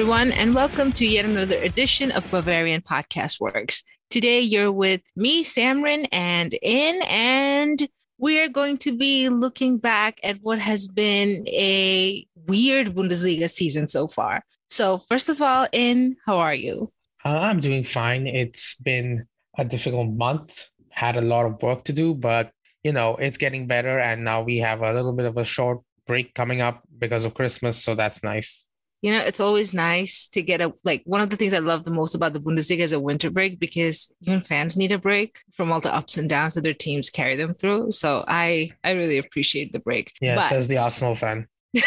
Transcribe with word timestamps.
everyone, 0.00 0.32
and 0.32 0.54
welcome 0.54 0.90
to 0.92 1.04
yet 1.04 1.26
another 1.26 1.56
edition 1.56 2.10
of 2.12 2.28
Bavarian 2.30 2.80
Podcast 2.80 3.38
Works. 3.38 3.82
Today, 4.08 4.40
you're 4.40 4.72
with 4.72 5.02
me, 5.14 5.44
Samrin, 5.44 6.08
and 6.10 6.54
In, 6.62 7.02
and 7.02 7.86
we're 8.16 8.48
going 8.48 8.78
to 8.78 8.96
be 8.96 9.28
looking 9.28 9.76
back 9.76 10.18
at 10.22 10.38
what 10.40 10.58
has 10.58 10.88
been 10.88 11.46
a 11.48 12.26
weird 12.46 12.94
Bundesliga 12.94 13.50
season 13.50 13.88
so 13.88 14.08
far. 14.08 14.42
So, 14.70 14.96
first 14.96 15.28
of 15.28 15.42
all, 15.42 15.68
In, 15.70 16.16
how 16.24 16.38
are 16.38 16.54
you? 16.54 16.90
Uh, 17.22 17.36
I'm 17.36 17.60
doing 17.60 17.84
fine. 17.84 18.26
It's 18.26 18.80
been 18.80 19.26
a 19.58 19.66
difficult 19.66 20.08
month, 20.08 20.70
had 20.88 21.18
a 21.18 21.20
lot 21.20 21.44
of 21.44 21.60
work 21.62 21.84
to 21.84 21.92
do, 21.92 22.14
but 22.14 22.52
you 22.82 22.94
know, 22.94 23.16
it's 23.16 23.36
getting 23.36 23.66
better. 23.66 23.98
And 23.98 24.24
now 24.24 24.40
we 24.40 24.56
have 24.60 24.80
a 24.80 24.94
little 24.94 25.12
bit 25.12 25.26
of 25.26 25.36
a 25.36 25.44
short 25.44 25.82
break 26.06 26.32
coming 26.32 26.62
up 26.62 26.84
because 26.98 27.26
of 27.26 27.34
Christmas. 27.34 27.84
So 27.84 27.94
that's 27.94 28.24
nice 28.24 28.66
you 29.02 29.12
know, 29.12 29.20
it's 29.20 29.40
always 29.40 29.72
nice 29.72 30.26
to 30.28 30.42
get 30.42 30.60
a 30.60 30.72
like 30.84 31.02
one 31.04 31.22
of 31.22 31.30
the 31.30 31.36
things 31.36 31.54
I 31.54 31.58
love 31.58 31.84
the 31.84 31.90
most 31.90 32.14
about 32.14 32.34
the 32.34 32.40
Bundesliga 32.40 32.80
is 32.80 32.92
a 32.92 33.00
winter 33.00 33.30
break 33.30 33.58
because 33.58 34.12
even 34.20 34.42
fans 34.42 34.76
need 34.76 34.92
a 34.92 34.98
break 34.98 35.40
from 35.54 35.72
all 35.72 35.80
the 35.80 35.94
ups 35.94 36.18
and 36.18 36.28
downs 36.28 36.54
that 36.54 36.64
their 36.64 36.74
teams 36.74 37.08
carry 37.08 37.36
them 37.36 37.54
through. 37.54 37.92
So 37.92 38.24
I 38.28 38.72
I 38.84 38.92
really 38.92 39.16
appreciate 39.16 39.72
the 39.72 39.80
break. 39.80 40.12
Yeah, 40.20 40.36
but, 40.36 40.48
says 40.48 40.68
the 40.68 40.78
Arsenal 40.78 41.16
fan. 41.16 41.48
with 41.72 41.84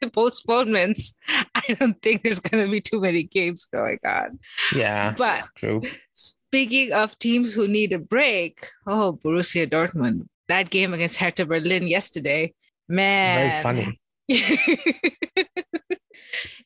the 0.00 0.10
postponements, 0.10 1.14
I 1.28 1.76
don't 1.78 2.00
think 2.00 2.22
there's 2.22 2.40
gonna 2.40 2.68
be 2.68 2.80
too 2.80 3.00
many 3.00 3.22
games 3.22 3.66
going 3.66 3.98
on. 4.06 4.38
Yeah. 4.74 5.14
But 5.18 5.44
true. 5.56 5.82
Speaking 6.12 6.92
of 6.92 7.18
teams 7.18 7.52
who 7.52 7.68
need 7.68 7.92
a 7.92 7.98
break, 7.98 8.70
oh 8.86 9.20
Borussia 9.22 9.70
Dortmund. 9.70 10.26
That 10.48 10.70
game 10.70 10.94
against 10.94 11.16
Hertha 11.16 11.46
Berlin 11.46 11.86
yesterday. 11.86 12.54
Man. 12.88 13.50
Very 13.50 13.62
funny 13.62 14.00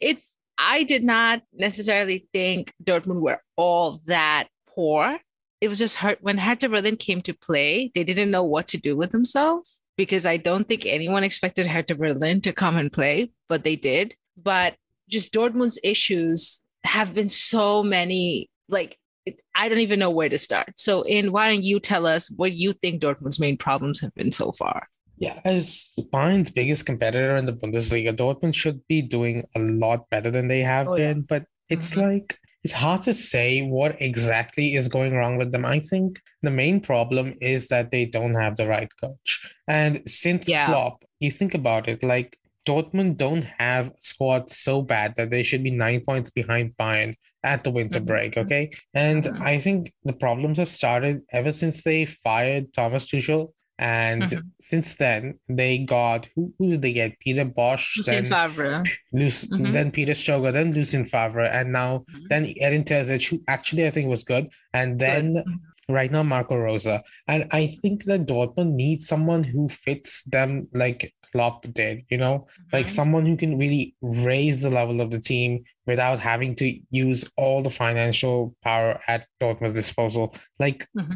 it's 0.01 0.35
I 0.59 0.83
did 0.85 1.03
not 1.03 1.43
necessarily 1.53 2.29
think 2.33 2.73
Dortmund 2.83 3.21
were 3.21 3.41
all 3.57 4.01
that 4.07 4.49
poor. 4.69 5.19
It 5.61 5.69
was 5.69 5.79
just 5.79 5.97
hurt 5.97 6.19
when 6.21 6.37
Hertha 6.37 6.69
Berlin 6.69 6.97
came 6.97 7.23
to 7.23 7.33
play, 7.33 7.91
they 7.95 8.05
didn't 8.05 8.31
know 8.31 8.45
what 8.45 8.69
to 8.69 8.77
do 8.77 8.97
with 8.97 9.13
themselves 9.13 9.81
because 9.97 10.27
I 10.27 10.37
don't 10.37 10.69
think 10.69 10.85
anyone 10.85 11.25
expected 11.25 11.67
Hertha 11.67 11.95
Berlin 11.95 12.41
to 12.43 12.53
come 12.53 12.77
and 12.77 12.93
play, 12.93 13.31
but 13.49 13.65
they 13.65 13.77
did. 13.77 14.15
But 14.37 14.75
just 15.09 15.33
Dortmund's 15.33 15.79
issues 15.83 16.63
have 16.85 17.15
been 17.15 17.31
so 17.31 17.83
many, 17.83 18.51
like 18.69 18.99
it, 19.25 19.41
I 19.55 19.71
don't 19.71 19.79
even 19.79 19.99
know 19.99 20.11
where 20.11 20.29
to 20.29 20.39
start. 20.39 20.79
So, 20.79 21.03
in 21.03 21.33
why 21.33 21.51
don't 21.51 21.65
you 21.65 21.81
tell 21.81 22.07
us 22.07 22.31
what 22.31 22.53
you 22.53 22.75
think 22.75 23.01
Dortmund's 23.01 23.41
main 23.41 23.57
problems 23.57 24.01
have 24.01 24.15
been 24.15 24.33
so 24.33 24.53
far? 24.53 24.89
Yeah, 25.17 25.41
as 25.45 25.91
Bayern's 26.13 26.51
biggest 26.51 26.87
competitor 26.87 27.37
in 27.37 27.47
the 27.47 27.53
Bundesliga, 27.53 28.17
Dortmund 28.17 28.55
should 28.55 28.87
be 28.89 29.01
doing 29.01 29.47
a 29.55 29.61
lot 29.61 30.09
better 30.11 30.31
than 30.31 30.49
they 30.49 30.61
have 30.61 30.89
oh, 30.89 30.97
been. 30.97 31.19
Yeah. 31.19 31.25
But 31.29 31.45
it's 31.69 31.93
mm-hmm. 31.93 32.01
like 32.01 32.39
it's 32.65 32.73
hard 32.73 33.03
to 33.03 33.15
say 33.15 33.63
what 33.63 34.01
exactly 34.01 34.75
is 34.75 34.89
going 34.89 35.15
wrong 35.15 35.37
with 35.37 35.53
them. 35.53 35.67
I 35.67 35.81
think 35.81 36.21
the 36.43 36.51
main 36.51 36.81
problem 36.81 37.35
is 37.41 37.69
that 37.69 37.91
they 37.91 38.07
don't 38.07 38.35
have 38.35 38.57
the 38.57 38.67
right 38.67 38.89
coach. 39.03 39.55
And 39.69 40.03
since 40.09 40.49
yeah. 40.49 40.67
Klopp, 40.67 41.05
you 41.21 41.31
think 41.31 41.55
about 41.55 41.89
it, 41.89 42.03
like 42.03 42.39
Dortmund 42.67 43.19
don't 43.19 43.45
have 43.45 43.93
squad 44.01 44.51
so 44.51 44.81
bad 44.81 45.15
that 45.17 45.31
they 45.31 45.43
should 45.43 45.63
be 45.63 45.71
nine 45.71 46.01
points 46.01 46.31
behind 46.31 46.75
Bayern 46.79 47.15
at 47.43 47.65
the 47.65 47.71
winter 47.71 47.99
mm-hmm. 47.99 48.07
break. 48.07 48.37
Okay. 48.39 48.71
And 48.95 49.23
mm-hmm. 49.23 49.43
I 49.43 49.61
think 49.61 49.93
the 50.05 50.15
problems 50.15 50.59
have 50.59 50.71
started 50.71 51.21
ever 51.31 51.53
since 51.53 51.83
they 51.83 52.07
fired 52.07 52.73
Thomas 52.73 53.07
Tuchel 53.07 53.53
and 53.79 54.23
mm-hmm. 54.23 54.47
since 54.61 54.97
then, 54.97 55.39
they 55.49 55.79
got 55.79 56.29
who, 56.35 56.53
who 56.59 56.71
did 56.71 56.83
they 56.83 56.93
get? 56.93 57.19
Peter 57.19 57.45
Bosz, 57.45 57.97
Lucien 57.97 58.29
then 58.29 58.31
Favre, 58.31 58.83
mm-hmm. 59.13 59.73
then 59.73 59.91
Peter 59.91 60.13
Stöger, 60.13 60.53
then 60.53 60.73
Lucien 60.73 61.05
Favre, 61.05 61.45
and 61.45 61.73
now 61.73 62.05
mm-hmm. 62.11 62.25
then 62.29 62.55
Edin 62.61 62.85
Terzic, 62.85 63.29
who 63.29 63.43
actually 63.49 63.87
I 63.87 63.91
think 63.91 64.09
was 64.09 64.23
good, 64.23 64.49
and 64.73 64.99
then 64.99 65.35
mm-hmm. 65.35 65.93
right 65.93 66.11
now 66.11 66.23
Marco 66.23 66.57
Rose. 66.57 66.87
And 66.87 67.49
I 67.51 67.67
think 67.83 68.05
that 68.05 68.29
Dortmund 68.29 68.75
needs 68.75 69.09
someone 69.09 69.43
who 69.43 69.69
fits 69.69 70.23
them 70.25 70.69
like 70.73 71.13
Klopp 71.33 71.67
did, 71.73 72.05
you 72.11 72.19
know, 72.19 72.47
like 72.73 72.87
mm-hmm. 72.87 72.95
someone 72.95 73.27
who 73.27 73.37
can 73.37 73.59
really 73.59 73.97
raise 74.01 74.63
the 74.63 74.71
level 74.71 75.01
of 75.01 75.11
the 75.11 75.19
team 75.19 75.65
without 75.85 76.21
having 76.21 76.55
to 76.57 76.79
use 76.91 77.29
all 77.37 77.61
the 77.61 77.71
financial 77.71 78.55
power 78.63 79.01
at 79.09 79.27
Dortmund's 79.41 79.75
disposal. 79.75 80.33
Like 80.61 80.87
mm-hmm. 80.97 81.15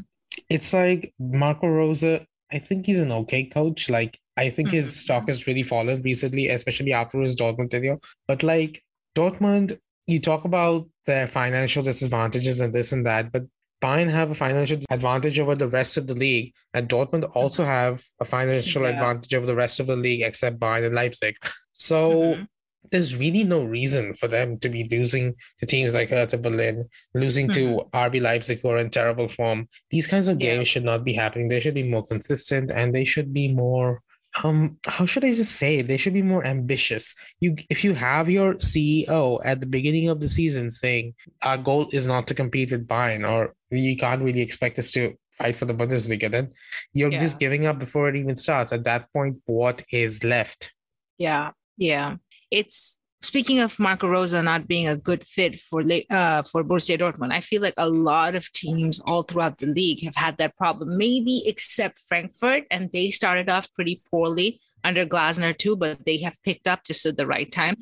it's 0.50 0.72
like 0.72 1.12
Marco 1.20 1.68
Rose 1.68 2.04
I 2.52 2.58
think 2.58 2.86
he's 2.86 3.00
an 3.00 3.12
okay 3.12 3.44
coach. 3.44 3.90
Like 3.90 4.18
I 4.36 4.50
think 4.50 4.68
mm-hmm. 4.68 4.76
his 4.76 4.96
stock 4.96 5.28
has 5.28 5.46
really 5.46 5.62
fallen 5.62 6.02
recently, 6.02 6.48
especially 6.48 6.92
after 6.92 7.20
his 7.20 7.36
Dortmund 7.36 7.70
tenure. 7.70 7.98
But 8.26 8.42
like 8.42 8.82
Dortmund, 9.14 9.78
you 10.06 10.20
talk 10.20 10.44
about 10.44 10.88
their 11.06 11.26
financial 11.26 11.82
disadvantages 11.82 12.60
and 12.60 12.72
this 12.72 12.92
and 12.92 13.04
that, 13.06 13.32
but 13.32 13.44
Bayern 13.82 14.10
have 14.10 14.30
a 14.30 14.34
financial 14.34 14.80
advantage 14.90 15.38
over 15.38 15.54
the 15.54 15.68
rest 15.68 15.96
of 15.96 16.08
the 16.08 16.14
league, 16.14 16.52
and 16.74 16.88
Dortmund 16.88 17.30
also 17.36 17.64
have 17.64 18.02
a 18.20 18.24
financial 18.24 18.82
yeah. 18.82 18.88
advantage 18.88 19.34
over 19.34 19.46
the 19.46 19.54
rest 19.54 19.78
of 19.78 19.86
the 19.86 19.94
league, 19.94 20.22
except 20.22 20.58
Bayern 20.58 20.86
and 20.86 20.94
Leipzig. 20.94 21.36
So 21.74 22.12
mm-hmm 22.12 22.42
there's 22.90 23.16
really 23.16 23.44
no 23.44 23.64
reason 23.64 24.14
for 24.14 24.28
them 24.28 24.58
to 24.58 24.68
be 24.68 24.88
losing 24.90 25.34
to 25.58 25.66
teams 25.66 25.94
like 25.94 26.10
Hertha 26.10 26.38
Berlin, 26.38 26.88
losing 27.14 27.48
mm-hmm. 27.48 27.76
to 27.76 27.98
RB 27.98 28.20
Leipzig 28.20 28.60
who 28.60 28.68
are 28.68 28.78
in 28.78 28.90
terrible 28.90 29.28
form. 29.28 29.68
These 29.90 30.06
kinds 30.06 30.28
of 30.28 30.38
games 30.38 30.58
yeah. 30.58 30.64
should 30.64 30.84
not 30.84 31.04
be 31.04 31.14
happening. 31.14 31.48
They 31.48 31.60
should 31.60 31.74
be 31.74 31.88
more 31.88 32.06
consistent 32.06 32.70
and 32.70 32.94
they 32.94 33.04
should 33.04 33.32
be 33.32 33.48
more 33.52 34.02
um 34.44 34.78
how 34.86 35.06
should 35.06 35.24
I 35.24 35.32
just 35.32 35.56
say 35.56 35.80
they 35.80 35.96
should 35.96 36.12
be 36.12 36.22
more 36.22 36.44
ambitious. 36.44 37.14
You 37.40 37.56
if 37.70 37.82
you 37.82 37.94
have 37.94 38.28
your 38.28 38.54
CEO 38.54 39.40
at 39.44 39.60
the 39.60 39.66
beginning 39.66 40.08
of 40.08 40.20
the 40.20 40.28
season 40.28 40.70
saying 40.70 41.14
our 41.42 41.56
goal 41.56 41.88
is 41.92 42.06
not 42.06 42.26
to 42.28 42.34
compete 42.34 42.70
with 42.70 42.86
Bayern 42.86 43.28
or 43.28 43.54
you 43.70 43.96
can't 43.96 44.22
really 44.22 44.42
expect 44.42 44.78
us 44.78 44.92
to 44.92 45.14
fight 45.38 45.56
for 45.56 45.64
the 45.64 45.74
Bundesliga, 45.74 46.30
then 46.30 46.50
you're 46.92 47.12
yeah. 47.12 47.18
just 47.18 47.38
giving 47.38 47.66
up 47.66 47.78
before 47.78 48.08
it 48.08 48.16
even 48.16 48.36
starts. 48.36 48.72
At 48.72 48.84
that 48.84 49.12
point, 49.12 49.36
what 49.46 49.82
is 49.92 50.24
left? 50.24 50.72
Yeah, 51.16 51.52
yeah 51.76 52.16
it's 52.50 52.98
speaking 53.22 53.58
of 53.60 53.78
Marco 53.78 54.08
Rose 54.08 54.34
not 54.34 54.68
being 54.68 54.86
a 54.86 54.96
good 54.96 55.24
fit 55.24 55.58
for 55.58 55.82
uh, 56.10 56.42
for 56.42 56.64
Borussia 56.64 56.98
Dortmund, 56.98 57.32
I 57.32 57.40
feel 57.40 57.62
like 57.62 57.74
a 57.76 57.88
lot 57.88 58.34
of 58.34 58.50
teams 58.52 59.00
all 59.06 59.22
throughout 59.22 59.58
the 59.58 59.66
league 59.66 60.04
have 60.04 60.14
had 60.14 60.38
that 60.38 60.56
problem. 60.56 60.96
Maybe 60.96 61.42
except 61.46 62.00
Frankfurt, 62.08 62.64
and 62.70 62.90
they 62.92 63.10
started 63.10 63.48
off 63.48 63.72
pretty 63.74 64.02
poorly 64.10 64.60
under 64.84 65.04
Glasner 65.04 65.56
too, 65.56 65.76
but 65.76 66.04
they 66.06 66.18
have 66.18 66.40
picked 66.42 66.66
up 66.66 66.84
just 66.84 67.04
at 67.06 67.16
the 67.16 67.26
right 67.26 67.50
time. 67.50 67.76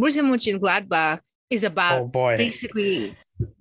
Borussia 0.00 0.24
Mönchengladbach 0.24 1.20
is 1.50 1.64
about 1.64 2.02
oh 2.02 2.36
basically 2.36 3.16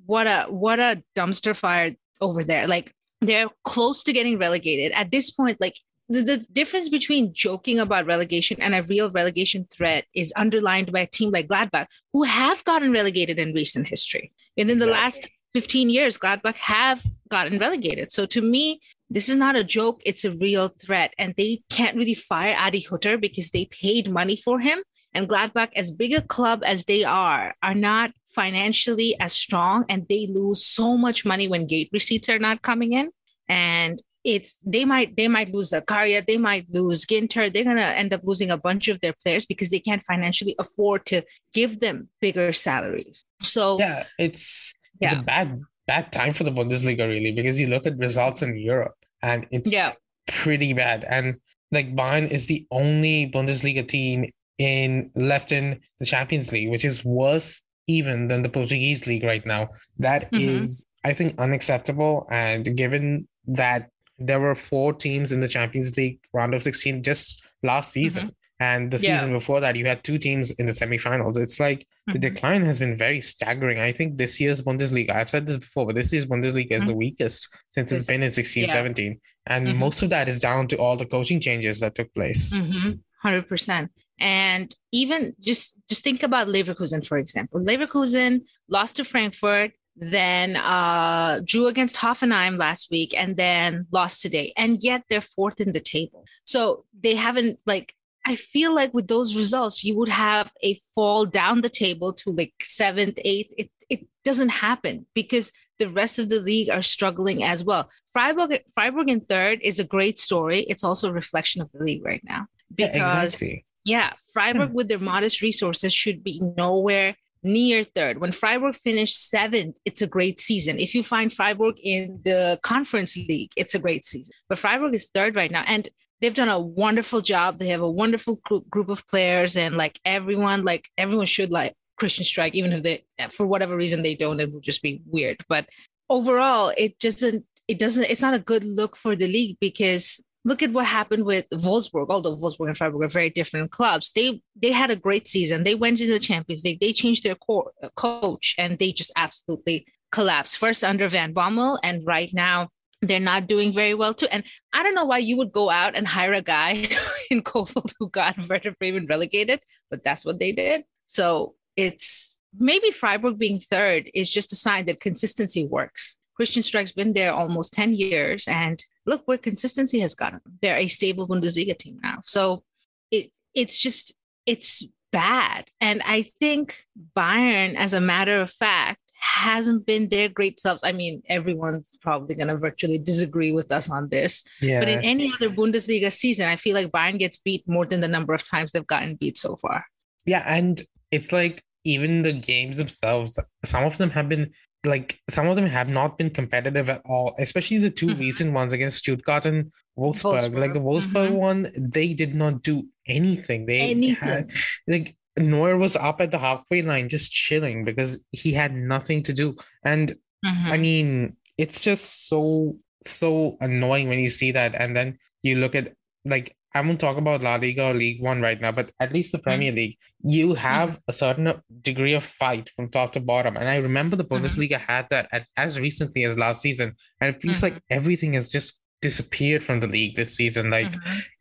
what 0.06 0.28
a 0.28 0.46
what 0.50 0.80
a 0.80 1.04
dumpster 1.16 1.56
fire 1.56 1.96
over 2.22 2.44
there. 2.44 2.68
Like 2.68 2.94
they're 3.22 3.50
close 3.64 4.04
to 4.04 4.14
getting 4.14 4.38
relegated 4.38 4.92
at 4.94 5.12
this 5.12 5.32
point. 5.32 5.60
Like 5.60 5.76
the, 6.10 6.24
the 6.24 6.38
difference 6.52 6.90
between 6.90 7.34
joking 7.34 7.80
about 7.80 8.08
relegation 8.08 8.60
and 8.60 8.74
a 8.74 8.84
real 8.84 9.12
relegation 9.12 9.68
threat 9.72 10.06
is 10.16 10.34
underlined 10.36 10.92
by 10.92 11.02
a 11.02 11.08
team 11.08 11.30
like 11.30 11.48
Gladbach, 11.48 11.86
who 12.14 12.24
have 12.24 12.64
gotten 12.64 12.92
relegated 12.92 13.38
in 13.38 13.54
recent 13.54 13.88
history. 13.88 14.32
And 14.58 14.70
in 14.70 14.78
exactly. 14.78 14.94
the 14.94 15.00
last 15.00 15.28
15 15.54 15.90
years, 15.90 16.18
Gladbach 16.18 16.56
have 16.56 17.04
gotten 17.30 17.60
relegated. 17.60 18.12
So 18.12 18.26
to 18.26 18.42
me, 18.42 18.80
this 19.12 19.30
is 19.30 19.36
not 19.36 19.56
a 19.56 19.64
joke, 19.64 20.02
it's 20.06 20.26
a 20.26 20.32
real 20.32 20.70
threat. 20.70 21.14
And 21.20 21.36
they 21.38 21.62
can't 21.70 21.96
really 21.96 22.16
fire 22.16 22.56
Adi 22.58 22.82
Hutter 22.82 23.18
because 23.18 23.52
they 23.52 23.66
paid 23.66 24.12
money 24.12 24.36
for 24.36 24.60
him. 24.60 24.80
And 25.14 25.30
Gladbach, 25.30 25.70
as 25.76 25.92
big 25.92 26.14
a 26.14 26.22
club 26.22 26.62
as 26.66 26.86
they 26.86 27.04
are, 27.04 27.56
are 27.64 27.76
not 27.76 28.12
financially 28.34 29.20
as 29.20 29.34
strong 29.34 29.86
and 29.90 30.08
they 30.08 30.28
lose 30.28 30.66
so 30.66 30.96
much 30.98 31.26
money 31.26 31.48
when 31.48 31.66
gate 31.68 31.90
receipts 31.92 32.30
are 32.30 32.40
not 32.40 32.62
coming 32.62 32.94
in. 32.94 33.10
And 33.48 34.02
it's 34.24 34.56
they 34.66 34.86
might 34.86 35.16
they 35.16 35.28
might 35.28 35.50
lose 35.54 35.72
Zakaria, 35.72 36.26
they 36.26 36.38
might 36.38 36.66
lose 36.70 37.06
Ginter. 37.06 37.52
They're 37.52 37.64
gonna 37.64 37.82
end 37.82 38.14
up 38.14 38.22
losing 38.24 38.52
a 38.52 38.58
bunch 38.58 38.88
of 38.88 39.00
their 39.02 39.14
players 39.24 39.46
because 39.46 39.70
they 39.70 39.80
can't 39.80 40.02
financially 40.04 40.56
afford 40.60 41.06
to 41.08 41.22
give 41.54 41.80
them 41.80 42.10
bigger 42.20 42.52
salaries. 42.54 43.26
So 43.42 43.80
yeah, 43.80 44.06
it's 44.18 44.74
it's 45.00 45.14
a 45.14 45.22
bad 45.22 45.62
bad 45.88 46.12
time 46.12 46.34
for 46.34 46.44
the 46.44 46.52
Bundesliga 46.52 47.08
really 47.08 47.32
because 47.32 47.60
you 47.60 47.68
look 47.68 47.88
at 47.88 47.98
results 47.98 48.42
in 48.42 48.58
Europe 48.58 48.96
and 49.22 49.48
it's 49.52 49.72
yeah. 49.72 49.94
pretty 50.28 50.74
bad. 50.74 51.04
And 51.04 51.38
like 51.72 51.96
Bayern 51.96 52.30
is 52.30 52.48
the 52.48 52.68
only 52.72 53.32
Bundesliga 53.34 53.88
team 53.88 54.32
in 54.58 55.10
left 55.16 55.52
in 55.52 55.80
the 56.00 56.06
Champions 56.06 56.52
League, 56.52 56.70
which 56.70 56.86
is 56.86 57.04
worse 57.06 57.64
even 57.88 58.28
than 58.28 58.44
the 58.44 58.50
Portuguese 58.50 59.08
league 59.08 59.24
right 59.24 59.46
now. 59.46 59.70
That 59.98 60.32
mm-hmm. 60.32 60.48
is, 60.48 60.86
I 61.04 61.14
think, 61.14 61.40
unacceptable. 61.40 62.28
And 62.30 62.78
given 62.78 63.28
that 63.48 63.90
there 64.20 64.40
were 64.40 64.56
four 64.56 64.94
teams 64.94 65.32
in 65.32 65.40
the 65.40 65.48
Champions 65.48 65.96
League 65.98 66.20
round 66.34 66.54
of 66.54 66.64
16 66.64 67.04
just 67.04 67.44
last 67.64 67.92
season. 67.92 68.26
Mm-hmm. 68.26 68.34
And 68.62 68.92
the 68.92 68.98
season 68.98 69.32
yeah. 69.32 69.38
before 69.38 69.62
that, 69.62 69.78
you 69.78 69.86
had 69.86 70.04
two 70.04 70.18
teams 70.18 70.52
in 70.60 70.66
the 70.66 70.74
semifinals. 70.74 71.38
It's 71.38 71.62
like 71.62 71.80
mm-hmm. 71.80 72.14
the 72.14 72.20
decline 72.20 72.62
has 72.64 72.78
been 72.78 72.98
very 72.98 73.22
staggering. 73.22 73.80
I 73.80 73.94
think 73.94 74.18
this 74.18 74.38
year's 74.38 74.62
Bundesliga, 74.62 75.12
I've 75.12 75.30
said 75.30 75.46
this 75.46 75.56
before, 75.58 75.86
but 75.86 75.96
this 75.96 76.12
year's 76.12 76.26
Bundesliga 76.26 76.72
mm-hmm. 76.72 76.82
is 76.82 76.88
the 76.88 76.96
weakest 76.96 77.48
since 77.70 77.94
it's, 77.94 78.02
it's 78.02 78.10
been 78.10 78.22
in 78.22 78.32
16 78.32 78.66
yeah. 78.66 78.74
17. 78.74 79.18
And 79.46 79.66
mm-hmm. 79.66 79.80
most 79.80 80.04
of 80.04 80.10
that 80.10 80.28
is 80.28 80.42
down 80.42 80.68
to 80.68 80.78
all 80.78 80.98
the 80.98 81.06
coaching 81.06 81.40
changes 81.40 81.80
that 81.80 81.96
took 81.96 82.14
place. 82.14 82.54
100%. 82.54 83.00
Mm-hmm. 83.24 83.86
And 84.20 84.76
even 84.92 85.34
just 85.40 85.76
just 85.88 86.04
think 86.04 86.24
about 86.24 86.48
Leverkusen, 86.48 87.06
for 87.06 87.18
example. 87.18 87.62
Leverkusen 87.62 88.42
lost 88.68 88.98
to 88.98 89.06
Frankfurt, 89.06 89.72
then 90.00 90.56
uh, 90.56 91.42
drew 91.44 91.68
against 91.68 91.98
Hoffenheim 91.98 92.58
last 92.58 92.90
week, 92.90 93.14
and 93.16 93.36
then 93.36 93.86
lost 93.92 94.22
today. 94.22 94.54
And 94.58 94.82
yet 94.82 95.04
they're 95.10 95.22
fourth 95.22 95.60
in 95.60 95.72
the 95.72 95.80
table. 95.80 96.26
So 96.46 96.84
they 97.00 97.16
haven't 97.16 97.60
like 97.66 97.94
I 98.26 98.36
feel 98.36 98.74
like 98.74 98.94
with 98.94 99.08
those 99.08 99.36
results, 99.36 99.84
you 99.84 99.98
would 99.98 100.10
have 100.10 100.52
a 100.62 100.76
fall 100.94 101.26
down 101.26 101.62
the 101.62 101.70
table 101.70 102.14
to 102.14 102.32
like 102.32 102.54
seventh, 102.62 103.20
eighth. 103.24 103.54
It 103.58 103.72
it 103.90 104.08
doesn't 104.24 104.50
happen 104.50 105.06
because 105.14 105.52
the 105.80 105.90
rest 105.90 106.20
of 106.20 106.30
the 106.30 106.40
league 106.40 106.70
are 106.70 106.82
struggling 106.82 107.44
as 107.44 107.64
well. 107.64 107.90
Freiburg, 108.14 108.62
Freiburg 108.76 109.10
in 109.10 109.22
third 109.22 109.60
is 109.64 109.80
a 109.80 109.84
great 109.84 110.20
story. 110.20 110.62
It's 110.62 110.84
also 110.84 111.10
a 111.10 111.14
reflection 111.14 111.62
of 111.62 111.72
the 111.72 111.84
league 111.84 112.06
right 112.06 112.22
now. 112.24 112.46
Because 112.76 112.96
yeah, 112.96 113.24
exactly. 113.24 113.66
yeah 113.86 114.14
Freiburg 114.34 114.74
with 114.74 114.90
their 114.90 115.00
modest 115.00 115.42
resources 115.42 115.92
should 115.92 116.24
be 116.24 116.40
nowhere 116.56 117.16
near 117.44 117.84
third. 117.84 118.20
When 118.20 118.32
Freiburg 118.32 118.76
finished 118.76 119.30
seventh, 119.30 119.76
it's 119.86 120.02
a 120.02 120.08
great 120.08 120.40
season. 120.40 120.80
If 120.80 120.94
you 120.94 121.04
find 121.04 121.32
Freiburg 121.32 121.76
in 121.82 122.20
the 122.24 122.60
conference 122.64 123.16
league, 123.16 123.52
it's 123.56 123.76
a 123.76 123.80
great 123.80 124.06
season. 124.06 124.34
But 124.48 124.60
Freiburg 124.60 124.94
is 124.94 125.10
third 125.10 125.36
right 125.36 125.52
now. 125.52 125.64
And 125.66 125.88
they've 126.22 126.34
done 126.34 126.50
a 126.50 126.60
wonderful 126.60 127.22
job. 127.22 127.58
They 127.58 127.70
have 127.70 127.82
a 127.82 127.90
wonderful 127.90 128.40
group, 128.46 128.70
group 128.70 128.90
of 128.90 129.08
players, 129.08 129.56
and 129.56 129.78
like 129.78 130.00
everyone, 130.06 130.64
like 130.64 130.90
everyone 130.98 131.26
should 131.26 131.52
like 131.52 131.74
Christian 131.98 132.26
Streich, 132.26 132.54
even 132.54 132.74
if 132.74 132.84
they, 132.84 133.04
for 133.32 133.46
whatever 133.46 133.76
reason, 133.76 134.02
they 134.02 134.16
don't. 134.16 134.40
It 134.40 134.52
would 134.54 134.64
just 134.64 134.82
be 134.82 135.02
weird. 135.06 135.38
But 135.48 135.68
overall, 136.10 136.74
it 136.78 137.00
doesn't. 137.00 137.46
It 137.68 137.78
doesn't. 137.78 138.06
It's 138.06 138.22
not 138.22 138.34
a 138.34 138.40
good 138.40 138.64
look 138.64 138.98
for 138.98 139.16
the 139.16 139.28
league 139.28 139.58
because 139.60 140.20
look 140.50 140.64
at 140.64 140.74
what 140.74 140.86
happened 140.86 141.26
with 141.26 141.46
Wolfsburg. 141.54 142.08
Although 142.10 142.36
Wolfsburg 142.36 142.68
and 142.68 142.78
Freiburg 142.78 143.04
are 143.04 143.08
very 143.08 143.30
different 143.30 143.72
clubs, 143.72 144.12
they 144.12 144.42
they 144.62 144.72
had 144.72 144.92
a 144.92 144.96
great 144.96 145.28
season. 145.28 145.64
They 145.64 145.76
went 145.76 146.02
into 146.02 146.12
the 146.12 146.20
Champions 146.20 146.64
League. 146.66 146.80
They 146.80 146.92
changed 146.92 147.24
their 147.24 147.36
core, 147.36 147.72
coach, 147.96 148.56
and 148.58 148.78
they 148.80 148.92
just 148.92 149.12
absolutely 149.16 149.86
collapsed. 150.12 150.58
First 150.58 150.84
under 150.84 151.08
Van 151.08 151.34
Bommel, 151.34 151.78
and 151.84 152.06
right 152.06 152.34
now 152.34 152.70
they're 153.02 153.20
not 153.20 153.48
doing 153.48 153.72
very 153.72 153.94
well 153.94 154.14
too. 154.14 154.28
And 154.32 154.44
I 154.74 154.84
don't 154.84 154.96
know 154.96 155.06
why 155.06 155.20
you 155.20 155.38
would 155.38 155.52
go 155.52 155.70
out 155.70 155.96
and 155.96 156.08
hire 156.08 156.34
a 156.34 156.42
guy 156.42 156.72
in 157.32 157.42
Kohfeldt 157.44 157.94
who 158.00 158.10
got 158.10 158.36
Werder 158.50 158.76
Bremen 158.80 159.06
relegated, 159.08 159.62
but 159.90 160.04
that's 160.04 160.26
what 160.26 160.40
they 160.40 160.52
did. 160.52 160.84
So 161.06 161.56
it's 161.78 162.42
maybe 162.58 162.92
Freiburg 162.92 163.38
being 163.38 163.60
third 163.60 164.10
is 164.14 164.30
just 164.30 164.52
a 164.52 164.56
sign 164.56 164.86
that 164.88 165.00
consistency 165.00 165.66
works. 165.66 166.18
Christian 166.40 166.64
Streich's 166.64 166.94
been 166.94 167.12
there 167.12 167.34
almost 167.34 167.74
10 167.74 167.94
years, 167.94 168.48
and 168.48 168.82
look 169.10 169.28
where 169.28 169.38
consistency 169.38 170.00
has 170.00 170.16
gotten 170.16 170.40
them. 170.44 170.60
They're 170.62 170.78
a 170.78 170.88
stable 170.88 171.28
Bundesliga 171.28 171.78
team 171.78 172.00
now. 172.02 172.20
So 172.24 172.64
it 173.12 173.32
it's 173.54 173.78
just 173.78 174.14
it's 174.46 174.84
bad. 175.12 175.70
And 175.82 176.02
I 176.06 176.24
think 176.40 176.86
Bayern, 177.16 177.76
as 177.76 177.94
a 177.94 178.02
matter 178.02 178.40
of 178.42 178.52
fact, 178.52 179.00
hasn't 179.20 179.86
been 179.86 180.08
their 180.10 180.30
great 180.30 180.60
selves. 180.60 180.82
I 180.84 180.92
mean, 180.92 181.22
everyone's 181.28 181.98
probably 182.02 182.36
going 182.36 182.48
to 182.48 182.58
virtually 182.58 182.98
disagree 182.98 183.52
with 183.52 183.72
us 183.72 183.90
on 183.90 184.08
this. 184.10 184.44
Yeah. 184.62 184.80
But 184.80 184.90
in 184.90 185.02
any 185.02 185.32
other 185.36 185.50
Bundesliga 185.50 186.12
season, 186.12 186.48
I 186.48 186.56
feel 186.56 186.74
like 186.74 186.92
Bayern 186.92 187.20
gets 187.20 187.38
beat 187.38 187.68
more 187.68 187.86
than 187.86 188.00
the 188.00 188.08
number 188.08 188.34
of 188.34 188.48
times 188.48 188.72
they've 188.72 188.88
gotten 188.88 189.16
beat 189.16 189.38
so 189.38 189.58
far. 189.58 189.86
Yeah. 190.26 190.44
And 190.46 190.82
it's 191.12 191.32
like 191.32 191.64
even 191.84 192.22
the 192.22 192.34
games 192.34 192.78
themselves, 192.78 193.38
some 193.66 193.84
of 193.84 193.98
them 193.98 194.10
have 194.12 194.30
been 194.30 194.52
like 194.86 195.20
some 195.30 195.48
of 195.48 195.56
them 195.56 195.66
have 195.66 195.90
not 195.90 196.18
been 196.18 196.30
competitive 196.30 196.90
at 196.90 197.02
all, 197.06 197.36
especially 197.38 197.80
the 197.80 197.90
2 197.90 198.08
mm-hmm. 198.08 198.20
recent 198.20 198.54
ones 198.54 198.74
against 198.74 199.00
Stuttgart 199.00 199.46
and 199.46 199.72
Wolfsburg. 199.98 200.52
Wolfsburg. 200.52 200.60
Like 200.60 200.74
the 200.74 200.80
Wolfsburg 200.80 201.30
mm-hmm. 201.30 201.34
one, 201.34 201.72
they 201.78 202.14
did 202.14 202.34
not 202.34 202.64
do 202.64 202.88
anything. 203.08 203.66
They 203.66 203.92
anything. 203.92 204.16
had 204.16 204.52
like 204.88 205.16
Neuer 205.38 205.78
was 205.78 205.96
up 205.96 206.22
at 206.22 206.32
the 206.32 206.38
halfway 206.38 206.82
line 206.82 207.10
just 207.10 207.32
chilling 207.32 207.84
because 207.84 208.24
he 208.32 208.54
had 208.54 208.74
nothing 208.74 209.24
to 209.24 209.34
do. 209.34 209.56
And 209.84 210.14
mm-hmm. 210.46 210.72
I 210.72 210.78
mean, 210.78 211.36
it's 211.58 211.82
just 211.82 212.28
so 212.28 212.78
so 213.06 213.58
annoying 213.62 214.08
when 214.08 214.20
you 214.20 214.30
see 214.30 214.52
that. 214.52 214.76
And 214.76 214.96
then 214.96 215.18
you 215.44 215.58
look 215.58 215.76
at 215.76 215.94
like 216.26 216.56
I 216.76 216.82
won't 216.82 217.00
talk 217.00 217.18
about 217.18 217.42
La 217.42 217.56
Liga 217.56 217.90
or 217.90 217.94
League 217.94 218.22
One 218.22 218.42
right 218.42 218.60
now, 218.62 218.72
but 218.72 218.92
at 219.00 219.12
least 219.12 219.32
the 219.32 219.40
Premier 219.40 219.72
mm-hmm. 219.72 219.78
League, 219.78 219.98
you 220.24 220.54
have 220.54 220.90
mm-hmm. 220.90 221.00
a 221.08 221.14
certain 221.14 221.54
degree 221.82 222.14
of 222.14 222.24
fight 222.24 222.70
from 222.76 222.90
top 222.90 223.14
to 223.14 223.20
bottom. 223.20 223.58
And 223.58 223.68
I 223.68 223.78
remember 223.78 224.16
the 224.16 224.24
mm-hmm. 224.24 224.46
Bundesliga 224.46 224.74
mm-hmm. 224.74 224.92
had 224.92 225.08
that 225.10 225.28
at, 225.32 225.46
as 225.58 225.80
recently 225.80 226.26
as 226.26 226.38
last 226.38 226.62
season. 226.62 226.96
And 227.20 227.36
it 227.36 227.42
feels 227.42 227.64
like 227.64 227.74
mm-hmm. 227.74 227.98
everything 227.98 228.34
has 228.34 228.52
just 228.52 228.82
disappeared 229.02 229.64
from 229.64 229.80
the 229.80 229.88
league 229.88 230.16
this 230.16 230.36
season. 230.36 230.70
Like 230.70 230.94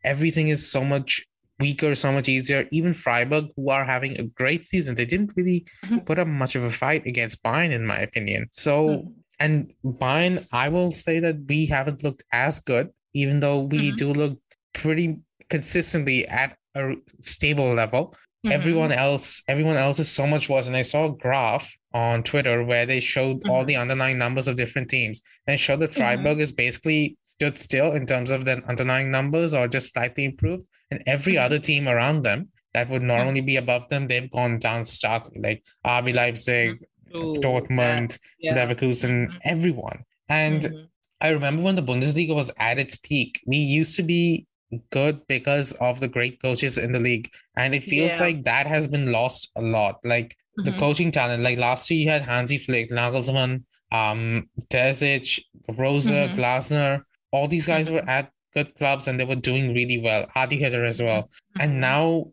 everything 0.03 0.47
is 0.47 0.69
so 0.69 0.83
much 0.83 1.23
weaker, 1.59 1.93
so 1.93 2.11
much 2.11 2.27
easier. 2.27 2.67
Even 2.71 2.93
Freiburg, 2.93 3.45
who 3.55 3.69
are 3.69 3.85
having 3.85 4.19
a 4.19 4.23
great 4.23 4.65
season, 4.65 4.95
they 4.95 5.05
didn't 5.05 5.33
really 5.35 5.65
put 6.05 6.17
up 6.17 6.27
much 6.27 6.55
of 6.55 6.63
a 6.63 6.71
fight 6.71 7.05
against 7.05 7.43
Bayern, 7.43 7.71
in 7.71 7.85
my 7.85 7.99
opinion. 7.99 8.47
So, 8.51 9.13
and 9.39 9.73
Bayern, 9.85 10.47
I 10.51 10.69
will 10.69 10.91
say 10.91 11.19
that 11.19 11.37
we 11.47 11.65
haven't 11.65 12.03
looked 12.03 12.23
as 12.31 12.61
good, 12.61 12.89
even 13.13 13.41
though 13.41 13.59
we 13.59 13.89
mm-hmm. 13.89 13.95
do 13.97 14.13
look 14.13 14.39
pretty 14.79 15.17
consistently 15.49 16.27
at 16.27 16.57
a 16.75 16.93
stable 17.21 17.73
level. 17.73 18.15
Mm-hmm. 18.45 18.53
Everyone 18.53 18.91
else, 18.91 19.43
everyone 19.47 19.75
else 19.75 19.99
is 19.99 20.09
so 20.09 20.25
much 20.25 20.47
worse. 20.47 20.67
And 20.67 20.75
I 20.75 20.81
saw 20.81 21.05
a 21.05 21.17
graph 21.17 21.71
on 21.93 22.23
Twitter 22.23 22.63
where 22.63 22.85
they 22.85 22.99
showed 22.99 23.47
all 23.49 23.65
the 23.65 23.73
mm-hmm. 23.73 23.81
underlying 23.81 24.17
numbers 24.17 24.47
of 24.47 24.55
different 24.55 24.89
teams 24.89 25.21
and 25.45 25.59
showed 25.59 25.81
that 25.81 25.91
mm-hmm. 25.91 25.99
Freiburg 25.99 26.39
is 26.39 26.51
basically 26.51 27.17
stood 27.25 27.57
still 27.57 27.91
in 27.93 28.05
terms 28.05 28.31
of 28.31 28.45
the 28.45 28.61
underlying 28.67 29.11
numbers 29.11 29.53
or 29.53 29.67
just 29.67 29.93
slightly 29.93 30.25
improved 30.25 30.63
and 30.91 31.03
every 31.05 31.33
mm-hmm. 31.33 31.45
other 31.45 31.59
team 31.59 31.87
around 31.87 32.23
them 32.23 32.47
that 32.73 32.89
would 32.89 33.01
normally 33.01 33.41
be 33.41 33.57
above 33.57 33.89
them, 33.89 34.07
they've 34.07 34.31
gone 34.31 34.59
down 34.59 34.85
starkly, 34.85 35.39
like 35.41 35.63
RB 35.85 36.13
Leipzig, 36.13 36.85
Ooh, 37.15 37.33
Dortmund, 37.39 38.19
yeah. 38.39 38.55
Leverkusen, 38.55 39.27
mm-hmm. 39.27 39.37
everyone. 39.43 40.03
And 40.29 40.61
mm-hmm. 40.61 40.85
I 41.19 41.29
remember 41.29 41.63
when 41.63 41.75
the 41.75 41.81
Bundesliga 41.81 42.35
was 42.35 42.51
at 42.59 42.79
its 42.79 42.95
peak, 42.97 43.41
we 43.45 43.57
used 43.57 43.95
to 43.95 44.03
be 44.03 44.45
good 44.91 45.25
because 45.27 45.71
of 45.73 45.99
the 45.99 46.07
great 46.07 46.41
coaches 46.41 46.77
in 46.77 46.91
the 46.91 46.99
league. 46.99 47.29
And 47.55 47.73
it 47.73 47.83
feels 47.83 48.11
yeah. 48.13 48.21
like 48.21 48.43
that 48.43 48.67
has 48.67 48.87
been 48.87 49.11
lost 49.11 49.51
a 49.55 49.61
lot. 49.61 49.99
Like 50.03 50.35
the 50.55 50.71
mm-hmm. 50.71 50.79
coaching 50.79 51.11
talent, 51.11 51.43
like 51.43 51.57
last 51.57 51.89
year 51.89 51.99
you 52.01 52.09
had 52.09 52.21
Hansi 52.21 52.57
Flick, 52.57 52.89
Nagelsmann, 52.89 53.63
um, 53.91 54.49
Terzic, 54.71 55.39
Rose, 55.77 56.09
mm-hmm. 56.09 56.39
Glasner. 56.39 57.03
All 57.31 57.47
these 57.47 57.67
guys 57.67 57.89
were 57.89 57.99
mm-hmm. 57.99 58.09
at 58.09 58.31
good 58.53 58.75
clubs 58.75 59.07
and 59.07 59.19
they 59.19 59.25
were 59.25 59.35
doing 59.35 59.73
really 59.73 59.99
well. 59.99 60.27
Adi 60.35 60.59
Hütter 60.59 60.87
as 60.87 61.01
well. 61.01 61.23
Mm-hmm. 61.23 61.61
And 61.61 61.81
now, 61.81 62.25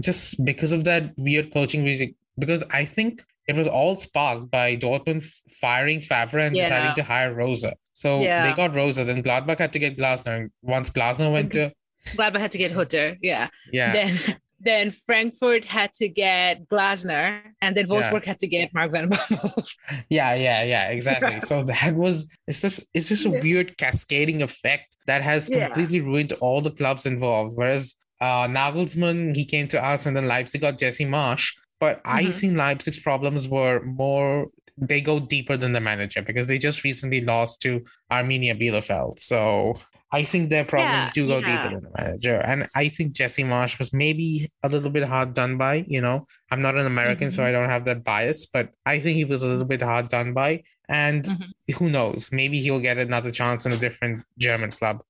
just 0.00 0.44
because 0.44 0.72
of 0.72 0.84
that 0.84 1.12
weird 1.16 1.52
coaching 1.52 1.84
reason, 1.84 2.14
because 2.38 2.62
I 2.70 2.84
think 2.84 3.24
it 3.48 3.54
was 3.54 3.66
all 3.66 3.96
sparked 3.96 4.50
by 4.50 4.76
Dortmund 4.76 5.24
firing 5.52 6.00
Favre 6.00 6.38
and 6.38 6.56
yeah. 6.56 6.68
deciding 6.68 6.94
to 6.96 7.02
hire 7.02 7.34
Rose. 7.34 7.64
So 7.96 8.20
yeah. 8.20 8.46
they 8.46 8.54
got 8.54 8.74
Rose. 8.74 8.96
then 8.96 9.22
Gladbach 9.22 9.58
had 9.58 9.72
to 9.72 9.78
get 9.78 9.96
Glasner. 9.96 10.50
Once 10.60 10.90
Glasner 10.90 11.32
went 11.32 11.54
to 11.54 11.72
Gladbach 12.08 12.40
had 12.40 12.52
to 12.52 12.58
get 12.58 12.70
Hütter. 12.70 13.16
Yeah. 13.22 13.48
Yeah. 13.72 13.92
Then 13.94 14.36
then 14.60 14.90
Frankfurt 14.90 15.64
had 15.64 15.94
to 15.94 16.06
get 16.06 16.68
Glasner, 16.68 17.40
and 17.62 17.74
then 17.74 17.86
Wolfsburg 17.86 18.24
yeah. 18.24 18.28
had 18.28 18.38
to 18.40 18.46
get 18.46 18.74
Mark 18.74 18.90
Van 18.90 19.08
Bommel. 19.08 19.66
yeah, 20.10 20.34
yeah, 20.34 20.62
yeah, 20.62 20.88
exactly. 20.88 21.40
so 21.40 21.62
that 21.72 21.94
was 21.94 22.28
it's 22.46 22.60
just 22.60 22.84
it's 22.92 23.08
just 23.08 23.24
a 23.24 23.30
weird 23.30 23.78
cascading 23.78 24.42
effect 24.42 24.94
that 25.06 25.22
has 25.22 25.48
completely 25.48 25.98
yeah. 25.98 26.04
ruined 26.04 26.32
all 26.34 26.60
the 26.60 26.70
clubs 26.70 27.06
involved. 27.06 27.56
Whereas 27.56 27.94
uh, 28.20 28.46
Nagelsmann, 28.46 29.34
he 29.34 29.46
came 29.46 29.68
to 29.68 29.82
us, 29.82 30.04
and 30.04 30.14
then 30.14 30.28
Leipzig 30.28 30.60
got 30.60 30.78
Jesse 30.78 31.06
Marsch. 31.06 31.54
But 31.80 31.98
mm-hmm. 31.98 32.16
I 32.16 32.30
think 32.30 32.56
Leipzig's 32.56 32.98
problems 32.98 33.48
were 33.48 33.82
more 33.84 34.48
they 34.78 35.00
go 35.00 35.18
deeper 35.18 35.56
than 35.56 35.72
the 35.72 35.80
manager 35.80 36.22
because 36.22 36.46
they 36.46 36.58
just 36.58 36.84
recently 36.84 37.22
lost 37.22 37.62
to 37.62 37.82
Arminia 38.12 38.60
Bielefeld. 38.60 39.18
So 39.18 39.78
I 40.12 40.22
think 40.22 40.50
their 40.50 40.64
problems 40.64 41.08
yeah, 41.08 41.10
do 41.14 41.26
go 41.26 41.38
yeah. 41.38 41.62
deeper 41.62 41.74
than 41.74 41.84
the 41.84 42.02
manager. 42.02 42.36
And 42.36 42.66
I 42.74 42.88
think 42.88 43.12
Jesse 43.12 43.42
Marsch 43.42 43.78
was 43.78 43.92
maybe 43.92 44.50
a 44.62 44.68
little 44.68 44.90
bit 44.90 45.04
hard 45.04 45.34
done 45.34 45.56
by. 45.56 45.84
You 45.88 46.00
know, 46.00 46.26
I'm 46.50 46.62
not 46.62 46.76
an 46.76 46.86
American, 46.86 47.28
mm-hmm. 47.28 47.36
so 47.36 47.44
I 47.44 47.52
don't 47.52 47.70
have 47.70 47.84
that 47.86 48.04
bias, 48.04 48.46
but 48.46 48.70
I 48.84 49.00
think 49.00 49.16
he 49.16 49.24
was 49.24 49.42
a 49.42 49.48
little 49.48 49.64
bit 49.64 49.82
hard 49.82 50.08
done 50.08 50.32
by. 50.32 50.62
And 50.88 51.24
mm-hmm. 51.24 51.72
who 51.74 51.88
knows, 51.88 52.30
maybe 52.30 52.60
he'll 52.60 52.80
get 52.80 52.98
another 52.98 53.30
chance 53.30 53.66
in 53.66 53.72
a 53.72 53.76
different 53.76 54.24
German 54.38 54.70
club. 54.70 55.02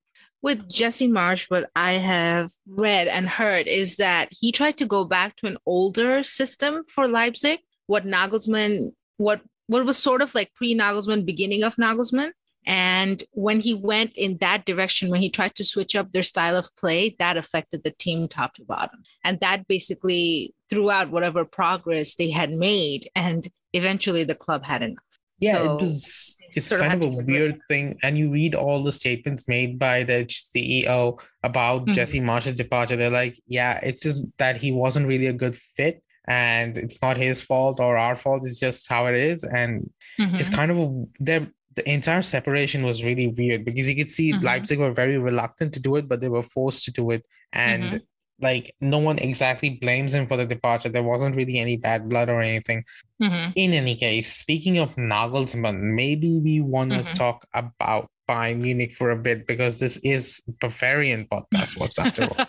With 0.47 0.69
Jesse 0.73 1.09
Marsch, 1.09 1.51
what 1.51 1.69
I 1.75 1.95
have 1.95 2.53
read 2.69 3.09
and 3.09 3.29
heard 3.29 3.67
is 3.67 3.97
that 3.97 4.29
he 4.31 4.53
tried 4.53 4.77
to 4.79 4.87
go 4.87 5.05
back 5.05 5.35
to 5.39 5.49
an 5.49 5.59
older 5.67 6.23
system 6.23 6.85
for 6.87 7.09
Leipzig, 7.09 7.59
what 7.89 8.05
Nagelsmann, 8.05 8.93
what 9.17 9.41
what 9.67 9.85
was 9.85 9.99
sort 9.99 10.23
of 10.23 10.37
like 10.37 10.55
pre 10.55 10.73
Nagelsmann, 10.73 11.27
beginning 11.27 11.65
of 11.65 11.75
Nagelsmann. 11.75 12.31
And 12.65 13.25
when 13.33 13.59
he 13.59 13.75
went 13.75 14.13
in 14.15 14.37
that 14.37 14.65
direction, 14.65 15.11
when 15.11 15.21
he 15.21 15.31
tried 15.31 15.57
to 15.57 15.65
switch 15.65 15.97
up 15.97 16.13
their 16.13 16.23
style 16.23 16.57
of 16.57 16.71
play, 16.77 17.17
that 17.19 17.37
affected 17.37 17.83
the 17.83 17.91
team 17.91 18.29
top 18.29 18.55
to 18.55 18.65
bottom. 18.65 19.03
And 19.25 19.41
that 19.41 19.67
basically 19.67 20.55
threw 20.71 20.93
out 20.93 21.11
whatever 21.11 21.45
progress 21.45 22.15
they 22.15 22.31
had 22.31 22.53
made. 22.53 23.11
And 23.17 23.49
eventually 23.73 24.23
the 24.23 24.37
club 24.37 24.65
had 24.65 24.85
enough. 24.85 25.06
Yeah, 25.39 25.59
so 25.59 25.75
it 25.75 25.81
was 25.83 26.37
it's 26.41 26.75
kind 26.75 27.05
of 27.05 27.13
a 27.13 27.23
weird 27.23 27.59
thing. 27.69 27.99
And 28.03 28.17
you 28.17 28.31
read 28.31 28.55
all 28.55 28.83
the 28.83 28.93
statements 28.93 29.47
made 29.49 29.79
by 29.79 30.03
the 30.03 30.25
CEO 30.25 31.21
about 31.43 31.83
mm-hmm. 31.83 31.93
Jesse 31.93 32.21
Marsch's 32.21 32.55
departure. 32.55 32.97
They're 32.97 33.11
like, 33.11 33.39
yeah, 33.47 33.79
it's 33.83 34.01
just 34.01 34.25
that 34.39 34.57
he 34.57 34.73
wasn't 34.73 35.07
really 35.07 35.27
a 35.27 35.33
good 35.33 35.57
fit. 35.77 36.03
and 36.27 36.77
it's 36.77 37.01
not 37.01 37.17
his 37.17 37.41
fault 37.41 37.79
or 37.81 37.97
our 37.97 38.17
fault. 38.17 38.45
It's 38.45 38.59
just 38.59 38.89
how 38.89 39.07
it 39.07 39.15
is, 39.15 39.45
and 39.45 39.91
mm-hmm. 40.19 40.37
it's 40.37 40.49
kind 40.51 40.71
of 40.71 40.79
a 40.79 41.05
the 41.21 41.51
the 41.77 41.89
entire 41.89 42.23
separation 42.23 42.83
was 42.83 43.05
really 43.05 43.29
weird 43.29 43.65
because 43.65 43.89
you 43.89 43.95
could 43.95 44.09
see 44.09 44.33
mm-hmm. 44.33 44.45
Leipzig 44.45 44.79
were 44.79 44.93
very 44.93 45.19
reluctant 45.19 45.75
to 45.75 45.81
do 45.81 45.97
it, 45.97 46.09
but 46.09 46.21
they 46.21 46.29
were 46.29 46.43
forced 46.43 46.85
to 46.85 46.91
do 46.91 47.11
it, 47.11 47.25
and 47.53 47.85
mm-hmm. 47.85 47.99
Like 48.41 48.75
no 48.81 48.99
one 48.99 49.19
exactly 49.19 49.71
blames 49.71 50.15
him 50.15 50.27
for 50.27 50.37
the 50.37 50.45
departure. 50.45 50.89
There 50.89 51.03
wasn't 51.03 51.37
really 51.37 51.59
any 51.59 51.77
bad 51.77 52.09
blood 52.09 52.29
or 52.29 52.41
anything. 52.41 52.85
Mm-hmm. 53.23 53.53
In 53.55 53.73
any 53.73 53.95
case, 53.95 54.33
speaking 54.33 54.79
of 54.79 54.95
Nagelsmann, 54.97 55.95
maybe 55.95 56.39
we 56.39 56.61
want 56.61 56.93
to 56.93 56.99
mm-hmm. 56.99 57.13
talk 57.15 57.47
about 57.55 58.11
Bayern 58.29 58.61
Munich 58.61 58.93
for 58.93 59.11
a 59.11 59.17
bit 59.17 59.47
because 59.47 59.79
this 59.79 59.97
is 59.99 60.43
Bavarian 60.61 61.27
podcast 61.31 61.79
what's 61.79 61.99
after 61.99 62.25
all. 62.25 62.47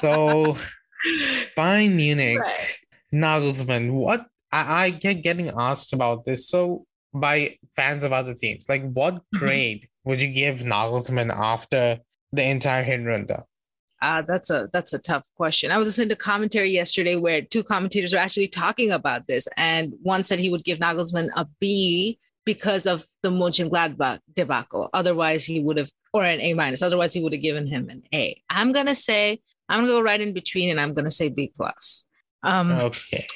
so 0.00 0.56
Bayern 1.56 1.94
Munich, 1.94 2.38
right. 2.38 2.76
Nagelsmann, 3.12 3.92
what 3.92 4.26
I, 4.52 4.84
I, 4.84 4.90
get 4.90 5.22
getting 5.22 5.50
asked 5.56 5.92
about 5.92 6.24
this. 6.24 6.48
So 6.48 6.84
by 7.14 7.56
fans 7.76 8.04
of 8.04 8.12
other 8.12 8.34
teams, 8.34 8.66
like 8.68 8.90
what 8.92 9.14
mm-hmm. 9.14 9.38
grade 9.38 9.78
mm-hmm. 9.78 10.10
would 10.10 10.20
you 10.20 10.28
give 10.28 10.58
Nagelsmann 10.58 11.32
after 11.34 11.98
the 12.32 12.42
entire 12.42 12.84
Hinrunde? 12.84 13.42
Uh, 14.00 14.22
that's 14.22 14.50
a 14.50 14.68
that's 14.72 14.92
a 14.92 14.98
tough 14.98 15.26
question. 15.34 15.70
I 15.70 15.78
was 15.78 15.88
listening 15.88 16.10
to 16.10 16.16
commentary 16.16 16.70
yesterday 16.70 17.16
where 17.16 17.42
two 17.42 17.64
commentators 17.64 18.12
were 18.12 18.20
actually 18.20 18.48
talking 18.48 18.92
about 18.92 19.26
this, 19.26 19.48
and 19.56 19.94
one 20.02 20.22
said 20.22 20.38
he 20.38 20.50
would 20.50 20.64
give 20.64 20.78
Nagelsmann 20.78 21.30
a 21.34 21.46
B 21.60 22.18
because 22.44 22.86
of 22.86 23.04
the 23.22 23.30
Mönchengladbach 23.30 24.20
debacle. 24.34 24.88
Otherwise, 24.94 25.44
he 25.44 25.60
would 25.60 25.76
have, 25.76 25.90
or 26.12 26.24
an 26.24 26.40
A 26.40 26.54
minus. 26.54 26.80
Otherwise, 26.80 27.12
he 27.12 27.22
would 27.22 27.32
have 27.32 27.42
given 27.42 27.66
him 27.66 27.88
an 27.90 28.02
A. 28.14 28.40
I'm 28.48 28.72
gonna 28.72 28.94
say 28.94 29.40
I'm 29.68 29.80
gonna 29.80 29.92
go 29.92 30.00
right 30.00 30.20
in 30.20 30.32
between, 30.32 30.70
and 30.70 30.80
I'm 30.80 30.94
gonna 30.94 31.10
say 31.10 31.28
B 31.28 31.52
plus. 31.54 32.06
Um, 32.42 32.70
okay, 32.70 33.26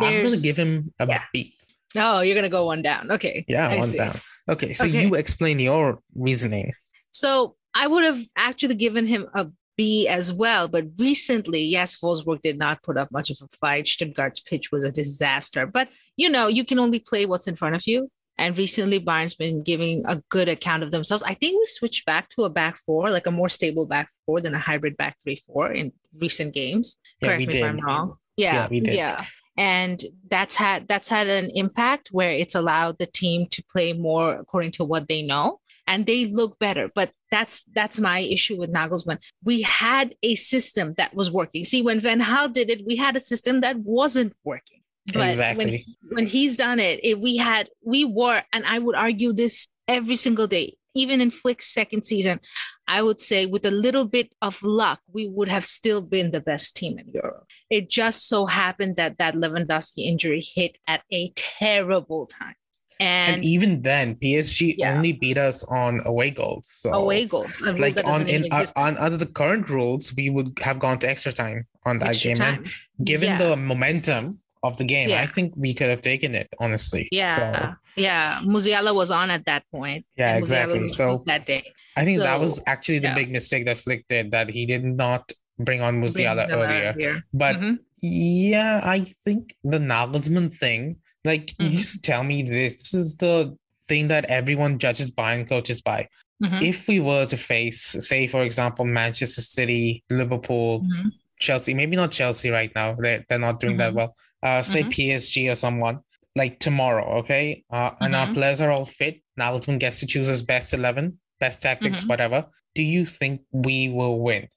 I'm 0.00 0.22
gonna 0.24 0.36
give 0.36 0.56
him 0.56 0.92
a 0.98 1.06
yeah. 1.06 1.22
B. 1.32 1.54
Oh, 1.96 2.20
you're 2.20 2.34
gonna 2.34 2.48
go 2.48 2.66
one 2.66 2.82
down. 2.82 3.10
Okay. 3.12 3.44
Yeah, 3.48 3.68
I 3.68 3.78
one 3.78 3.88
see. 3.88 3.98
down. 3.98 4.16
Okay, 4.48 4.72
so 4.72 4.86
okay. 4.86 5.06
you 5.06 5.14
explain 5.14 5.60
your 5.60 6.00
reasoning. 6.14 6.72
So 7.12 7.56
I 7.74 7.86
would 7.86 8.04
have 8.04 8.20
actually 8.36 8.74
given 8.74 9.06
him 9.06 9.28
a 9.34 9.48
B 9.76 10.08
as 10.08 10.32
well, 10.32 10.68
but 10.68 10.86
recently, 10.98 11.62
yes, 11.62 11.98
Wolfsburg 12.02 12.42
did 12.42 12.58
not 12.58 12.82
put 12.82 12.96
up 12.96 13.10
much 13.10 13.30
of 13.30 13.38
a 13.42 13.56
fight. 13.56 13.86
Stuttgart's 13.86 14.40
pitch 14.40 14.70
was 14.70 14.84
a 14.84 14.92
disaster, 14.92 15.66
but 15.66 15.88
you 16.16 16.28
know, 16.28 16.48
you 16.48 16.64
can 16.64 16.78
only 16.78 16.98
play 16.98 17.26
what's 17.26 17.48
in 17.48 17.56
front 17.56 17.74
of 17.74 17.86
you. 17.86 18.10
And 18.38 18.56
recently, 18.56 18.98
Bayern's 18.98 19.34
been 19.34 19.62
giving 19.62 20.02
a 20.06 20.22
good 20.30 20.48
account 20.48 20.82
of 20.82 20.90
themselves. 20.90 21.22
I 21.22 21.34
think 21.34 21.58
we 21.60 21.66
switched 21.66 22.06
back 22.06 22.30
to 22.30 22.44
a 22.44 22.48
back 22.50 22.78
four, 22.86 23.10
like 23.10 23.26
a 23.26 23.30
more 23.30 23.50
stable 23.50 23.86
back 23.86 24.08
four 24.24 24.40
than 24.40 24.54
a 24.54 24.58
hybrid 24.58 24.96
back 24.96 25.16
three 25.22 25.36
four 25.46 25.70
in 25.72 25.92
recent 26.18 26.54
games. 26.54 26.98
Yeah, 27.20 27.28
Correct 27.28 27.40
me 27.40 27.46
did. 27.52 27.56
if 27.56 27.64
I'm 27.68 27.78
wrong. 27.80 28.16
Yeah, 28.36 28.54
yeah, 28.54 28.68
we 28.68 28.80
did. 28.80 28.94
yeah. 28.94 29.24
And 29.58 30.02
that's 30.30 30.56
had 30.56 30.88
that's 30.88 31.10
had 31.10 31.28
an 31.28 31.50
impact 31.54 32.08
where 32.12 32.30
it's 32.30 32.54
allowed 32.54 32.96
the 32.98 33.04
team 33.04 33.46
to 33.50 33.62
play 33.70 33.92
more 33.92 34.34
according 34.36 34.70
to 34.72 34.84
what 34.84 35.06
they 35.06 35.20
know, 35.20 35.60
and 35.90 36.06
they 36.06 36.24
look 36.24 36.58
better. 36.58 36.88
But 36.94 37.12
that's 37.30 37.64
that's 37.74 38.00
my 38.00 38.20
issue 38.20 38.56
with 38.56 38.72
Nagelsmann. 38.72 39.18
We 39.44 39.60
had 39.60 40.14
a 40.22 40.36
system 40.36 40.94
that 40.96 41.12
was 41.14 41.30
working. 41.30 41.64
See, 41.66 41.82
when 41.82 42.00
Van 42.00 42.22
Gaal 42.22 42.50
did 42.50 42.70
it, 42.70 42.86
we 42.86 42.96
had 42.96 43.16
a 43.16 43.20
system 43.20 43.60
that 43.60 43.76
wasn't 43.76 44.32
working 44.42 44.80
but 45.12 45.28
exactly. 45.28 45.84
when, 46.08 46.16
when 46.16 46.26
he's 46.26 46.56
done 46.56 46.78
it, 46.78 47.00
it, 47.02 47.20
we 47.20 47.36
had, 47.36 47.68
we 47.84 48.04
were, 48.04 48.42
and 48.52 48.64
I 48.64 48.78
would 48.78 48.94
argue 48.94 49.32
this 49.32 49.68
every 49.88 50.16
single 50.16 50.46
day, 50.46 50.76
even 50.94 51.20
in 51.20 51.30
Flick's 51.30 51.72
second 51.72 52.04
season, 52.04 52.40
I 52.86 53.02
would 53.02 53.20
say 53.20 53.46
with 53.46 53.64
a 53.64 53.70
little 53.70 54.06
bit 54.06 54.30
of 54.42 54.62
luck, 54.62 55.00
we 55.12 55.28
would 55.28 55.48
have 55.48 55.64
still 55.64 56.02
been 56.02 56.30
the 56.30 56.40
best 56.40 56.76
team 56.76 56.98
in 56.98 57.08
Europe. 57.08 57.46
It 57.70 57.88
just 57.88 58.28
so 58.28 58.46
happened 58.46 58.96
that 58.96 59.18
that 59.18 59.34
Lewandowski 59.34 60.04
injury 60.06 60.42
hit 60.54 60.78
at 60.86 61.02
a 61.12 61.32
terrible 61.36 62.26
time. 62.26 62.54
And, 63.00 63.36
and, 63.36 63.44
even 63.44 63.82
then, 63.82 64.14
PSG 64.16 64.74
yeah. 64.76 64.94
only 64.94 65.12
beat 65.12 65.38
us 65.38 65.64
on 65.64 66.00
away 66.04 66.30
goals. 66.30 66.70
So, 66.76 66.92
away 66.92 67.24
goals, 67.24 67.60
like 67.62 67.98
on 68.04 68.28
in 68.28 68.46
uh, 68.52 68.66
on 68.76 68.98
under 68.98 69.16
the 69.16 69.26
current 69.26 69.70
rules, 69.70 70.14
we 70.14 70.28
would 70.28 70.58
have 70.60 70.78
gone 70.78 70.98
to 71.00 71.08
extra 71.08 71.32
time 71.32 71.66
on 71.86 71.98
that 72.00 72.10
extra 72.10 72.28
game. 72.28 72.36
Time. 72.36 72.64
And 72.98 73.06
given 73.06 73.30
yeah. 73.30 73.38
the 73.38 73.56
momentum 73.56 74.38
of 74.62 74.76
the 74.76 74.84
game. 74.84 75.08
Yeah. 75.08 75.22
I 75.22 75.26
think 75.26 75.54
we 75.56 75.72
could 75.72 75.88
have 75.88 76.00
taken 76.00 76.34
it, 76.34 76.48
honestly. 76.58 77.08
Yeah. 77.10 77.36
So, 77.36 77.74
yeah. 77.96 78.40
Musiala 78.42 78.94
was 78.94 79.10
on 79.10 79.30
at 79.30 79.46
that 79.46 79.64
point. 79.70 80.04
Yeah, 80.16 80.36
exactly. 80.36 80.88
So 80.88 81.22
that 81.26 81.46
day. 81.46 81.72
I 81.96 82.04
think 82.04 82.18
so, 82.18 82.24
that 82.24 82.38
was 82.38 82.60
actually 82.66 82.98
the 83.00 83.12
big 83.14 83.30
mistake 83.30 83.64
that 83.64 83.78
Flick 83.78 84.06
did, 84.08 84.30
that 84.32 84.50
he 84.50 84.66
did 84.66 84.84
not 84.84 85.32
bring 85.58 85.82
on 85.82 86.00
Musiala 86.00 86.46
bring 86.46 86.58
earlier. 86.58 86.92
earlier. 86.94 87.24
But 87.32 87.56
mm-hmm. 87.56 87.74
yeah, 88.02 88.80
I 88.84 89.06
think 89.24 89.56
the 89.64 89.78
Nagelsmann 89.78 90.52
thing, 90.54 90.96
like 91.24 91.46
mm-hmm. 91.48 91.72
you 91.72 91.82
to 91.82 92.00
tell 92.02 92.22
me 92.22 92.42
this, 92.42 92.74
this 92.74 92.94
is 92.94 93.16
the 93.16 93.56
thing 93.88 94.08
that 94.08 94.24
everyone 94.26 94.78
judges 94.78 95.10
by 95.10 95.34
and 95.34 95.48
coaches 95.48 95.80
by. 95.80 96.08
Mm-hmm. 96.42 96.62
If 96.62 96.88
we 96.88 97.00
were 97.00 97.26
to 97.26 97.36
face, 97.36 97.82
say, 97.82 98.26
for 98.26 98.42
example, 98.42 98.84
Manchester 98.84 99.42
City, 99.42 100.02
Liverpool, 100.10 100.80
mm-hmm. 100.80 101.08
Chelsea, 101.38 101.74
maybe 101.74 101.96
not 101.96 102.10
Chelsea 102.10 102.50
right 102.50 102.72
now, 102.74 102.94
they're, 102.94 103.24
they're 103.28 103.38
not 103.38 103.60
doing 103.60 103.76
that 103.76 103.90
mm-hmm. 103.90 103.98
well 103.98 104.16
uh, 104.42 104.62
say 104.62 104.82
mm-hmm. 104.82 104.88
PSG 104.88 105.50
or 105.50 105.54
someone, 105.54 106.00
like 106.36 106.58
tomorrow, 106.58 107.18
okay? 107.18 107.64
Uh, 107.70 107.90
and 108.00 108.14
mm-hmm. 108.14 108.28
our 108.28 108.34
players 108.34 108.60
are 108.60 108.70
all 108.70 108.86
fit. 108.86 109.20
Nagelsmann 109.38 109.78
gets 109.78 110.00
to 110.00 110.06
choose 110.06 110.28
his 110.28 110.42
best 110.42 110.74
11, 110.74 111.18
best 111.38 111.62
tactics, 111.62 112.00
mm-hmm. 112.00 112.08
whatever. 112.08 112.46
Do 112.74 112.82
you 112.82 113.06
think 113.06 113.42
we 113.52 113.88
will 113.88 114.20
win? 114.20 114.48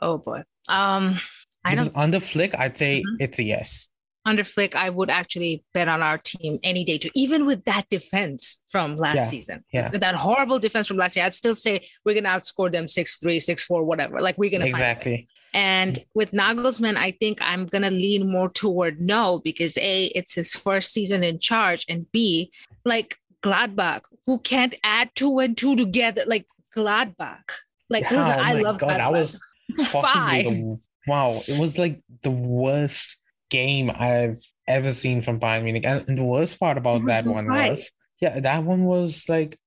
Oh 0.00 0.18
boy. 0.18 0.42
Um, 0.68 1.18
I 1.64 1.70
because 1.70 1.90
don't. 1.90 2.02
Under 2.02 2.20
Flick, 2.20 2.58
I'd 2.58 2.76
say 2.76 3.00
mm-hmm. 3.00 3.16
it's 3.20 3.38
a 3.38 3.44
yes. 3.44 3.90
Under 4.24 4.44
Flick, 4.44 4.76
I 4.76 4.88
would 4.88 5.10
actually 5.10 5.64
bet 5.74 5.88
on 5.88 6.00
our 6.00 6.18
team 6.18 6.58
any 6.62 6.84
day 6.84 6.98
too, 6.98 7.10
even 7.14 7.44
with 7.44 7.64
that 7.64 7.88
defense 7.90 8.60
from 8.68 8.94
last 8.96 9.16
yeah. 9.16 9.26
season. 9.26 9.64
Yeah. 9.72 9.88
That 9.88 10.14
horrible 10.14 10.58
defense 10.58 10.86
from 10.86 10.96
last 10.96 11.16
year. 11.16 11.24
I'd 11.24 11.34
still 11.34 11.54
say 11.54 11.86
we're 12.04 12.14
gonna 12.14 12.28
outscore 12.28 12.70
them 12.70 12.86
6-3, 12.86 13.36
6-4, 13.36 13.84
whatever. 13.84 14.20
Like 14.20 14.38
we're 14.38 14.50
gonna 14.50 14.66
exactly. 14.66 15.28
And 15.54 16.02
with 16.14 16.30
Nagelsmann, 16.32 16.96
I 16.96 17.10
think 17.10 17.38
I'm 17.42 17.66
to 17.68 17.90
lean 17.90 18.30
more 18.30 18.48
toward 18.48 19.00
no 19.00 19.40
because 19.44 19.76
A, 19.76 20.06
it's 20.06 20.34
his 20.34 20.54
first 20.54 20.92
season 20.92 21.22
in 21.22 21.40
charge, 21.40 21.84
and 21.88 22.10
B, 22.10 22.50
like 22.84 23.18
Gladbach, 23.42 24.02
who 24.24 24.38
can't 24.38 24.74
add 24.82 25.10
two 25.14 25.40
and 25.40 25.56
two 25.56 25.76
together, 25.76 26.24
like 26.26 26.46
Gladbach. 26.74 27.50
Like, 27.90 28.04
yeah, 28.04 28.16
listen, 28.16 28.32
oh 28.32 28.42
I 28.42 28.52
love 28.54 28.78
God, 28.78 28.90
Gladbach. 28.90 29.00
I 29.00 29.10
was 29.10 29.40
Five. 29.86 30.44
The, 30.44 30.80
wow, 31.06 31.42
it 31.46 31.58
was 31.58 31.78
like 31.78 32.00
the 32.22 32.30
worst 32.30 33.16
game 33.52 33.92
I've 33.94 34.40
ever 34.66 34.92
seen 34.92 35.20
from 35.20 35.38
Bayern 35.38 35.64
Munich. 35.64 35.84
And, 35.84 36.02
and 36.08 36.16
the 36.16 36.24
worst 36.24 36.58
part 36.58 36.78
about 36.78 37.04
that 37.06 37.26
one 37.26 37.46
five. 37.46 37.70
was, 37.70 37.90
yeah, 38.20 38.40
that 38.40 38.64
one 38.64 38.84
was 38.84 39.28
like, 39.28 39.58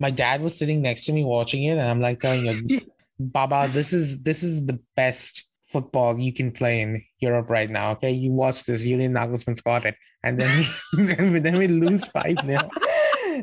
my 0.00 0.10
dad 0.10 0.42
was 0.42 0.58
sitting 0.58 0.82
next 0.82 1.06
to 1.06 1.12
me 1.12 1.24
watching 1.24 1.64
it, 1.64 1.78
and 1.78 1.80
I'm 1.80 2.00
like 2.00 2.18
telling 2.18 2.44
you, 2.44 2.80
Baba, 3.20 3.68
this 3.70 3.92
is 3.92 4.22
this 4.22 4.42
is 4.42 4.66
the 4.66 4.78
best 4.96 5.46
football 5.68 6.18
you 6.18 6.32
can 6.32 6.50
play 6.52 6.80
in 6.80 7.02
Europe 7.20 7.50
right 7.50 7.70
now. 7.70 7.92
Okay, 7.92 8.12
you 8.12 8.32
watch 8.32 8.64
this. 8.64 8.82
Julian 8.82 9.14
Nagelsmann 9.14 9.56
scored 9.56 9.86
it, 9.86 9.96
and 10.22 10.38
then 10.38 10.50
we, 10.58 11.04
then, 11.04 11.32
we, 11.32 11.38
then 11.40 11.58
we 11.58 11.68
lose 11.68 12.04
five 12.06 12.36
nil, 12.44 12.70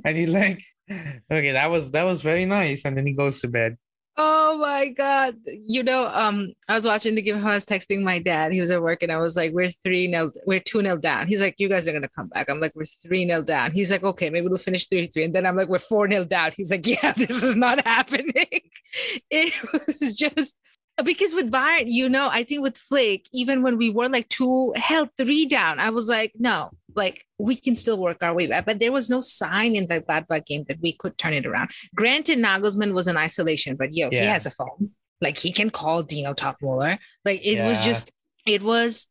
and 0.06 0.18
he's 0.18 0.30
like, 0.30 0.62
"Okay, 0.90 1.52
that 1.52 1.70
was 1.70 1.92
that 1.92 2.04
was 2.04 2.22
very 2.22 2.46
nice," 2.46 2.86
and 2.86 2.98
then 2.98 3.06
he 3.06 3.14
goes 3.14 3.42
to 3.42 3.48
bed. 3.48 3.78
Oh 4.18 4.58
my 4.60 4.88
god! 4.88 5.36
You 5.46 5.84
know, 5.84 6.08
um, 6.08 6.54
I 6.70 6.74
was 6.74 6.86
watching 6.86 7.16
the 7.16 7.22
game. 7.22 7.46
I 7.46 7.54
was 7.54 7.66
texting 7.66 8.02
my 8.02 8.18
dad. 8.18 8.54
He 8.54 8.62
was 8.62 8.72
at 8.72 8.82
work, 8.82 9.04
and 9.04 9.12
I 9.12 9.18
was 9.18 9.36
like, 9.36 9.52
"We're 9.52 9.70
three 9.70 10.08
nil. 10.08 10.32
We're 10.46 10.62
two 10.62 10.82
nil 10.82 10.96
down." 10.96 11.28
He's 11.28 11.42
like, 11.42 11.56
"You 11.58 11.68
guys 11.68 11.86
are 11.86 11.92
gonna 11.92 12.08
come 12.08 12.28
back." 12.30 12.50
I'm 12.50 12.62
like, 12.62 12.72
"We're 12.76 12.86
three 12.86 13.26
nil 13.26 13.44
down." 13.44 13.74
He's 13.74 13.92
like, 13.92 14.04
"Okay, 14.04 14.30
maybe 14.30 14.48
we'll 14.48 14.58
finish 14.58 14.88
three 14.88 15.08
three." 15.08 15.26
And 15.26 15.36
then 15.36 15.46
I'm 15.46 15.58
like, 15.58 15.68
"We're 15.68 15.80
four 15.80 16.08
nil 16.08 16.24
down." 16.24 16.54
He's 16.56 16.72
like, 16.72 16.88
"Yeah, 17.04 17.12
this 17.12 17.44
is 17.44 17.58
not 17.58 17.86
happening." 17.86 18.62
it 19.30 19.54
was 19.74 20.16
just 20.16 20.62
because 21.04 21.36
with 21.36 21.52
Bayern, 21.52 21.86
you 21.88 22.08
know, 22.08 22.30
I 22.32 22.46
think 22.46 22.62
with 22.62 22.78
Flick, 22.78 23.26
even 23.34 23.64
when 23.64 23.78
we 23.78 23.90
were 23.90 24.08
like 24.08 24.30
two 24.30 24.72
held 24.78 25.10
three 25.18 25.46
down, 25.46 25.80
I 25.80 25.90
was 25.90 26.08
like, 26.08 26.32
"No, 26.38 26.72
like 26.96 27.26
we 27.38 27.56
can 27.56 27.76
still 27.76 27.98
work 27.98 28.18
our 28.22 28.34
way 28.34 28.48
back. 28.48 28.66
But 28.66 28.80
there 28.80 28.92
was 28.92 29.10
no 29.10 29.22
sign 29.22 29.76
in 29.76 29.88
the 29.88 30.02
Gladbach 30.02 30.46
game 30.46 30.66
that 30.68 30.80
we 30.82 30.94
could 30.94 31.18
turn 31.18 31.34
it 31.34 31.46
around. 31.46 31.72
Granted, 31.94 32.40
Nagelsmann 32.40 32.94
was 32.94 33.08
in 33.08 33.18
isolation, 33.18 33.76
but 33.76 33.94
yo, 33.94 34.10
yeah. 34.12 34.22
he 34.22 34.28
has 34.28 34.46
a 34.46 34.52
phone. 34.52 34.92
Like 35.22 35.38
he 35.38 35.52
can 35.52 35.70
call 35.70 36.04
Dino 36.04 36.34
Toppmöller. 36.34 36.98
Like 37.24 37.42
it 37.44 37.56
yeah. 37.56 37.68
was 37.68 37.80
just, 37.80 38.12
it 38.46 38.62
was, 38.62 39.08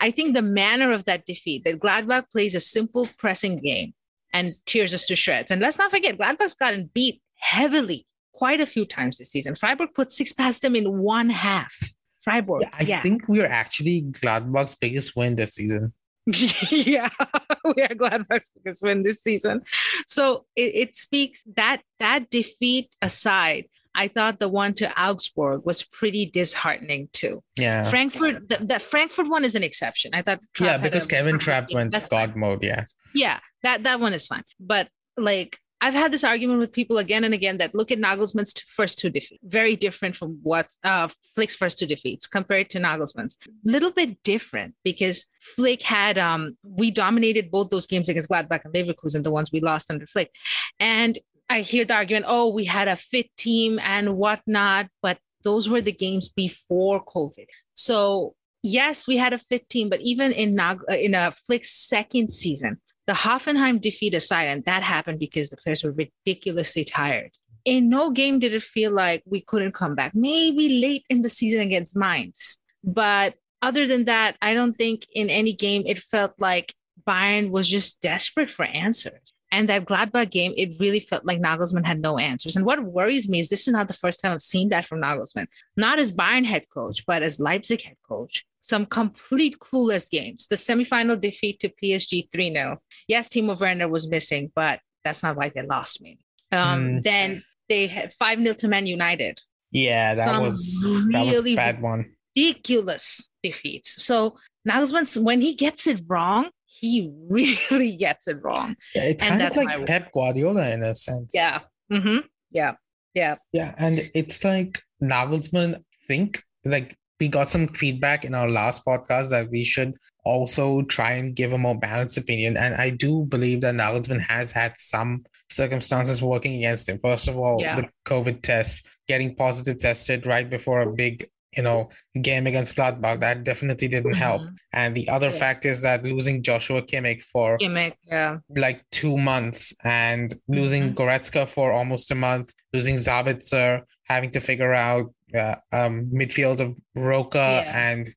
I 0.00 0.10
think 0.10 0.34
the 0.34 0.42
manner 0.42 0.92
of 0.92 1.04
that 1.04 1.26
defeat, 1.26 1.64
that 1.64 1.78
Gladbach 1.78 2.24
plays 2.32 2.54
a 2.54 2.60
simple 2.60 3.08
pressing 3.18 3.58
game 3.58 3.94
and 4.32 4.50
tears 4.66 4.94
us 4.94 5.06
to 5.06 5.16
shreds. 5.16 5.50
And 5.50 5.60
let's 5.60 5.78
not 5.78 5.90
forget, 5.90 6.18
Gladbach's 6.18 6.54
gotten 6.54 6.90
beat 6.94 7.20
heavily 7.36 8.06
quite 8.32 8.60
a 8.60 8.66
few 8.66 8.86
times 8.86 9.18
this 9.18 9.30
season. 9.30 9.54
Freiburg 9.54 9.90
put 9.94 10.10
six 10.10 10.32
past 10.32 10.62
them 10.62 10.74
in 10.74 10.98
one 10.98 11.30
half. 11.30 11.74
Freiburg. 12.22 12.62
Yeah, 12.62 12.70
I 12.72 12.82
yeah. 12.82 13.00
think 13.02 13.28
we 13.28 13.40
are 13.40 13.46
actually 13.46 14.02
Gladbach's 14.02 14.74
biggest 14.74 15.14
win 15.16 15.36
this 15.36 15.54
season. 15.54 15.92
yeah, 16.70 17.08
we 17.76 17.82
are 17.82 17.94
glad 17.94 18.22
Mexico's 18.30 18.80
win 18.80 19.02
this 19.02 19.22
season. 19.22 19.62
So 20.06 20.44
it, 20.56 20.74
it 20.74 20.96
speaks 20.96 21.44
that 21.56 21.82
that 21.98 22.30
defeat 22.30 22.90
aside, 23.02 23.66
I 23.94 24.08
thought 24.08 24.38
the 24.38 24.48
one 24.48 24.74
to 24.74 25.02
Augsburg 25.02 25.64
was 25.64 25.82
pretty 25.82 26.26
disheartening 26.26 27.08
too. 27.12 27.42
Yeah. 27.58 27.84
Frankfurt, 27.84 28.48
th- 28.48 28.62
that 28.64 28.82
Frankfurt 28.82 29.28
one 29.28 29.44
is 29.44 29.54
an 29.54 29.62
exception. 29.62 30.12
I 30.14 30.22
thought. 30.22 30.40
Trapp 30.54 30.70
yeah, 30.70 30.78
because 30.78 31.06
Kevin 31.06 31.38
Trapp 31.38 31.72
went 31.72 31.92
God 32.08 32.36
mode. 32.36 32.62
Yeah. 32.62 32.84
Yeah, 33.14 33.40
that 33.62 33.84
that 33.84 34.00
one 34.00 34.12
is 34.12 34.26
fine. 34.26 34.44
But 34.60 34.88
like 35.16 35.58
I've 35.82 35.94
had 35.94 36.12
this 36.12 36.22
argument 36.22 36.60
with 36.60 36.72
people 36.72 36.98
again 36.98 37.24
and 37.24 37.34
again 37.34 37.58
that 37.58 37.74
look 37.74 37.90
at 37.90 37.98
Nagelsmann's 37.98 38.58
first 38.60 39.00
two 39.00 39.10
defeats, 39.10 39.42
very 39.42 39.74
different 39.74 40.14
from 40.14 40.38
what 40.44 40.68
uh, 40.84 41.08
Flick's 41.34 41.56
first 41.56 41.76
two 41.76 41.86
defeats 41.86 42.28
compared 42.28 42.70
to 42.70 42.78
Nagelsmann's. 42.78 43.36
Little 43.64 43.90
bit 43.90 44.22
different 44.22 44.76
because 44.84 45.26
Flick 45.40 45.82
had 45.82 46.18
um 46.18 46.56
we 46.62 46.92
dominated 46.92 47.50
both 47.50 47.70
those 47.70 47.88
games 47.88 48.08
against 48.08 48.30
Gladbach 48.30 48.64
and 48.64 48.72
Leverkusen, 48.72 49.24
the 49.24 49.32
ones 49.32 49.50
we 49.50 49.60
lost 49.60 49.90
under 49.90 50.06
Flick, 50.06 50.30
and 50.78 51.18
I 51.50 51.62
hear 51.62 51.84
the 51.84 51.94
argument, 51.94 52.26
oh, 52.28 52.48
we 52.48 52.64
had 52.64 52.88
a 52.88 52.96
fit 52.96 53.28
team 53.36 53.78
and 53.82 54.16
whatnot, 54.16 54.86
but 55.02 55.18
those 55.42 55.68
were 55.68 55.82
the 55.82 55.92
games 55.92 56.28
before 56.28 57.04
COVID. 57.04 57.46
So 57.74 58.34
yes, 58.62 59.08
we 59.08 59.16
had 59.16 59.32
a 59.32 59.38
fit 59.38 59.68
team, 59.68 59.88
but 59.88 60.00
even 60.00 60.30
in 60.30 60.54
Nag- 60.54 60.84
uh, 60.90 60.94
in 60.94 61.14
a 61.14 61.32
Flick's 61.32 61.72
second 61.72 62.30
season, 62.30 62.80
the 63.06 63.12
Hoffenheim 63.12 63.80
defeat 63.80 64.14
aside, 64.14 64.44
and 64.44 64.64
that 64.64 64.82
happened 64.82 65.18
because 65.18 65.50
the 65.50 65.56
players 65.56 65.82
were 65.82 65.92
ridiculously 65.92 66.84
tired. 66.84 67.32
In 67.64 67.88
no 67.88 68.10
game 68.10 68.38
did 68.38 68.54
it 68.54 68.62
feel 68.62 68.92
like 68.92 69.22
we 69.24 69.40
couldn't 69.40 69.72
come 69.72 69.94
back. 69.94 70.14
Maybe 70.14 70.80
late 70.80 71.04
in 71.08 71.22
the 71.22 71.28
season 71.28 71.60
against 71.60 71.96
Mainz. 71.96 72.58
But 72.82 73.34
other 73.60 73.86
than 73.86 74.06
that, 74.06 74.36
I 74.42 74.54
don't 74.54 74.76
think 74.76 75.06
in 75.12 75.30
any 75.30 75.52
game 75.52 75.84
it 75.86 75.98
felt 75.98 76.32
like 76.38 76.74
Bayern 77.06 77.50
was 77.50 77.68
just 77.68 78.00
desperate 78.00 78.50
for 78.50 78.64
answers. 78.64 79.31
And 79.52 79.68
that 79.68 79.84
Gladbach 79.84 80.30
game, 80.30 80.54
it 80.56 80.80
really 80.80 80.98
felt 80.98 81.26
like 81.26 81.40
Nagelsmann 81.40 81.84
had 81.84 82.00
no 82.00 82.18
answers. 82.18 82.56
And 82.56 82.64
what 82.64 82.82
worries 82.82 83.28
me 83.28 83.38
is 83.38 83.50
this 83.50 83.68
is 83.68 83.74
not 83.74 83.86
the 83.86 83.94
first 83.94 84.20
time 84.20 84.32
I've 84.32 84.40
seen 84.40 84.70
that 84.70 84.86
from 84.86 85.02
Nagelsmann, 85.02 85.46
not 85.76 85.98
as 85.98 86.10
Bayern 86.10 86.46
head 86.46 86.64
coach, 86.70 87.04
but 87.06 87.22
as 87.22 87.38
Leipzig 87.38 87.82
head 87.82 87.98
coach. 88.08 88.46
Some 88.62 88.86
complete 88.86 89.58
clueless 89.58 90.08
games. 90.08 90.46
The 90.46 90.56
semifinal 90.56 91.20
defeat 91.20 91.60
to 91.60 91.68
PSG 91.68 92.30
3 92.32 92.54
0. 92.54 92.78
Yes, 93.08 93.28
Timo 93.28 93.58
Werner 93.58 93.88
was 93.88 94.08
missing, 94.08 94.50
but 94.54 94.80
that's 95.04 95.22
not 95.22 95.36
why 95.36 95.50
they 95.54 95.62
lost 95.62 96.00
me. 96.00 96.18
Um, 96.50 96.84
mm. 96.84 97.02
Then 97.02 97.44
they 97.68 97.88
had 97.88 98.12
5 98.14 98.38
0 98.38 98.54
to 98.54 98.68
Man 98.68 98.86
United. 98.86 99.40
Yeah, 99.72 100.14
that 100.14 100.24
Some 100.24 100.44
was 100.44 100.82
that 101.10 101.24
really 101.24 101.52
was 101.52 101.56
bad 101.56 101.82
one. 101.82 102.12
Ridiculous 102.36 103.30
defeats. 103.42 104.02
So 104.02 104.36
Nagelsmann, 104.66 105.22
when 105.22 105.40
he 105.40 105.54
gets 105.54 105.86
it 105.86 106.00
wrong, 106.06 106.50
he 106.82 107.10
really 107.28 107.96
gets 107.96 108.28
it 108.28 108.42
wrong. 108.42 108.76
Yeah, 108.94 109.04
it's 109.04 109.24
and 109.24 109.40
kind 109.40 109.42
of 109.42 109.56
like 109.56 109.86
Pep 109.86 110.12
Guardiola 110.12 110.70
in 110.70 110.82
a 110.82 110.94
sense. 110.94 111.30
Yeah. 111.32 111.60
Mm-hmm. 111.90 112.26
Yeah. 112.50 112.74
Yeah. 113.14 113.36
Yeah. 113.52 113.74
And 113.78 114.10
it's 114.14 114.44
like 114.44 114.82
Nagelsmann 115.02 115.82
think 116.06 116.42
like 116.64 116.96
we 117.20 117.28
got 117.28 117.48
some 117.48 117.68
feedback 117.68 118.24
in 118.24 118.34
our 118.34 118.48
last 118.48 118.84
podcast 118.84 119.30
that 119.30 119.48
we 119.48 119.62
should 119.62 119.94
also 120.24 120.82
try 120.82 121.12
and 121.12 121.36
give 121.36 121.52
a 121.52 121.58
more 121.58 121.78
balanced 121.78 122.18
opinion. 122.18 122.56
And 122.56 122.74
I 122.74 122.90
do 122.90 123.24
believe 123.24 123.60
that 123.60 123.76
Nagelsmann 123.76 124.20
has 124.22 124.50
had 124.50 124.76
some 124.76 125.24
circumstances 125.48 126.20
working 126.20 126.54
against 126.54 126.88
him. 126.88 126.98
First 126.98 127.28
of 127.28 127.38
all, 127.38 127.58
yeah. 127.60 127.76
the 127.76 127.88
COVID 128.06 128.42
test, 128.42 128.86
getting 129.06 129.36
positive 129.36 129.78
tested 129.78 130.26
right 130.26 130.50
before 130.50 130.82
a 130.82 130.92
big 130.92 131.30
you 131.56 131.62
know, 131.62 131.90
game 132.20 132.46
against 132.46 132.76
Gladbach. 132.76 133.20
That 133.20 133.44
definitely 133.44 133.88
didn't 133.88 134.14
help. 134.14 134.42
Mm-hmm. 134.42 134.54
And 134.72 134.94
the 134.94 135.08
other 135.08 135.28
yeah. 135.28 135.38
fact 135.42 135.66
is 135.66 135.82
that 135.82 136.02
losing 136.04 136.42
Joshua 136.42 136.82
Kimmich 136.82 137.22
for 137.22 137.58
Kimmich, 137.58 137.94
yeah. 138.04 138.38
like 138.56 138.84
two 138.90 139.16
months 139.18 139.74
and 139.84 140.34
losing 140.48 140.94
mm-hmm. 140.94 141.02
Goretzka 141.02 141.48
for 141.48 141.72
almost 141.72 142.10
a 142.10 142.14
month, 142.14 142.52
losing 142.72 142.96
Sabitzer, 142.96 143.82
having 144.04 144.30
to 144.30 144.40
figure 144.40 144.74
out 144.74 145.12
uh, 145.34 145.56
um, 145.72 146.06
midfield 146.12 146.60
of 146.60 146.74
Roca 146.94 147.38
yeah. 147.38 147.90
and 147.90 148.08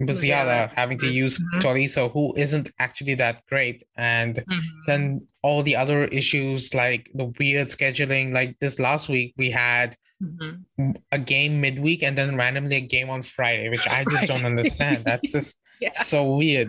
Musiala 0.00 0.70
having 0.70 0.98
to 0.98 1.08
use 1.08 1.38
mm-hmm. 1.38 2.08
Who 2.12 2.34
isn't 2.36 2.70
actually 2.78 3.14
that 3.16 3.42
great. 3.48 3.82
And 3.96 4.36
mm-hmm. 4.36 4.60
then 4.86 5.26
all 5.44 5.62
the 5.62 5.76
other 5.76 6.06
issues 6.06 6.72
like 6.72 7.10
the 7.14 7.30
weird 7.38 7.68
scheduling. 7.68 8.32
Like 8.32 8.58
this 8.60 8.78
last 8.78 9.10
week, 9.10 9.34
we 9.36 9.50
had 9.50 9.94
mm-hmm. 10.20 10.92
a 11.12 11.18
game 11.18 11.60
midweek 11.60 12.02
and 12.02 12.16
then 12.16 12.34
randomly 12.34 12.76
a 12.76 12.80
game 12.80 13.10
on 13.10 13.20
Friday, 13.20 13.68
which 13.68 13.86
I 13.86 14.04
just 14.04 14.26
don't 14.26 14.46
understand. 14.46 15.04
That's 15.04 15.32
just 15.32 15.60
yeah. 15.82 15.90
so 15.92 16.36
weird. 16.36 16.68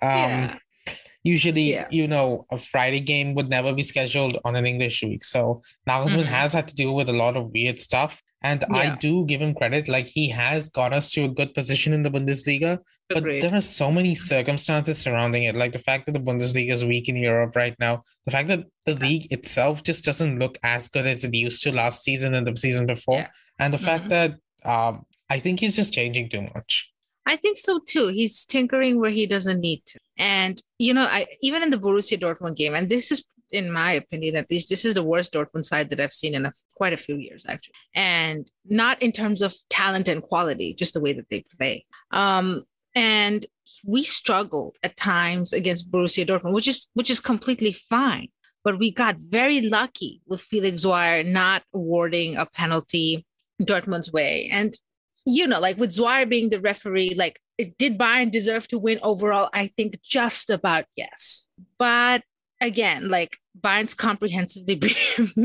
Um, 0.00 0.30
yeah. 0.30 0.56
Usually, 1.24 1.72
yeah. 1.72 1.88
you 1.90 2.06
know, 2.06 2.46
a 2.52 2.58
Friday 2.58 3.00
game 3.00 3.34
would 3.34 3.50
never 3.50 3.72
be 3.72 3.82
scheduled 3.82 4.38
on 4.44 4.54
an 4.54 4.66
English 4.66 5.02
week. 5.02 5.24
So 5.24 5.62
Nagelsmann 5.88 6.22
mm-hmm. 6.22 6.38
has 6.38 6.52
had 6.52 6.68
to 6.68 6.74
deal 6.76 6.94
with 6.94 7.08
a 7.08 7.12
lot 7.12 7.36
of 7.36 7.50
weird 7.50 7.80
stuff. 7.80 8.22
And 8.42 8.64
yeah. 8.70 8.76
I 8.76 8.96
do 8.96 9.24
give 9.26 9.40
him 9.40 9.54
credit. 9.54 9.88
Like 9.88 10.06
he 10.06 10.28
has 10.30 10.68
got 10.68 10.92
us 10.92 11.12
to 11.12 11.24
a 11.24 11.28
good 11.28 11.54
position 11.54 11.92
in 11.92 12.02
the 12.02 12.10
Bundesliga, 12.10 12.78
but 13.08 13.22
there 13.22 13.54
are 13.54 13.60
so 13.60 13.92
many 13.92 14.14
circumstances 14.14 14.98
surrounding 14.98 15.44
it. 15.44 15.54
Like 15.54 15.72
the 15.72 15.78
fact 15.78 16.06
that 16.06 16.12
the 16.12 16.20
Bundesliga 16.20 16.72
is 16.72 16.84
weak 16.84 17.08
in 17.08 17.16
Europe 17.16 17.54
right 17.54 17.76
now, 17.78 18.02
the 18.26 18.32
fact 18.32 18.48
that 18.48 18.64
the 18.84 18.94
league 18.94 19.32
itself 19.32 19.82
just 19.82 20.04
doesn't 20.04 20.38
look 20.38 20.58
as 20.64 20.88
good 20.88 21.06
as 21.06 21.24
it 21.24 21.34
used 21.34 21.62
to 21.62 21.72
last 21.72 22.02
season 22.02 22.34
and 22.34 22.46
the 22.46 22.56
season 22.56 22.86
before, 22.86 23.18
yeah. 23.18 23.28
and 23.58 23.72
the 23.72 23.78
mm-hmm. 23.78 23.86
fact 23.86 24.08
that 24.08 24.34
um, 24.64 25.04
I 25.30 25.38
think 25.38 25.60
he's 25.60 25.76
just 25.76 25.92
changing 25.92 26.28
too 26.28 26.42
much. 26.54 26.92
I 27.24 27.36
think 27.36 27.56
so 27.56 27.80
too. 27.86 28.08
He's 28.08 28.44
tinkering 28.44 28.98
where 28.98 29.10
he 29.10 29.26
doesn't 29.26 29.60
need 29.60 29.82
to. 29.86 29.98
And 30.18 30.60
you 30.78 30.92
know, 30.94 31.02
I 31.02 31.26
even 31.40 31.62
in 31.62 31.70
the 31.70 31.78
Borussia 31.78 32.20
Dortmund 32.20 32.56
game, 32.56 32.74
and 32.74 32.88
this 32.88 33.12
is 33.12 33.24
in 33.52 33.70
my 33.70 33.92
opinion, 33.92 34.36
at 34.36 34.50
least, 34.50 34.68
this 34.68 34.84
is 34.84 34.94
the 34.94 35.02
worst 35.02 35.32
Dortmund 35.32 35.64
side 35.64 35.90
that 35.90 36.00
I've 36.00 36.12
seen 36.12 36.34
in 36.34 36.46
a, 36.46 36.52
quite 36.74 36.92
a 36.92 36.96
few 36.96 37.16
years, 37.16 37.44
actually. 37.46 37.74
And 37.94 38.50
not 38.64 39.00
in 39.02 39.12
terms 39.12 39.42
of 39.42 39.54
talent 39.68 40.08
and 40.08 40.22
quality, 40.22 40.74
just 40.74 40.94
the 40.94 41.00
way 41.00 41.12
that 41.12 41.28
they 41.30 41.44
play. 41.56 41.84
Um, 42.10 42.64
and 42.94 43.46
we 43.84 44.02
struggled 44.02 44.76
at 44.82 44.96
times 44.96 45.52
against 45.52 45.90
Borussia 45.90 46.26
Dortmund, 46.26 46.52
which 46.52 46.68
is 46.68 46.88
which 46.94 47.10
is 47.10 47.20
completely 47.20 47.72
fine. 47.72 48.28
But 48.64 48.78
we 48.78 48.90
got 48.90 49.16
very 49.18 49.60
lucky 49.62 50.20
with 50.26 50.40
Felix 50.40 50.84
Zwayer 50.84 51.26
not 51.26 51.62
awarding 51.74 52.36
a 52.36 52.46
penalty 52.46 53.26
Dortmund's 53.60 54.12
way. 54.12 54.48
And 54.52 54.74
you 55.24 55.46
know, 55.46 55.60
like 55.60 55.78
with 55.78 55.90
Zwayer 55.90 56.28
being 56.28 56.50
the 56.50 56.60
referee, 56.60 57.14
like 57.16 57.40
it 57.58 57.78
did 57.78 57.98
Bayern 57.98 58.30
deserve 58.30 58.66
to 58.68 58.78
win 58.78 58.98
overall? 59.02 59.48
I 59.52 59.68
think 59.68 60.00
just 60.02 60.50
about 60.50 60.84
yes. 60.96 61.48
But 61.78 62.22
again, 62.62 63.08
like 63.08 63.36
Bayern's 63.60 63.94
comprehensively 63.94 64.74
be, 64.76 64.96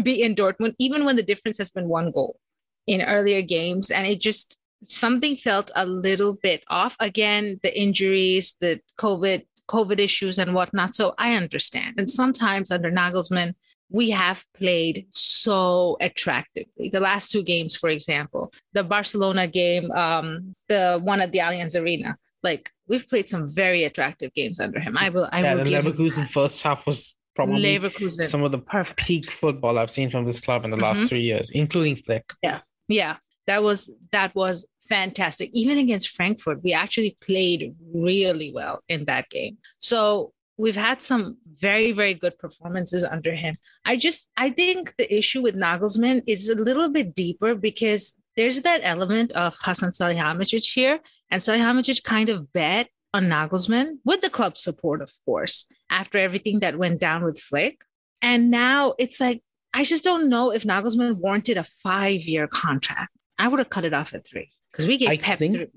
be 0.02 0.22
in 0.22 0.36
Dortmund, 0.36 0.76
even 0.80 1.06
when 1.06 1.16
the 1.16 1.24
difference 1.24 1.58
has 1.58 1.70
been 1.70 1.90
one 1.90 2.12
goal 2.12 2.40
in 2.86 3.02
earlier 3.02 3.42
games. 3.42 3.92
And 3.92 4.08
it 4.08 4.22
just, 4.22 4.58
something 4.84 5.36
felt 5.36 5.72
a 5.76 5.86
little 5.86 6.36
bit 6.36 6.64
off. 6.70 6.96
Again, 7.00 7.60
the 7.64 7.78
injuries, 7.78 8.56
the 8.62 8.80
COVID, 9.00 9.46
COVID 9.68 10.00
issues 10.00 10.38
and 10.38 10.54
whatnot. 10.54 10.96
So 10.96 11.14
I 11.18 11.34
understand. 11.34 11.96
And 11.98 12.10
sometimes 12.10 12.72
under 12.72 12.92
Nagelsmann, 12.92 13.54
we 13.90 14.10
have 14.10 14.44
played 14.54 15.08
so 15.10 15.98
attractively. 16.02 16.90
The 16.90 17.00
last 17.00 17.32
two 17.32 17.44
games, 17.44 17.76
for 17.76 17.90
example, 17.90 18.52
the 18.74 18.84
Barcelona 18.84 19.48
game, 19.48 19.92
um, 19.92 20.56
the 20.68 21.00
one 21.02 21.22
at 21.22 21.32
the 21.32 21.40
Allianz 21.40 21.80
Arena, 21.80 22.18
like 22.44 22.72
we've 22.88 23.08
played 23.08 23.30
some 23.30 23.48
very 23.48 23.84
attractive 23.84 24.34
games 24.34 24.60
under 24.60 24.80
him. 24.80 24.98
I 24.98 25.10
will. 25.10 25.28
I 25.32 25.42
yeah, 25.42 25.56
will 25.56 25.64
the 25.64 25.72
Leverkusen 25.72 26.28
first 26.28 26.62
half 26.64 26.86
was 26.86 27.16
probably 27.36 27.64
Leverkusen. 27.64 28.24
some 28.24 28.44
of 28.44 28.52
the 28.52 28.60
Perfect. 28.60 28.98
peak 28.98 29.32
football 29.32 29.78
I've 29.78 29.92
seen 29.92 30.10
from 30.10 30.26
this 30.26 30.40
club 30.40 30.64
in 30.66 30.72
the 30.72 30.78
mm-hmm. 30.78 30.84
last 30.84 31.10
three 31.10 31.22
years, 31.22 31.50
including 31.52 31.96
Flick. 31.96 32.34
Yeah, 32.42 32.60
yeah, 32.88 33.18
that 33.48 33.64
was 33.64 33.90
that 34.12 34.34
was 34.36 34.66
fantastic. 34.88 35.50
Even 35.54 35.78
against 35.78 36.10
Frankfurt, 36.10 36.64
we 36.64 36.74
actually 36.74 37.18
played 37.22 37.76
really 37.94 38.52
well 38.54 38.82
in 38.88 39.06
that 39.06 39.30
game. 39.30 39.58
So 39.80 40.34
we've 40.58 40.76
had 40.76 41.02
some 41.02 41.38
very 41.56 41.92
very 41.92 42.14
good 42.14 42.38
performances 42.38 43.04
under 43.04 43.34
him. 43.34 43.56
I 43.86 43.98
just 43.98 44.30
I 44.38 44.50
think 44.50 44.94
the 44.98 45.14
issue 45.16 45.42
with 45.42 45.56
Nagelsmann 45.56 46.24
is 46.28 46.50
a 46.50 46.56
little 46.56 46.90
bit 46.90 47.16
deeper 47.16 47.56
because 47.56 48.16
there's 48.38 48.62
that 48.62 48.82
element 48.84 49.32
of 49.34 49.58
Hasan 49.66 49.90
Salihamidzic 49.90 50.72
here, 50.72 51.00
and 51.30 51.42
Salihamidzic 51.42 52.04
kind 52.04 52.30
of 52.30 52.54
bet 52.54 52.88
on 53.14 53.26
Nagelsmann 53.26 53.98
with 54.06 54.22
the 54.22 54.30
club 54.30 54.58
support, 54.58 55.02
of 55.02 55.12
course, 55.26 55.66
after 55.90 56.18
everything 56.18 56.60
that 56.62 56.78
went 56.78 57.00
down 57.02 57.24
with 57.24 57.40
Flick. 57.40 57.82
And 58.22 58.50
now 58.52 58.94
it's 59.00 59.20
like, 59.20 59.42
I 59.74 59.84
just 59.84 60.04
don't 60.04 60.30
know 60.30 60.52
if 60.52 60.64
Nagelsmann 60.64 61.18
warranted 61.18 61.58
a 61.58 61.64
five 61.64 62.22
year 62.22 62.48
contract. 62.48 63.12
I 63.40 63.48
would 63.48 63.60
have 63.60 63.70
cut 63.70 63.86
it 63.86 63.94
off 63.94 64.14
at 64.14 64.26
three 64.26 64.50
because 64.72 64.88
we 64.88 64.98
gave 64.98 65.10
I 65.10 65.18
Pep 65.18 65.40
think, 65.40 65.56
three. 65.56 65.68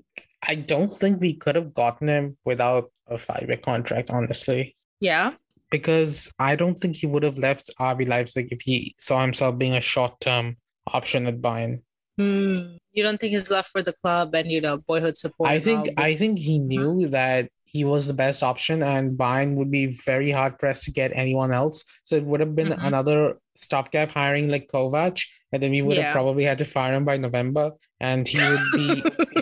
I 0.47 0.55
don't 0.55 0.91
think 0.91 1.19
we 1.19 1.33
could 1.33 1.55
have 1.55 1.73
gotten 1.73 2.07
him 2.07 2.37
without 2.45 2.91
a 3.07 3.17
five 3.17 3.45
year 3.47 3.57
contract, 3.57 4.09
honestly. 4.09 4.75
Yeah. 4.99 5.33
Because 5.69 6.31
I 6.37 6.55
don't 6.55 6.77
think 6.77 6.97
he 6.97 7.07
would 7.07 7.23
have 7.23 7.37
left 7.37 7.71
RB 7.79 8.07
Leipzig 8.07 8.49
if 8.51 8.61
he 8.61 8.95
saw 8.99 9.21
himself 9.21 9.57
being 9.57 9.73
a 9.73 9.81
short 9.81 10.19
term 10.19 10.57
option 10.87 11.27
at 11.27 11.41
Bayern. 11.41 11.81
Hmm. 12.21 12.75
You 12.93 13.03
don't 13.03 13.19
think 13.19 13.31
he's 13.31 13.49
left 13.49 13.69
for 13.71 13.81
the 13.81 13.93
club 13.93 14.35
and 14.35 14.51
you 14.51 14.61
know 14.61 14.77
boyhood 14.77 15.17
support? 15.17 15.49
I 15.49 15.59
think 15.59 15.89
I 15.97 16.15
think 16.15 16.39
he 16.39 16.59
knew 16.59 17.07
that 17.09 17.49
he 17.65 17.85
was 17.85 18.07
the 18.07 18.13
best 18.13 18.43
option, 18.43 18.83
and 18.83 19.17
Bayern 19.17 19.55
would 19.55 19.71
be 19.71 19.85
very 20.05 20.29
hard 20.29 20.59
pressed 20.59 20.83
to 20.83 20.91
get 20.91 21.11
anyone 21.15 21.53
else. 21.53 21.85
So 22.03 22.15
it 22.15 22.25
would 22.25 22.41
have 22.41 22.53
been 22.53 22.67
mm-hmm. 22.67 22.85
another 22.85 23.37
stopgap 23.55 24.11
hiring 24.11 24.49
like 24.49 24.67
Kovac, 24.67 25.23
and 25.53 25.63
then 25.63 25.71
we 25.71 25.81
would 25.81 25.95
Yeah. 25.95 26.03
have 26.03 26.13
probably 26.13 26.43
had 26.43 26.57
to 26.57 26.65
fire 26.65 26.93
him 26.93 27.05
by 27.05 27.17
November, 27.17 27.71
and 28.01 28.27
he 28.27 28.39
would 28.39 28.65
be, 28.73 29.03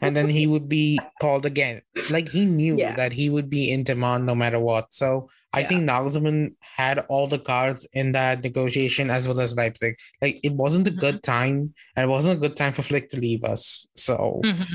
and 0.00 0.16
then 0.16 0.28
he 0.28 0.46
would 0.46 0.68
be 0.68 0.98
called 1.20 1.46
again. 1.46 1.82
Like 2.10 2.28
he 2.28 2.44
knew 2.44 2.76
Yeah. 2.78 2.94
that 2.96 3.12
he 3.12 3.30
would 3.30 3.48
be 3.50 3.70
in 3.70 3.84
demand 3.84 4.26
no 4.26 4.34
matter 4.34 4.58
what. 4.60 4.92
So 4.92 5.28
I 5.52 5.60
Yeah. 5.60 5.68
think 5.68 5.80
Nagelsmann 5.88 6.54
had 6.60 6.98
all 7.08 7.26
the 7.26 7.38
cards 7.38 7.86
in 7.92 8.12
that 8.12 8.42
negotiation 8.42 9.10
as 9.10 9.26
well 9.26 9.40
as 9.40 9.56
Leipzig. 9.56 9.96
Like 10.20 10.40
it 10.42 10.52
wasn't 10.52 10.86
a 10.88 10.90
Mm-hmm. 10.90 11.00
good 11.00 11.22
time, 11.22 11.72
and 11.96 12.04
it 12.04 12.08
wasn't 12.08 12.36
a 12.38 12.40
good 12.40 12.56
time 12.56 12.72
for 12.72 12.82
Flick 12.82 13.08
to 13.10 13.18
leave 13.18 13.44
us. 13.44 13.86
So. 13.96 14.40
Mhm. 14.44 14.66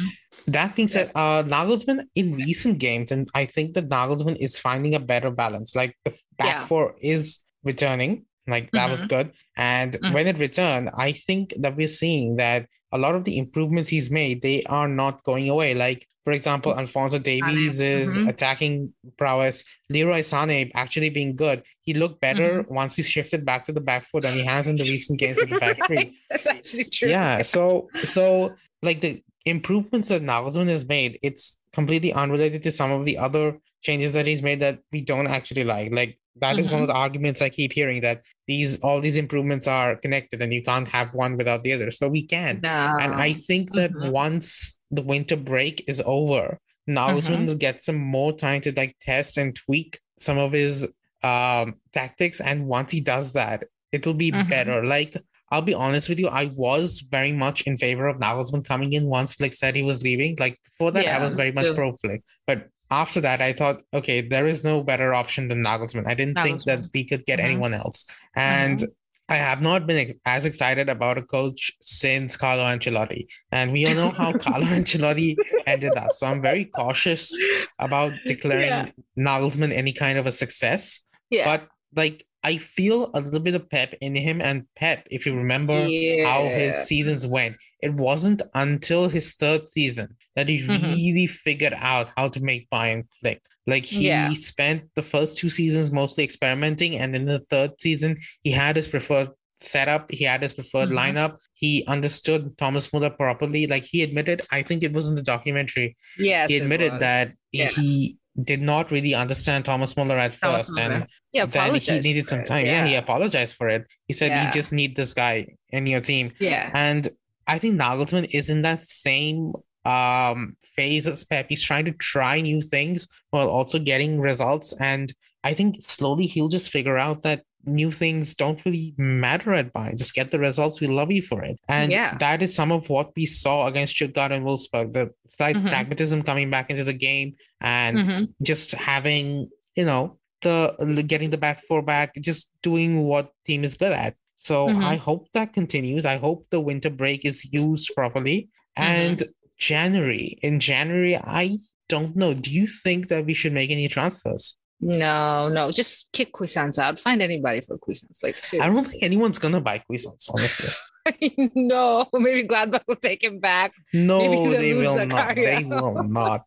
That 0.47 0.76
being 0.76 0.88
said, 0.88 1.12
uh, 1.13 1.43
Nagelsmann 1.43 2.06
in 2.15 2.34
recent 2.34 2.80
games, 2.80 3.12
and 3.12 3.30
I 3.36 3.45
think 3.45 3.76
that 3.76 3.89
Nagelsmann 3.89 4.38
is 4.39 4.58
finding 4.58 4.95
a 4.95 5.00
better 5.00 5.30
balance. 5.30 5.76
Like 5.76 5.95
the 6.04 6.12
back 6.39 6.47
Yeah. 6.47 6.62
four 6.65 6.95
is 7.00 7.43
returning, 7.63 8.26
like 8.47 8.71
that 8.71 8.89
was 8.89 9.04
Mhm. 9.04 9.10
good. 9.10 9.32
And 9.56 9.93
Mhm. 9.93 10.13
when 10.13 10.26
it 10.26 10.39
returned, 10.39 10.89
I 10.95 11.12
think 11.12 11.54
that 11.60 11.76
we're 11.78 11.88
seeing 12.02 12.38
that 12.38 12.65
a 12.92 12.98
lot 12.98 13.16
of 13.16 13.24
the 13.24 13.38
improvements 13.38 13.90
he's 13.90 14.10
made, 14.12 14.42
they 14.42 14.64
are 14.64 14.88
not 14.88 15.24
going 15.24 15.48
away. 15.50 15.74
Like, 15.74 16.08
for 16.24 16.34
example, 16.34 16.78
Alphonso 16.78 17.18
Davies 17.18 17.82
is 17.82 18.18
Mhm. 18.20 18.30
attacking 18.30 18.94
prowess. 19.18 19.64
Leroy 19.90 20.20
Sané 20.20 20.70
actually 20.76 21.10
being 21.10 21.36
good. 21.36 21.64
He 21.82 21.94
looked 21.96 22.22
better 22.22 22.62
Mm-hmm. 22.64 22.74
once 22.76 22.96
we 22.98 23.04
shifted 23.04 23.44
back 23.46 23.66
to 23.66 23.72
the 23.72 23.82
back 23.82 24.04
foot 24.06 24.24
than 24.24 24.34
he 24.36 24.44
has 24.46 24.68
in 24.68 24.76
the 24.76 24.84
recent 24.84 25.20
games 25.20 25.38
with 25.40 25.50
the 25.50 25.58
back 25.58 25.78
three. 25.88 26.18
That's 26.30 26.46
actually 26.46 26.84
true. 26.94 27.10
Yeah. 27.10 27.42
So 27.42 27.90
so 28.04 28.54
like 28.84 29.02
the 29.02 29.24
improvements 29.46 30.10
that 30.10 30.22
Nagelsmann 30.22 30.70
has 30.70 30.86
made, 30.88 31.18
it's 31.24 31.58
completely 31.74 32.14
unrelated 32.14 32.62
to 32.64 32.72
some 32.72 32.92
of 32.92 33.06
the 33.06 33.18
other 33.18 33.58
changes 33.82 34.13
that 34.13 34.26
he's 34.28 34.41
made 34.44 34.60
that 34.62 34.80
we 34.91 35.02
don't 35.02 35.28
actually 35.28 35.63
like. 35.63 35.91
Like 35.91 36.17
that 36.38 36.58
is 36.58 36.72
one 36.72 36.82
of 36.82 36.88
the 36.88 36.94
arguments 36.94 37.41
I 37.41 37.50
keep 37.50 37.74
hearing 37.74 38.02
that 38.02 38.22
these 38.48 38.80
all 38.82 39.02
these 39.02 39.17
improvements 39.17 39.67
are 39.67 39.96
connected 39.98 40.41
and 40.41 40.54
you 40.54 40.63
can't 40.63 40.88
have 40.88 41.13
one 41.13 41.36
without 41.36 41.63
the 41.63 41.74
other. 41.74 41.91
So 41.91 42.08
we 42.08 42.24
can. 42.26 42.60
No. 42.63 42.98
And 43.02 43.13
I 43.15 43.34
think 43.34 43.74
that 43.74 43.91
Mhm. 43.91 44.12
once 44.12 44.80
the 44.91 45.02
winter 45.02 45.36
break 45.36 45.84
is 45.88 46.02
over, 46.06 46.58
Nagelsmann 46.89 47.41
Mhm. 47.44 47.48
will 47.48 47.56
get 47.56 47.82
some 47.82 47.98
more 47.98 48.32
time 48.34 48.62
to 48.62 48.72
like 48.74 48.96
test 49.02 49.38
and 49.38 49.56
tweak 49.56 50.00
some 50.20 50.38
of 50.38 50.52
his 50.54 50.91
um 51.24 51.76
tactics. 51.91 52.39
And 52.39 52.65
once 52.65 52.91
he 52.91 53.02
does 53.02 53.34
that, 53.34 53.65
it 53.91 54.06
will 54.06 54.13
be 54.26 54.32
Mhm. 54.32 54.50
better. 54.50 54.86
Like 54.86 55.15
I'll 55.54 55.62
be 55.62 55.74
honest 55.74 56.08
with 56.08 56.17
you, 56.17 56.30
I 56.30 56.46
was 56.56 57.02
very 57.02 57.34
much 57.34 57.63
in 57.63 57.76
favor 57.76 58.08
of 58.08 58.17
Nagelsmann 58.22 58.63
coming 58.63 58.94
in 58.94 59.06
once 59.08 59.34
Flick 59.34 59.54
said 59.54 59.76
he 59.76 59.84
was 59.84 60.02
leaving. 60.02 60.38
Like 60.39 60.58
before 60.65 60.91
that, 60.91 61.06
I 61.08 61.20
was 61.20 61.36
very 61.36 61.52
much 61.52 61.67
too. 61.67 61.74
pro 61.76 61.91
Flick. 61.91 62.22
But 62.48 62.67
after 62.92 63.22
that, 63.22 63.42
I 63.42 63.54
thought, 63.54 63.82
okay, 63.94 64.22
there 64.28 64.46
is 64.48 64.64
no 64.64 64.84
better 64.84 65.14
option 65.14 65.48
than 65.48 65.64
Nagelsmann. 65.64 66.08
I 66.08 66.14
didn't 66.14 66.38
think 66.42 66.64
that 66.66 66.82
we 66.94 67.06
could 67.06 67.26
get 67.26 67.40
Mhm. 67.40 67.44
anyone 67.46 67.74
else. 67.74 68.06
And 68.36 68.84
I 69.30 69.36
have 69.36 69.62
not 69.62 69.88
been 69.88 70.14
as 70.26 70.46
excited 70.46 70.90
about 70.90 71.18
a 71.18 71.22
coach 71.22 71.72
since 71.80 72.36
Carlo 72.36 72.64
Ancelotti. 72.64 73.28
And 73.52 73.72
we 73.72 73.88
all 73.88 73.96
know 73.96 74.10
how 74.10 74.34
Carlo 74.46 74.66
Ancelotti 74.68 75.36
ended 75.66 75.96
up. 75.96 76.12
So 76.12 76.28
I'm 76.28 76.42
very 76.42 76.66
cautious 76.66 77.34
about 77.80 78.12
declaring 78.28 78.68
Yeah. 78.68 78.88
Nagelsmann 79.18 79.72
any 79.72 79.94
kind 79.94 80.18
of 80.18 80.26
a 80.28 80.32
success. 80.34 81.06
yeah. 81.30 81.46
But 81.46 81.68
like 81.96 82.26
I 82.44 82.58
feel 82.58 83.12
a 83.14 83.22
little 83.22 83.40
bit 83.40 83.56
of 83.56 83.70
pep 83.70 83.94
in 84.02 84.16
him. 84.16 84.42
And 84.42 84.66
pep, 84.76 85.08
if 85.12 85.26
you 85.26 85.36
remember 85.36 85.84
how 86.26 86.48
his 86.50 86.76
seasons 86.76 87.28
went, 87.28 87.56
it 87.82 87.94
wasn't 87.94 88.42
until 88.56 89.10
his 89.10 89.36
third 89.36 89.70
season 89.70 90.16
that 90.36 90.48
he 90.50 90.60
Mhm. 90.60 90.82
really 90.96 91.28
figured 91.28 91.74
out 91.76 92.10
how 92.16 92.30
to 92.30 92.40
make 92.40 92.70
Bayern 92.70 93.04
click. 93.22 93.42
Like 93.68 93.86
he 93.86 94.08
Yeah. 94.08 94.34
spent 94.34 94.84
the 94.96 95.04
first 95.04 95.38
two 95.38 95.50
seasons 95.50 95.92
mostly 95.92 96.24
experimenting, 96.24 96.98
and 96.98 97.16
in 97.16 97.26
the 97.26 97.40
third 97.52 97.80
season, 97.80 98.18
he 98.44 98.50
had 98.52 98.76
his 98.76 98.88
preferred 98.88 99.30
setup, 99.60 100.12
he 100.12 100.24
had 100.24 100.42
his 100.42 100.54
preferred 100.54 100.90
Mhm. 100.90 100.96
lineup, 100.96 101.38
he 101.54 101.84
understood 101.86 102.58
Thomas 102.58 102.92
Muller 102.92 103.12
properly. 103.12 103.68
Like 103.68 103.84
he 103.86 104.02
admitted, 104.02 104.42
I 104.50 104.64
think 104.64 104.82
it 104.82 104.94
was 104.94 105.08
in 105.08 105.14
the 105.14 105.22
documentary, 105.22 105.96
Yes, 106.18 106.50
he 106.50 106.58
admitted 106.58 107.00
that 107.02 107.34
Yeah. 107.52 107.70
he 107.70 108.18
did 108.44 108.62
not 108.62 108.92
really 108.92 109.14
understand 109.14 109.66
Thomas 109.66 109.96
Muller 109.98 110.18
at 110.18 110.40
Thomas 110.40 110.68
first. 110.68 110.80
And 110.80 111.08
yeah, 111.34 111.46
then 111.46 111.76
he 111.76 112.00
needed 112.00 112.28
some 112.28 112.40
it. 112.42 112.46
time. 112.46 112.66
Yeah. 112.66 112.86
he 112.86 112.96
apologized 112.96 113.56
for 113.56 113.70
it. 113.70 113.86
He 114.08 114.14
said, 114.14 114.30
Yeah. 114.30 114.46
You 114.46 114.52
just 114.52 114.72
need 114.72 114.96
this 114.96 115.14
guy 115.14 115.48
in 115.70 115.86
your 115.86 116.02
team. 116.02 116.32
yeah. 116.40 116.70
And 116.74 117.08
I 117.48 117.58
think 117.60 117.80
Nagelsmann 117.80 118.30
is 118.34 118.50
in 118.50 118.62
that 118.64 118.82
same 118.84 119.54
um 119.84 120.56
phase 120.64 121.08
as 121.08 121.24
Pep. 121.26 121.48
He's 121.50 121.64
trying 121.64 121.86
to 121.86 121.92
try 121.92 122.40
new 122.42 122.62
things 122.62 123.08
while 123.32 123.50
also 123.50 123.80
getting 123.80 124.20
results. 124.20 124.74
And 124.80 125.12
I 125.44 125.54
think 125.54 125.82
slowly 125.82 126.28
he'll 126.28 126.50
just 126.50 126.70
figure 126.72 126.98
out 126.98 127.24
that 127.24 127.44
new 127.65 127.91
things 127.91 128.36
don't 128.36 128.63
really 128.65 128.93
matter 128.97 129.54
at 129.54 129.74
Bayern. 129.74 129.97
Just 129.97 130.13
get 130.13 130.32
the 130.32 130.39
results. 130.39 130.82
We 130.82 130.88
love 130.88 131.12
you 131.12 131.21
for 131.21 131.43
it. 131.43 131.60
And 131.69 131.91
Yeah. 131.91 132.17
that 132.17 132.41
is 132.41 132.54
some 132.54 132.71
of 132.71 132.89
what 132.89 133.12
we 133.15 133.26
saw 133.26 133.67
against 133.67 133.95
Stuttgart 133.95 134.32
and 134.32 134.45
Wolfsburg. 134.45 134.93
The 134.93 135.12
slight 135.28 135.56
Mhm. 135.56 135.67
pragmatism 135.67 136.24
coming 136.24 136.50
back 136.50 136.69
into 136.69 136.84
the 136.84 136.93
game 136.93 137.36
and 137.62 137.97
Mhm. 137.97 138.28
just 138.41 138.71
having, 138.71 139.50
you 139.76 139.86
know, 139.86 140.17
the 140.41 140.76
getting 141.08 141.30
the 141.30 141.38
back 141.38 141.62
four 141.67 141.82
back, 141.82 142.15
just 142.19 142.50
doing 142.63 143.04
what 143.04 143.32
team 143.45 143.63
is 143.63 143.76
good 143.76 143.91
at. 143.91 144.15
So 144.36 144.67
Mhm. 144.67 144.84
I 144.84 144.95
hope 144.95 145.28
that 145.34 145.54
continues. 145.54 146.04
I 146.06 146.17
hope 146.17 146.47
the 146.50 146.60
winter 146.60 146.89
break 146.89 147.26
is 147.26 147.54
used 147.54 147.91
properly. 147.93 148.50
Mm-hmm. 148.78 148.84
And 148.84 149.24
January, 149.60 150.38
in 150.41 150.60
January, 150.60 151.15
I 151.15 151.60
don't 151.89 152.15
know. 152.15 152.34
Do 152.34 152.50
you 152.52 152.65
think 152.65 153.10
that 153.10 153.26
we 153.28 153.36
should 153.36 153.54
make 153.54 153.69
any 153.69 153.88
transfers? 153.88 154.58
No, 154.82 155.48
no, 155.48 155.70
just 155.70 156.12
kick 156.12 156.32
Cuisance 156.32 156.80
out. 156.80 157.00
Find 157.00 157.22
anybody 157.22 157.62
for 157.62 157.78
Cuisance. 157.78 158.22
Like 158.24 158.36
I 158.60 158.67
don't 158.67 158.84
think 158.84 159.04
anyone's 159.04 159.38
gonna 159.38 159.62
buy 159.62 159.78
Cuisance, 159.78 160.28
honestly. 160.30 160.70
no, 161.56 162.08
maybe 162.13 162.48
Gladbach 162.48 162.82
will 162.88 162.96
take 162.96 163.24
him 163.24 163.39
back. 163.39 163.74
No, 163.94 164.52
they 164.52 164.74
will 164.74 165.06
not. 165.06 165.36
They 165.36 165.63
will 165.63 166.04
not. 166.04 166.44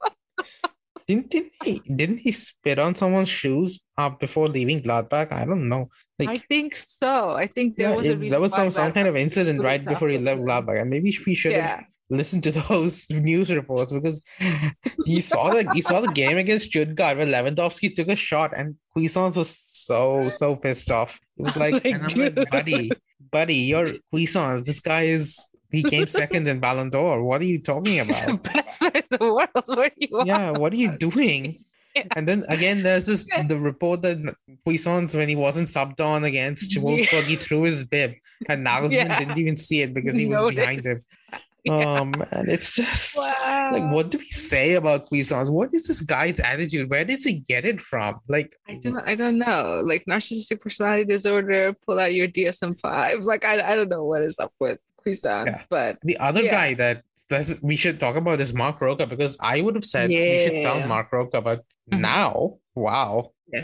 Didn't, 1.06 1.30
didn't 1.30 1.52
he 1.62 1.80
didn't 1.94 2.18
he 2.18 2.32
spit 2.32 2.78
on 2.78 2.94
someone's 2.94 3.28
shoes 3.28 3.80
uh, 3.98 4.08
before 4.08 4.48
leaving 4.48 4.82
Gladbach? 4.82 5.32
I 5.32 5.44
don't 5.44 5.68
know. 5.68 5.90
Like 6.18 6.28
I 6.30 6.38
think 6.38 6.76
so. 6.76 7.32
I 7.32 7.46
think 7.46 7.76
there 7.76 7.90
yeah, 7.90 7.96
was 7.96 8.06
a 8.06 8.16
reason 8.16 8.30
there 8.30 8.40
was 8.40 8.54
some 8.54 8.70
some 8.70 8.92
kind 8.92 9.06
of 9.06 9.14
incident 9.14 9.60
right 9.62 9.84
before 9.84 10.08
he 10.08 10.18
left. 10.18 10.40
Gladbach, 10.40 10.80
and 10.80 10.90
maybe 10.90 11.16
we 11.26 11.34
should 11.34 11.52
have 11.52 11.60
Yeah, 11.60 11.82
listen 12.10 12.40
to 12.42 12.52
those 12.52 13.08
news 13.10 13.50
reports 13.50 13.90
because 13.92 14.20
you 15.06 15.20
saw 15.22 15.50
the 15.50 15.66
you 15.74 15.82
saw 15.82 16.00
the 16.00 16.12
game 16.12 16.36
against 16.38 16.66
Stuttgart 16.68 17.16
where 17.16 17.26
Lewandowski 17.26 17.94
took 17.94 18.08
a 18.08 18.16
shot 18.16 18.52
and 18.56 18.76
Cuisance 18.92 19.36
was 19.36 19.56
so 19.58 20.28
so 20.30 20.54
pissed 20.56 20.90
off. 20.90 21.18
It 21.38 21.42
was 21.42 21.56
like, 21.56 21.72
Like, 21.74 21.84
and 21.86 22.04
I'm 22.04 22.34
like, 22.34 22.50
buddy, 22.50 22.90
buddy, 23.32 23.56
you're 23.56 23.94
Cuisance. 24.10 24.62
This 24.66 24.80
guy 24.80 25.02
is 25.04 25.48
he 25.70 25.82
came 25.82 26.06
second 26.06 26.46
in 26.46 26.60
Ballon 26.60 26.90
d'Or. 26.90 27.24
What 27.24 27.40
are 27.40 27.46
you 27.46 27.60
talking 27.60 28.04
he's 28.04 28.20
the 28.22 28.32
about? 28.34 28.42
best 28.44 28.78
player 28.78 28.92
in 28.94 29.02
the 29.10 29.24
world. 29.24 29.66
Do 29.66 29.90
you 29.98 30.22
Yeah, 30.24 30.50
what 30.52 30.72
are 30.72 30.76
you 30.76 30.96
doing? 30.96 31.58
Yeah. 31.96 32.04
And 32.16 32.28
then 32.28 32.44
again, 32.48 32.82
there's 32.82 33.06
this 33.06 33.26
the 33.48 33.58
report 33.58 34.02
that 34.02 34.18
Cuisance, 34.64 35.14
when 35.14 35.28
he 35.28 35.36
wasn't 35.36 35.68
subbed 35.68 36.00
on 36.00 36.24
against 36.24 36.76
Yeah. 36.76 37.22
He 37.22 37.36
threw 37.36 37.62
his 37.62 37.84
bib, 37.84 38.14
and 38.48 38.66
Nagelsmann 38.66 38.92
Yeah. 38.92 39.18
didn't 39.18 39.38
even 39.38 39.56
see 39.56 39.82
it 39.82 39.94
because 39.94 40.14
he 40.16 40.26
was 40.26 40.40
Noticed. 40.40 40.56
behind 40.58 40.84
him. 40.84 41.00
Yeah. 41.70 42.00
Um, 42.00 42.12
and 42.30 42.48
it's 42.50 42.74
just 42.76 43.16
Wow. 43.16 43.70
like, 43.72 43.90
what 43.90 44.10
do 44.10 44.18
we 44.18 44.28
say 44.30 44.74
about 44.74 45.06
Cuisance? 45.06 45.48
What 45.48 45.72
is 45.72 45.86
this 45.86 46.02
guy's 46.02 46.38
attitude? 46.40 46.90
Where 46.90 47.04
does 47.06 47.24
he 47.24 47.40
get 47.48 47.64
it 47.64 47.80
from? 47.80 48.20
Like, 48.28 48.54
I 48.68 48.74
don't 48.82 48.98
I 48.98 49.14
don't 49.14 49.38
know. 49.38 49.80
Like 49.84 50.04
narcissistic 50.04 50.60
personality 50.60 51.04
disorder, 51.06 51.74
pull 51.86 51.98
out 51.98 52.12
your 52.12 52.28
DSM 52.28 52.78
five. 52.80 53.20
Like 53.22 53.44
I 53.46 53.72
I 53.72 53.76
don't 53.76 53.88
know 53.88 54.04
what 54.04 54.20
is 54.22 54.38
up 54.38 54.52
with 54.60 54.78
Cuisance, 55.02 55.60
Yeah. 55.60 55.66
but 55.70 55.98
the 56.02 56.18
other 56.18 56.42
Yeah. 56.42 56.50
guy 56.52 56.74
that 56.74 57.02
that's, 57.30 57.62
we 57.62 57.74
should 57.76 57.98
talk 57.98 58.16
about 58.16 58.42
is 58.42 58.52
Marc 58.52 58.82
Roca 58.82 59.06
because 59.06 59.38
I 59.40 59.62
would 59.62 59.74
have 59.74 59.86
said 59.86 60.10
we 60.10 60.38
should 60.40 60.58
sell 60.58 60.76
Yeah. 60.78 60.86
Marc 60.86 61.10
Roca, 61.10 61.40
but 61.40 61.62
Mhm. 61.90 62.00
now, 62.12 62.58
wow, 62.74 63.32
tell 63.52 63.62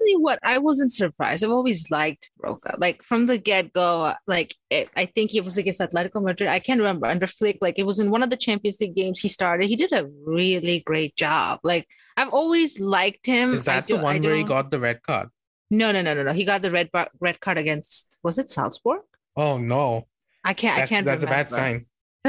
you 0.00 0.20
what, 0.20 0.38
I 0.42 0.58
wasn't 0.58 0.92
surprised. 0.92 1.42
I've 1.44 1.50
always 1.50 1.90
liked 1.90 2.30
Roca. 2.38 2.74
Like 2.78 3.02
from 3.02 3.26
the 3.26 3.38
get 3.38 3.72
go, 3.72 4.12
like 4.26 4.54
it, 4.70 4.88
I 4.96 5.06
think 5.06 5.34
it 5.34 5.44
was 5.44 5.56
against 5.58 5.80
Atletico 5.80 6.22
Madrid. 6.22 6.48
I 6.50 6.58
can't 6.60 6.78
remember 6.80 7.06
under 7.06 7.26
Flick. 7.26 7.58
Like 7.60 7.78
it 7.78 7.84
was 7.86 7.98
in 7.98 8.10
one 8.10 8.22
of 8.22 8.30
the 8.30 8.36
Champions 8.36 8.80
League 8.80 8.94
games 8.96 9.20
he 9.20 9.28
started. 9.28 9.68
He 9.68 9.76
did 9.76 9.92
a 9.92 10.06
really 10.24 10.80
great 10.80 11.16
job. 11.16 11.60
Like 11.62 11.86
I've 12.16 12.30
always 12.30 12.78
liked 12.80 13.26
him. 13.26 13.52
is 13.52 13.64
that 13.64 13.86
the 13.86 13.94
do- 13.94 14.00
I 14.00 14.02
one 14.02 14.22
where 14.22 14.34
he 14.34 14.42
got 14.44 14.70
the 14.70 14.80
red 14.80 15.02
card? 15.02 15.28
No, 15.70 15.90
no, 15.92 16.00
no, 16.02 16.14
no, 16.14 16.22
no. 16.22 16.32
He 16.32 16.44
got 16.44 16.62
the 16.62 16.70
red 16.70 16.90
bar- 16.92 17.10
red 17.20 17.40
card 17.40 17.58
against. 17.58 18.16
Was 18.22 18.38
it 18.38 18.50
Salzburg? 18.50 19.00
Oh 19.36 19.58
no, 19.58 20.06
I 20.44 20.54
can't. 20.54 20.76
that's, 20.78 20.90
I 20.90 20.94
can't. 20.94 21.06
that's 21.06 21.24
a 21.24 21.26
bad 21.26 21.50
sign. 21.50 21.86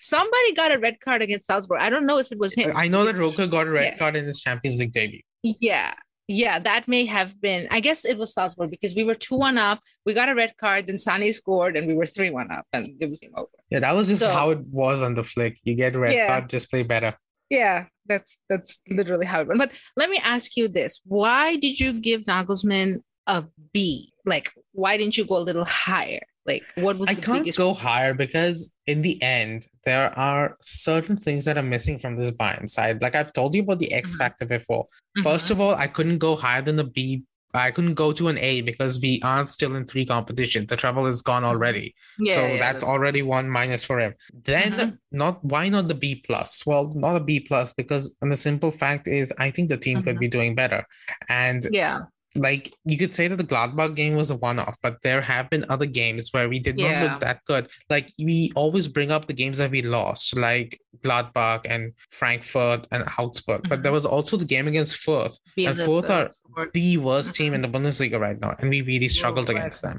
Somebody 0.00 0.52
got 0.54 0.72
a 0.74 0.78
red 0.78 1.00
card 1.00 1.22
against 1.22 1.46
Salzburg. 1.46 1.80
I 1.80 1.90
don't 1.90 2.06
know 2.06 2.18
if 2.18 2.32
it 2.32 2.38
was 2.38 2.54
him. 2.54 2.70
I 2.74 2.88
know 2.88 3.04
that 3.04 3.16
Roca 3.16 3.46
got 3.46 3.66
a 3.66 3.70
red 3.70 3.92
Yeah. 3.92 3.96
card 3.98 4.16
in 4.16 4.24
his 4.26 4.40
Champions 4.40 4.80
League 4.80 4.92
debut. 4.92 5.20
Yeah. 5.42 5.94
Yeah, 6.28 6.58
that 6.58 6.88
may 6.88 7.04
have 7.06 7.40
been. 7.40 7.68
I 7.70 7.78
guess 7.80 8.04
it 8.04 8.18
was 8.18 8.34
Salzburg 8.34 8.70
because 8.70 8.94
we 8.96 9.04
were 9.04 9.14
2 9.14 9.36
1 9.36 9.58
up. 9.58 9.80
We 10.04 10.12
got 10.12 10.28
a 10.28 10.34
red 10.34 10.54
card, 10.58 10.86
then 10.88 10.96
Sané 10.96 11.32
scored, 11.32 11.76
and 11.76 11.86
we 11.86 11.94
were 11.94 12.06
3 12.06 12.30
1 12.30 12.50
up, 12.50 12.66
and 12.72 12.88
it 13.00 13.08
was 13.08 13.20
game 13.20 13.32
over. 13.36 13.48
Yeah, 13.70 13.78
that 13.80 13.94
was 13.94 14.08
just 14.08 14.22
So- 14.22 14.32
how 14.32 14.50
it 14.50 14.58
was 14.66 15.02
on 15.02 15.14
the 15.14 15.22
flick. 15.24 15.58
You 15.62 15.74
get 15.74 15.94
red 15.94 16.12
Yeah. 16.12 16.28
card, 16.28 16.50
just 16.50 16.68
play 16.70 16.82
better. 16.82 17.16
Yeah, 17.48 17.86
that's 18.06 18.38
that's 18.48 18.80
literally 18.90 19.24
how 19.26 19.40
it 19.42 19.46
went. 19.46 19.58
But 19.60 19.70
let 19.96 20.10
me 20.10 20.18
ask 20.24 20.56
you 20.56 20.66
this: 20.66 21.00
Why 21.04 21.54
did 21.56 21.78
you 21.78 21.92
give 21.92 22.22
Nagelsmann 22.22 23.02
a 23.28 23.44
B? 23.72 24.12
Like, 24.26 24.52
why 24.72 24.96
didn't 24.96 25.16
you 25.16 25.24
go 25.24 25.36
a 25.38 25.46
little 25.48 25.64
higher? 25.64 26.20
Like, 26.44 26.64
what 26.76 26.98
was 26.98 27.08
I 27.08 27.14
the 27.14 27.22
can't 27.22 27.56
go 27.56 27.72
higher 27.74 28.14
because 28.14 28.72
in 28.86 29.02
the 29.02 29.20
end, 29.22 29.66
there 29.84 30.16
are 30.18 30.56
certain 30.62 31.16
things 31.16 31.44
that 31.44 31.56
are 31.58 31.62
missing 31.62 31.98
from 31.98 32.16
this 32.16 32.30
Bayern 32.30 32.68
side. 32.68 33.02
Like 33.02 33.14
I've 33.16 33.32
told 33.32 33.54
you 33.54 33.62
about 33.62 33.78
the 33.80 33.92
X 33.92 34.14
Mhm. 34.14 34.18
factor 34.18 34.46
before. 34.46 34.86
First 35.22 35.48
Mhm. 35.48 35.50
of 35.52 35.60
all, 35.60 35.74
I 35.74 35.86
couldn't 35.88 36.18
go 36.18 36.36
higher 36.36 36.62
than 36.62 36.76
the 36.76 36.84
B. 36.84 37.22
I 37.54 37.70
couldn't 37.70 37.94
go 37.94 38.12
to 38.12 38.28
an 38.28 38.38
A 38.38 38.60
because 38.60 39.00
we 39.00 39.18
aren't 39.24 39.48
still 39.48 39.74
in 39.76 39.86
three 39.86 40.04
competitions. 40.04 40.66
The 40.66 40.76
trouble 40.76 41.06
is 41.06 41.22
gone 41.22 41.42
already. 41.42 41.94
yeah, 42.18 42.34
so 42.34 42.46
yeah, 42.46 42.58
that's 42.58 42.84
already 42.84 43.22
one 43.22 43.48
minus 43.48 43.84
for 43.84 43.98
him. 43.98 44.14
Then 44.44 44.72
Mhm. 44.72 44.98
not 45.10 45.42
why 45.44 45.68
not 45.68 45.88
the 45.88 45.94
B 45.94 46.16
plus? 46.26 46.64
Well, 46.66 46.92
not 46.94 47.16
a 47.16 47.20
B 47.20 47.40
plus 47.40 47.72
because 47.72 48.14
and 48.20 48.30
the 48.30 48.36
simple 48.36 48.70
fact 48.70 49.08
is 49.08 49.32
I 49.38 49.50
think 49.50 49.68
the 49.68 49.78
team 49.78 50.02
could 50.02 50.16
Mhm. 50.16 50.20
be 50.20 50.28
doing 50.28 50.54
better. 50.54 50.84
And 51.28 51.66
Yeah, 51.70 52.02
like 52.36 52.72
you 52.84 52.96
could 52.98 53.12
say 53.12 53.28
that 53.28 53.36
the 53.36 53.44
Gladbach 53.44 53.94
game 53.94 54.14
was 54.14 54.30
a 54.30 54.36
one-off, 54.36 54.76
but 54.82 55.00
there 55.02 55.20
have 55.20 55.50
been 55.50 55.64
other 55.68 55.86
games 55.86 56.28
where 56.32 56.48
we 56.48 56.58
did 56.58 56.76
not 56.76 57.02
look 57.02 57.20
that 57.20 57.40
good. 57.46 57.68
Like 57.90 58.12
we 58.18 58.52
always 58.54 58.88
bring 58.88 59.10
up 59.10 59.26
the 59.26 59.32
games 59.32 59.58
that 59.58 59.70
we 59.70 59.82
lost, 59.82 60.36
like 60.38 60.80
Gladbach 61.02 61.62
and 61.64 61.92
Frankfurt 62.10 62.86
and 62.92 63.04
Augsburg. 63.18 63.68
But 63.68 63.82
there 63.82 63.92
Mhm. 63.92 64.00
was 64.00 64.06
also 64.06 64.36
the 64.36 64.44
game 64.44 64.68
against 64.68 64.96
Fürth, 64.96 65.38
Be 65.56 65.66
and 65.66 65.76
the 65.78 65.84
are 66.10 66.30
sport. 66.56 66.72
the 66.72 66.96
worst 66.98 67.34
team 67.34 67.54
in 67.54 67.62
the 67.62 67.68
Bundesliga 67.68 68.18
right 68.18 68.40
now, 68.40 68.54
and 68.58 68.70
we 68.70 68.80
really 68.82 69.08
struggled 69.08 69.50
against 69.50 69.82
them. 69.82 69.96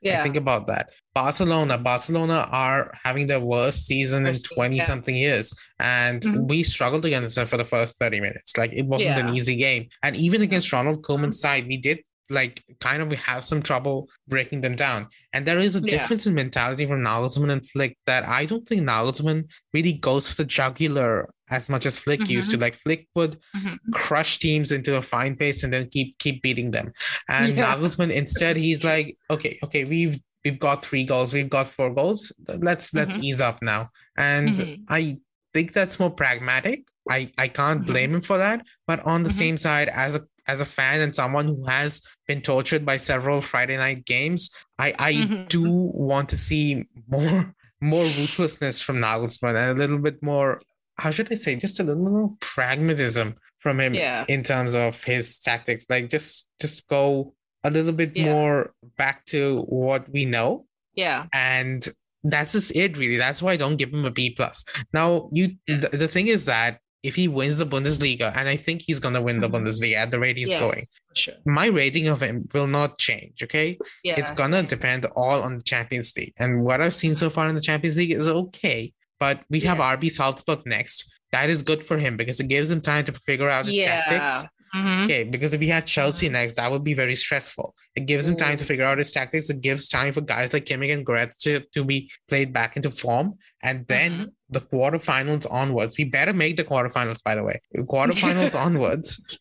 Yeah, 0.00 0.20
I 0.20 0.22
think 0.22 0.36
about 0.36 0.66
that. 0.68 0.90
Barcelona, 1.14 1.76
Barcelona 1.78 2.46
are 2.50 2.92
having 3.02 3.26
their 3.26 3.40
worst 3.40 3.86
season 3.86 4.26
in 4.26 4.40
20 4.40 4.76
yeah. 4.76 4.82
something 4.84 5.16
years. 5.16 5.52
And 5.80 6.22
Mhm. 6.22 6.48
we 6.48 6.62
struggled 6.62 7.04
against 7.04 7.34
them 7.36 7.46
for 7.46 7.56
the 7.56 7.64
first 7.64 7.98
30 7.98 8.20
minutes. 8.20 8.56
Like 8.56 8.72
it 8.72 8.86
wasn't 8.86 9.18
an 9.18 9.34
easy 9.34 9.56
game. 9.56 9.88
And 10.02 10.14
even 10.16 10.42
against 10.42 10.72
Ronald 10.72 11.02
Mm-hmm. 11.02 11.12
Koeman's 11.24 11.40
side, 11.40 11.66
we 11.66 11.76
did 11.76 11.98
like 12.30 12.62
kind 12.80 13.00
of 13.02 13.08
we 13.08 13.16
have 13.16 13.44
some 13.44 13.62
trouble 13.62 14.08
breaking 14.28 14.60
them 14.60 14.74
down. 14.76 15.08
And 15.32 15.46
there 15.46 15.58
is 15.58 15.76
a 15.76 15.80
Yeah. 15.80 15.90
difference 15.98 16.26
in 16.26 16.34
mentality 16.34 16.86
from 16.86 17.00
Nagelsmann 17.02 17.50
and 17.52 17.66
Flick 17.66 17.96
that 18.06 18.24
I 18.28 18.44
don't 18.44 18.66
think 18.68 18.82
Nagelsmann 18.82 19.44
really 19.72 19.92
goes 19.94 20.28
for 20.28 20.36
the 20.36 20.44
jugular 20.44 21.30
as 21.50 21.70
much 21.70 21.86
as 21.86 21.98
Flick 21.98 22.28
used 22.28 22.50
to. 22.50 22.58
Like 22.58 22.74
Flick 22.74 23.08
would 23.14 23.38
Mhm. 23.56 23.78
crush 23.92 24.38
teams 24.38 24.72
into 24.72 24.96
a 24.96 25.02
fine 25.02 25.36
pace 25.36 25.62
and 25.64 25.72
then 25.72 25.88
keep 25.88 26.18
keep 26.18 26.42
beating 26.42 26.70
them. 26.70 26.92
And 27.28 27.56
Yeah. 27.56 27.74
Nagelsmann 27.74 28.12
instead 28.12 28.56
he's 28.56 28.84
like, 28.84 29.16
okay, 29.30 29.58
okay, 29.62 29.84
we've 29.84 30.18
we've 30.44 30.58
got 30.58 30.82
three 30.82 31.04
goals, 31.04 31.32
we've 31.32 31.50
got 31.50 31.68
four 31.68 31.92
goals. 31.94 32.32
Let's 32.46 32.92
let's 32.94 33.16
Mhm. 33.16 33.24
ease 33.24 33.40
up 33.40 33.60
now. 33.62 33.90
And 34.16 34.54
Mhm. 34.54 34.84
I 34.88 35.16
think 35.54 35.72
that's 35.72 35.98
more 35.98 36.10
pragmatic. 36.10 36.84
I 37.10 37.30
I 37.38 37.48
can't 37.48 37.82
Mhm. 37.82 37.86
blame 37.86 38.14
him 38.14 38.20
for 38.20 38.38
that. 38.38 38.64
But 38.86 39.00
on 39.00 39.22
the 39.22 39.30
same 39.30 39.56
side, 39.56 39.88
as 39.88 40.14
a 40.16 40.22
as 40.48 40.60
a 40.60 40.64
fan 40.64 41.00
and 41.02 41.14
someone 41.14 41.46
who 41.46 41.64
has 41.66 42.00
been 42.26 42.40
tortured 42.40 42.84
by 42.84 42.96
several 42.96 43.40
Friday 43.40 43.76
night 43.76 44.04
games, 44.04 44.50
I 44.78 44.94
I 44.98 45.12
Mhm. 45.14 45.48
do 45.48 45.62
want 46.08 46.28
to 46.30 46.36
see 46.36 46.84
more 47.08 47.54
more 47.80 48.04
ruthlessness 48.04 48.80
from 48.80 48.96
Nagelsmann 48.98 49.54
and 49.56 49.70
a 49.70 49.74
little 49.74 49.98
bit 49.98 50.20
more. 50.22 50.60
How 50.98 51.10
should 51.12 51.30
I 51.30 51.36
say? 51.36 51.54
Just 51.54 51.78
a 51.78 51.84
little 51.84 52.02
more 52.02 52.34
pragmatism 52.40 53.36
from 53.60 53.78
him 53.78 53.94
Yeah. 53.94 54.24
in 54.28 54.42
terms 54.42 54.74
of 54.74 55.02
his 55.04 55.38
tactics. 55.38 55.86
Like 55.88 56.08
just 56.10 56.48
just 56.60 56.88
go 56.88 57.34
a 57.64 57.70
little 57.70 57.92
bit 57.92 58.12
Yeah. 58.16 58.24
more 58.32 58.72
back 58.96 59.24
to 59.26 59.62
what 59.68 60.08
we 60.12 60.24
know 60.24 60.66
yeah, 60.94 61.26
and 61.32 61.86
that's 62.24 62.52
just 62.52 62.74
it 62.74 62.96
really 62.98 63.16
that's 63.16 63.40
why 63.42 63.52
i 63.52 63.56
don't 63.56 63.76
give 63.76 63.92
him 63.92 64.04
a 64.04 64.10
b 64.10 64.30
plus 64.30 64.64
now 64.92 65.28
you 65.32 65.44
Yeah. 65.68 65.78
the, 65.82 65.88
the 66.04 66.08
thing 66.08 66.26
is 66.28 66.44
that 66.46 66.78
if 67.02 67.14
he 67.14 67.28
wins 67.28 67.58
the 67.58 67.66
bundesliga 67.66 68.34
and 68.36 68.48
i 68.48 68.56
think 68.56 68.82
he's 68.82 68.98
going 69.00 69.14
to 69.14 69.22
win 69.22 69.40
the 69.40 69.48
Mhm. 69.48 69.52
bundesliga 69.54 69.94
at 69.96 70.10
the 70.10 70.18
rate 70.18 70.36
he's 70.36 70.50
Yeah. 70.50 70.58
going 70.60 70.86
sure. 71.14 71.34
my 71.46 71.66
rating 71.66 72.08
of 72.08 72.20
him 72.22 72.48
will 72.52 72.66
not 72.66 72.98
change 72.98 73.42
okay 73.42 73.78
Yeah, 74.02 74.16
it's 74.18 74.32
gonna 74.32 74.62
depend 74.62 75.04
all 75.16 75.42
on 75.42 75.56
the 75.58 75.62
champions 75.62 76.12
league 76.16 76.34
and 76.38 76.62
what 76.64 76.80
i've 76.80 76.94
seen 76.94 77.14
so 77.16 77.30
far 77.30 77.48
in 77.48 77.54
the 77.54 77.60
champions 77.60 77.96
league 77.96 78.12
is 78.12 78.26
okay 78.28 78.92
but 79.20 79.42
we 79.50 79.60
have 79.60 79.78
rb 79.78 80.10
salzburg 80.10 80.60
next 80.66 81.08
that 81.30 81.50
is 81.50 81.62
good 81.62 81.82
for 81.84 81.98
him 81.98 82.16
because 82.16 82.40
it 82.40 82.48
gives 82.48 82.70
him 82.70 82.80
time 82.80 83.04
to 83.04 83.12
figure 83.12 83.48
out 83.50 83.66
his 83.66 83.76
tactics 83.78 84.44
Mhm. 84.74 85.04
Okay, 85.04 85.24
because 85.24 85.54
if 85.54 85.60
he 85.60 85.68
had 85.68 85.86
Chelsea 85.86 86.28
next, 86.28 86.54
that 86.54 86.70
would 86.70 86.84
be 86.84 86.94
very 86.94 87.14
stressful. 87.16 87.74
It 87.96 88.06
gives 88.06 88.28
him 88.28 88.36
time 88.36 88.56
to 88.58 88.64
figure 88.64 88.84
out 88.84 88.98
his 88.98 89.10
tactics. 89.12 89.50
It 89.50 89.60
gives 89.60 89.88
time 89.88 90.12
for 90.12 90.20
guys 90.20 90.52
like 90.52 90.66
Kimmich 90.66 90.92
and 90.92 91.06
Goretz 91.06 91.38
to, 91.42 91.60
to 91.74 91.84
be 91.84 92.10
played 92.28 92.52
back 92.52 92.76
into 92.76 92.90
form. 92.90 93.34
And 93.62 93.86
then 93.88 94.12
Mhm. 94.12 94.26
the 94.50 94.60
quarterfinals 94.60 95.46
onwards, 95.50 95.96
we 95.98 96.04
better 96.04 96.32
make 96.32 96.56
the 96.56 96.64
quarterfinals, 96.64 97.22
by 97.24 97.34
the 97.34 97.42
way. 97.42 97.60
Quarterfinals 97.76 98.54
onwards, 98.66 99.38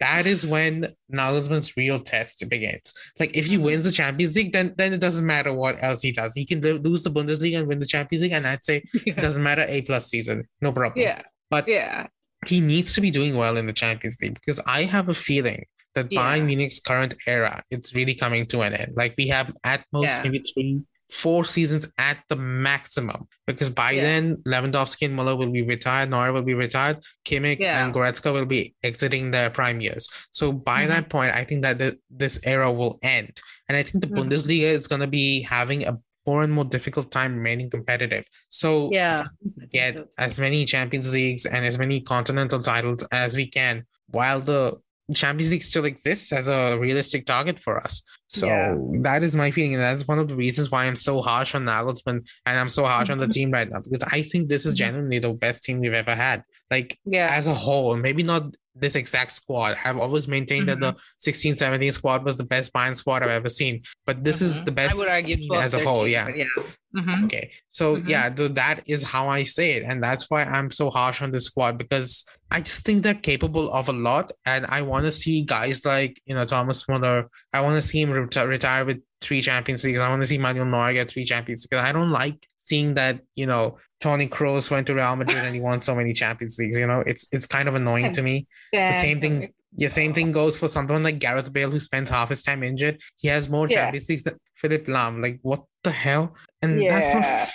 that 0.00 0.26
is 0.26 0.44
when 0.46 0.88
Nagelsmann's 1.12 1.76
real 1.76 1.98
test 1.98 2.44
begins. 2.48 2.92
Like 3.18 3.36
if 3.36 3.46
he 3.46 3.56
Mhm. 3.58 3.62
wins 3.62 3.84
the 3.84 3.92
Champions 3.92 4.34
League, 4.36 4.52
then 4.52 4.74
then 4.76 4.92
it 4.92 5.00
doesn't 5.00 5.24
matter 5.26 5.52
what 5.52 5.82
else 5.82 6.02
he 6.02 6.12
does. 6.12 6.34
He 6.34 6.44
can 6.44 6.60
lose 6.60 7.04
the 7.04 7.10
Bundesliga 7.10 7.58
and 7.58 7.68
win 7.68 7.78
the 7.78 7.86
Champions 7.86 8.22
League, 8.22 8.32
and 8.32 8.46
I'd 8.46 8.64
say 8.64 8.82
it 9.06 9.16
doesn't 9.16 9.42
matter. 9.42 9.64
A 9.68 9.82
plus 9.82 10.08
season, 10.08 10.48
no 10.60 10.72
problem. 10.72 11.02
Yeah, 11.02 11.22
But 11.50 11.68
yeah, 11.68 12.06
he 12.48 12.60
needs 12.60 12.94
to 12.94 13.00
be 13.00 13.10
doing 13.10 13.36
well 13.36 13.56
in 13.56 13.66
the 13.66 13.72
Champions 13.72 14.18
League 14.20 14.34
because 14.34 14.60
I 14.66 14.84
have 14.84 15.08
a 15.08 15.14
feeling 15.14 15.64
that 15.94 16.10
Yeah. 16.10 16.20
Bayern 16.20 16.46
Munich's 16.46 16.80
current 16.80 17.14
era 17.26 17.62
it's 17.70 17.94
really 17.94 18.14
coming 18.14 18.46
to 18.46 18.62
an 18.62 18.74
end. 18.74 18.92
Like 18.96 19.14
we 19.16 19.28
have 19.28 19.52
at 19.64 19.84
most 19.92 20.10
Yeah. 20.16 20.22
maybe 20.24 20.38
three, 20.40 20.80
four 21.10 21.44
seasons 21.44 21.86
at 21.98 22.18
the 22.28 22.34
maximum 22.36 23.28
because 23.46 23.70
by 23.70 23.92
Yeah. 23.92 24.02
then 24.02 24.36
Lewandowski 24.48 25.02
and 25.06 25.14
Muller 25.14 25.36
will 25.36 25.50
be 25.50 25.62
retired, 25.62 26.10
Neuer 26.10 26.32
will 26.32 26.42
be 26.42 26.54
retired, 26.54 26.98
Kimmich 27.26 27.60
Yeah. 27.60 27.84
and 27.84 27.94
Goretzka 27.94 28.32
will 28.32 28.46
be 28.46 28.74
exiting 28.82 29.30
their 29.30 29.50
prime 29.50 29.80
years. 29.80 30.08
So 30.32 30.50
by 30.50 30.84
Mhm. 30.84 30.88
that 30.88 31.08
point, 31.10 31.32
I 31.32 31.44
think 31.44 31.62
that 31.62 31.78
the, 31.78 31.98
this 32.10 32.40
era 32.42 32.72
will 32.72 32.98
end, 33.02 33.38
and 33.68 33.76
I 33.76 33.82
think 33.84 34.02
the 34.02 34.08
Mhm. 34.10 34.16
Bundesliga 34.30 34.70
is 34.78 34.86
going 34.88 35.02
to 35.02 35.06
be 35.06 35.42
having 35.42 35.86
a 35.86 35.96
more 36.26 36.42
and 36.42 36.52
more 36.52 36.64
difficult 36.64 37.10
time 37.10 37.34
remaining 37.36 37.68
competitive. 37.70 38.26
So 38.48 38.90
yeah. 38.92 39.24
get 39.72 39.94
so. 39.94 40.06
as 40.18 40.38
many 40.38 40.64
Champions 40.64 41.12
Leagues 41.12 41.46
and 41.46 41.64
as 41.64 41.78
many 41.78 42.00
continental 42.00 42.60
titles 42.60 43.06
as 43.12 43.36
we 43.36 43.46
can 43.46 43.84
while 44.10 44.40
the 44.40 44.76
Champions 45.12 45.50
League 45.52 45.62
still 45.62 45.84
exists 45.84 46.32
as 46.32 46.48
a 46.48 46.78
realistic 46.78 47.26
target 47.26 47.58
for 47.58 47.78
us. 47.84 48.02
So 48.28 48.46
Yeah. 48.46 48.74
that 49.02 49.22
is 49.22 49.36
my 49.36 49.50
feeling. 49.50 49.74
And 49.74 49.82
that's 49.82 50.08
one 50.08 50.18
of 50.18 50.28
the 50.28 50.34
reasons 50.34 50.70
why 50.70 50.86
I'm 50.86 50.96
so 50.96 51.20
harsh 51.20 51.54
on 51.54 51.64
Nagelsmann 51.64 52.26
and 52.46 52.58
I'm 52.58 52.70
so 52.70 52.86
harsh 52.86 53.10
on 53.10 53.18
the 53.18 53.28
team 53.36 53.50
right 53.50 53.68
now 53.70 53.80
because 53.80 54.02
I 54.02 54.22
think 54.22 54.48
this 54.48 54.64
is 54.64 54.72
Mhm. 54.74 54.78
genuinely 54.78 55.18
the 55.18 55.32
best 55.34 55.62
team 55.64 55.80
we've 55.80 55.92
ever 55.92 56.14
had. 56.14 56.42
Like 56.70 56.98
Yeah, 57.04 57.28
as 57.30 57.48
a 57.48 57.54
whole, 57.54 57.96
maybe 57.96 58.22
not 58.22 58.54
this 58.76 58.96
exact 58.96 59.30
squad. 59.32 59.76
I've 59.84 59.98
always 59.98 60.26
maintained 60.26 60.68
that 60.68 60.80
the 60.80 60.96
16 61.18 61.54
17 61.54 61.90
squad 61.92 62.24
was 62.24 62.36
the 62.36 62.44
best 62.44 62.72
Bayern 62.72 62.96
squad 62.96 63.22
I've 63.22 63.30
ever 63.30 63.48
seen. 63.48 63.82
But 64.06 64.24
this 64.24 64.42
is 64.42 64.62
Mhm. 64.62 64.64
the 64.64 64.72
best 64.72 64.94
I 64.94 64.98
would 64.98 65.08
argue 65.08 65.46
12, 65.46 65.64
as 65.64 65.74
a 65.74 65.80
whole. 65.84 66.02
13, 66.04 66.12
Yeah. 66.12 66.28
yeah. 66.36 66.62
Mhm. 66.96 67.24
Okay. 67.26 67.50
So 67.68 67.96
Mhm. 67.96 68.08
yeah, 68.08 68.28
th- 68.30 68.52
that 68.54 68.82
is 68.86 69.02
how 69.02 69.28
I 69.28 69.42
say 69.44 69.72
it. 69.72 69.82
And 69.84 70.02
that's 70.02 70.28
why 70.30 70.44
I'm 70.44 70.70
so 70.70 70.90
harsh 70.90 71.22
on 71.22 71.30
this 71.30 71.44
squad 71.46 71.78
because 71.78 72.24
I 72.50 72.60
just 72.60 72.84
think 72.84 73.02
they're 73.02 73.14
capable 73.14 73.72
of 73.72 73.88
a 73.88 73.92
lot. 73.92 74.32
And 74.46 74.66
I 74.66 74.82
want 74.82 75.04
to 75.06 75.12
see 75.12 75.42
guys 75.42 75.84
like, 75.84 76.20
you 76.26 76.34
know, 76.34 76.44
Thomas 76.44 76.88
Muller. 76.88 77.28
I 77.52 77.60
want 77.60 77.76
to 77.80 77.82
see 77.82 78.00
him 78.00 78.10
reti- 78.10 78.46
retire 78.48 78.84
with 78.84 78.98
three 79.20 79.40
Champions 79.40 79.84
Leagues. 79.84 79.98
I 80.00 80.08
want 80.08 80.22
to 80.22 80.26
see 80.28 80.38
Manuel 80.38 80.66
Neuer 80.66 80.92
get 80.92 81.10
three 81.10 81.24
Champions 81.24 81.66
Leagues. 81.70 81.82
I 81.82 81.92
don't 81.92 82.10
like 82.10 82.46
seeing 82.56 82.94
that, 82.94 83.20
you 83.36 83.46
know, 83.46 83.78
Tony 84.04 84.28
Kroos 84.28 84.70
went 84.70 84.86
to 84.88 84.94
Real 84.94 85.16
Madrid 85.16 85.38
and 85.46 85.54
he 85.54 85.60
won 85.62 85.80
so 85.80 85.94
many 85.94 86.12
Champions 86.12 86.58
Leagues. 86.58 86.76
You 86.78 86.86
know, 86.86 87.00
it's 87.06 87.26
it's 87.32 87.46
kind 87.46 87.66
of 87.70 87.74
annoying 87.74 88.12
to 88.12 88.22
me. 88.28 88.46
The 88.72 88.92
same 88.92 89.18
thing. 89.24 89.34
Yeah, 89.76 89.88
same 89.88 90.12
thing 90.12 90.30
goes 90.30 90.54
for 90.58 90.68
someone 90.68 91.02
like 91.02 91.18
Gareth 91.18 91.50
Bale 91.52 91.70
who 91.70 91.78
spends 91.80 92.08
half 92.10 92.28
his 92.28 92.42
time 92.48 92.62
injured. 92.62 93.00
He 93.16 93.28
has 93.28 93.48
more 93.48 93.66
Yeah. 93.66 93.76
Champions 93.84 94.08
Leagues 94.10 94.24
than 94.24 94.36
Philipp 94.60 94.86
Lahm. 94.86 95.22
Like, 95.22 95.38
what 95.42 95.62
the 95.82 95.90
hell? 95.90 96.34
And 96.62 96.70
that's 96.92 97.12
not 97.14 97.48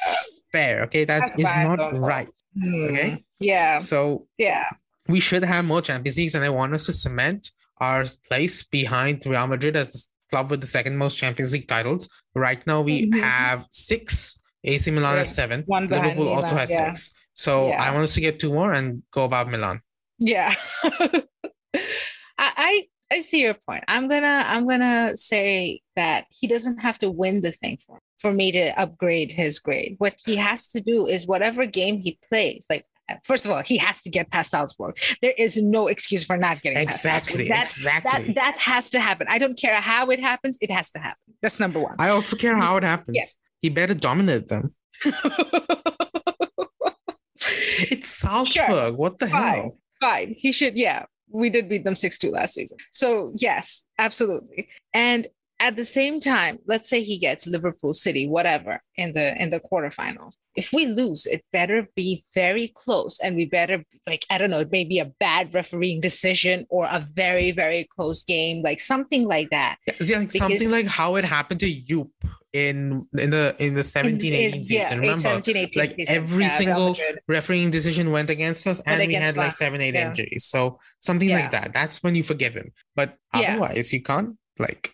fair. 0.51 0.75
Okay, 0.85 1.05
that 1.05 1.19
That's 1.21 1.35
is 1.37 1.43
not 1.69 1.79
right. 1.99 2.27
Hmm. 2.59 2.83
Okay. 2.89 3.23
Yeah, 3.39 3.77
So 3.77 4.25
yeah, 4.39 4.65
we 5.07 5.19
should 5.19 5.45
have 5.53 5.63
more 5.65 5.81
Champions 5.89 6.17
Leagues, 6.17 6.33
and 6.35 6.43
I 6.43 6.49
want 6.49 6.73
us 6.73 6.87
to 6.87 6.93
cement 6.93 7.51
our 7.77 8.03
place 8.27 8.63
behind 8.63 9.23
Real 9.25 9.47
Madrid 9.47 9.75
as 9.77 9.87
the 9.91 10.01
club 10.31 10.49
with 10.51 10.61
the 10.61 10.67
second 10.77 10.97
most 10.97 11.15
Champions 11.23 11.53
League 11.53 11.67
titles. 11.67 12.09
Right 12.35 12.61
now, 12.67 12.81
we 12.81 12.95
Mhm. 13.05 13.21
have 13.21 13.65
six. 13.69 14.41
AC 14.63 14.91
Milan 14.91 15.17
has 15.17 15.33
seven. 15.33 15.63
One 15.65 15.87
Liverpool 15.87 16.27
also 16.29 16.55
has 16.55 16.69
yeah. 16.69 16.91
six. 16.93 17.13
So 17.33 17.69
Yeah. 17.69 17.83
I 17.83 17.91
want 17.91 18.03
us 18.03 18.13
to 18.15 18.21
get 18.21 18.39
two 18.39 18.51
more 18.53 18.73
and 18.73 19.03
go 19.11 19.23
above 19.23 19.47
Milan. 19.47 19.81
yeah. 20.19 20.53
I, 22.37 22.51
I 22.57 22.87
I 23.11 23.19
see 23.21 23.41
your 23.41 23.55
point. 23.55 23.83
I'm 23.87 24.07
gonna 24.07 24.43
I'm 24.47 24.67
gonna 24.67 25.15
say 25.17 25.81
that 25.95 26.25
he 26.29 26.47
doesn't 26.47 26.77
have 26.79 26.99
to 26.99 27.09
win 27.09 27.41
the 27.41 27.51
thing 27.51 27.77
for 27.85 27.99
for 28.19 28.31
me 28.33 28.51
to 28.51 28.79
upgrade 28.79 29.31
his 29.31 29.59
grade. 29.59 29.95
What 29.97 30.15
he 30.25 30.35
has 30.35 30.67
to 30.69 30.81
do 30.81 31.07
is 31.07 31.25
whatever 31.25 31.65
game 31.65 31.97
he 31.99 32.19
plays, 32.29 32.65
like 32.69 32.85
first 33.23 33.45
of 33.45 33.51
all, 33.51 33.61
he 33.63 33.77
has 33.77 34.01
to 34.01 34.09
get 34.09 34.29
past 34.29 34.51
Salzburg. 34.51 34.97
There 35.21 35.33
is 35.37 35.57
no 35.57 35.87
excuse 35.87 36.23
for 36.23 36.37
not 36.37 36.61
getting 36.61 36.77
Exactly. 36.77 37.47
past 37.49 37.77
Salzburg. 37.77 38.03
That, 38.03 38.11
exactly. 38.11 38.33
that 38.33 38.35
that 38.35 38.57
has 38.59 38.89
to 38.91 38.99
happen. 38.99 39.27
I 39.29 39.37
don't 39.39 39.57
care 39.57 39.79
how 39.81 40.09
it 40.11 40.19
happens, 40.19 40.57
it 40.61 40.69
has 40.71 40.91
to 40.91 40.99
happen. 40.99 41.33
That's 41.41 41.59
number 41.59 41.79
one. 41.79 41.95
I 41.97 42.09
also 42.09 42.35
care 42.35 42.55
how 42.57 42.77
it 42.77 42.83
happens. 42.83 43.17
Yeah. 43.17 43.23
He 43.61 43.69
better 43.69 43.93
dominate 43.93 44.47
them. 44.47 44.73
It's 47.81 48.09
Salzburg. 48.09 48.95
What 48.95 49.19
the 49.19 49.27
Fine. 49.27 49.55
hell? 49.55 49.77
fine. 50.01 50.35
He 50.37 50.51
should, 50.51 50.77
yeah. 50.77 51.05
We 51.29 51.49
did 51.49 51.69
beat 51.69 51.83
them 51.83 51.95
6 51.95 52.17
2 52.17 52.31
last 52.31 52.53
season. 52.55 52.77
So, 52.91 53.31
yes, 53.35 53.85
absolutely. 53.97 54.69
And 54.93 55.27
at 55.59 55.75
the 55.75 55.83
same 55.85 56.19
time, 56.21 56.57
let's 56.67 56.87
say 56.87 57.03
he 57.03 57.17
gets 57.17 57.45
Liverpool 57.45 57.93
City, 57.93 58.27
whatever, 58.27 58.81
in 58.95 59.11
the 59.11 59.39
in 59.41 59.49
the 59.49 59.59
quarterfinals. 59.59 60.35
If 60.55 60.71
we 60.71 60.85
lose, 60.85 61.25
it 61.25 61.43
better 61.51 61.85
be 61.95 62.23
very 62.33 62.69
close, 62.69 63.19
and 63.19 63.35
we 63.35 63.45
better 63.45 63.83
like 64.07 64.25
I 64.29 64.37
don't 64.37 64.49
know, 64.51 64.61
it 64.61 64.71
may 64.71 64.85
be 64.85 64.99
a 64.99 65.11
bad 65.19 65.53
refereeing 65.53 65.99
decision 65.99 66.65
or 66.69 66.85
a 66.85 67.05
very 67.13 67.51
very 67.51 67.83
close 67.83 68.23
game, 68.23 68.63
like 68.63 68.79
something 68.79 69.25
like 69.27 69.49
that. 69.49 69.77
Yeah, 70.01 70.19
like 70.19 70.31
something 70.31 70.71
like 70.71 70.87
how 70.87 71.17
it 71.17 71.25
happened 71.25 71.59
to 71.59 71.69
you 71.69 72.09
in 72.53 73.05
in 73.17 73.29
the 73.29 73.55
in 73.59 73.75
the 73.75 73.83
17 73.83 74.33
18 74.33 74.53
In- 74.55 74.63
season 74.63 74.75
yeah, 74.75 74.95
remember? 74.95 75.21
17, 75.21 75.57
18 75.57 75.81
like 75.81 75.91
season. 75.91 76.15
every 76.15 76.43
Yeah, 76.45 76.49
single 76.49 76.97
refereeing 77.27 77.69
decision 77.69 78.11
went 78.11 78.29
against 78.29 78.65
us 78.65 78.81
and 78.81 78.97
we 78.99 79.05
against 79.05 79.25
had 79.25 79.37
like 79.37 79.51
seven 79.51 79.81
eight 79.81 79.93
yeah. 79.93 80.09
injuries. 80.09 80.45
So 80.45 80.79
something 80.99 81.29
like 81.29 81.51
that. 81.51 81.73
That's 81.73 82.01
when 82.01 82.15
you 82.15 82.23
forgive 82.23 82.53
him. 82.55 82.71
But 82.95 83.17
otherwise 83.33 83.93
you 83.93 84.01
can't 84.01 84.35
like 84.57 84.93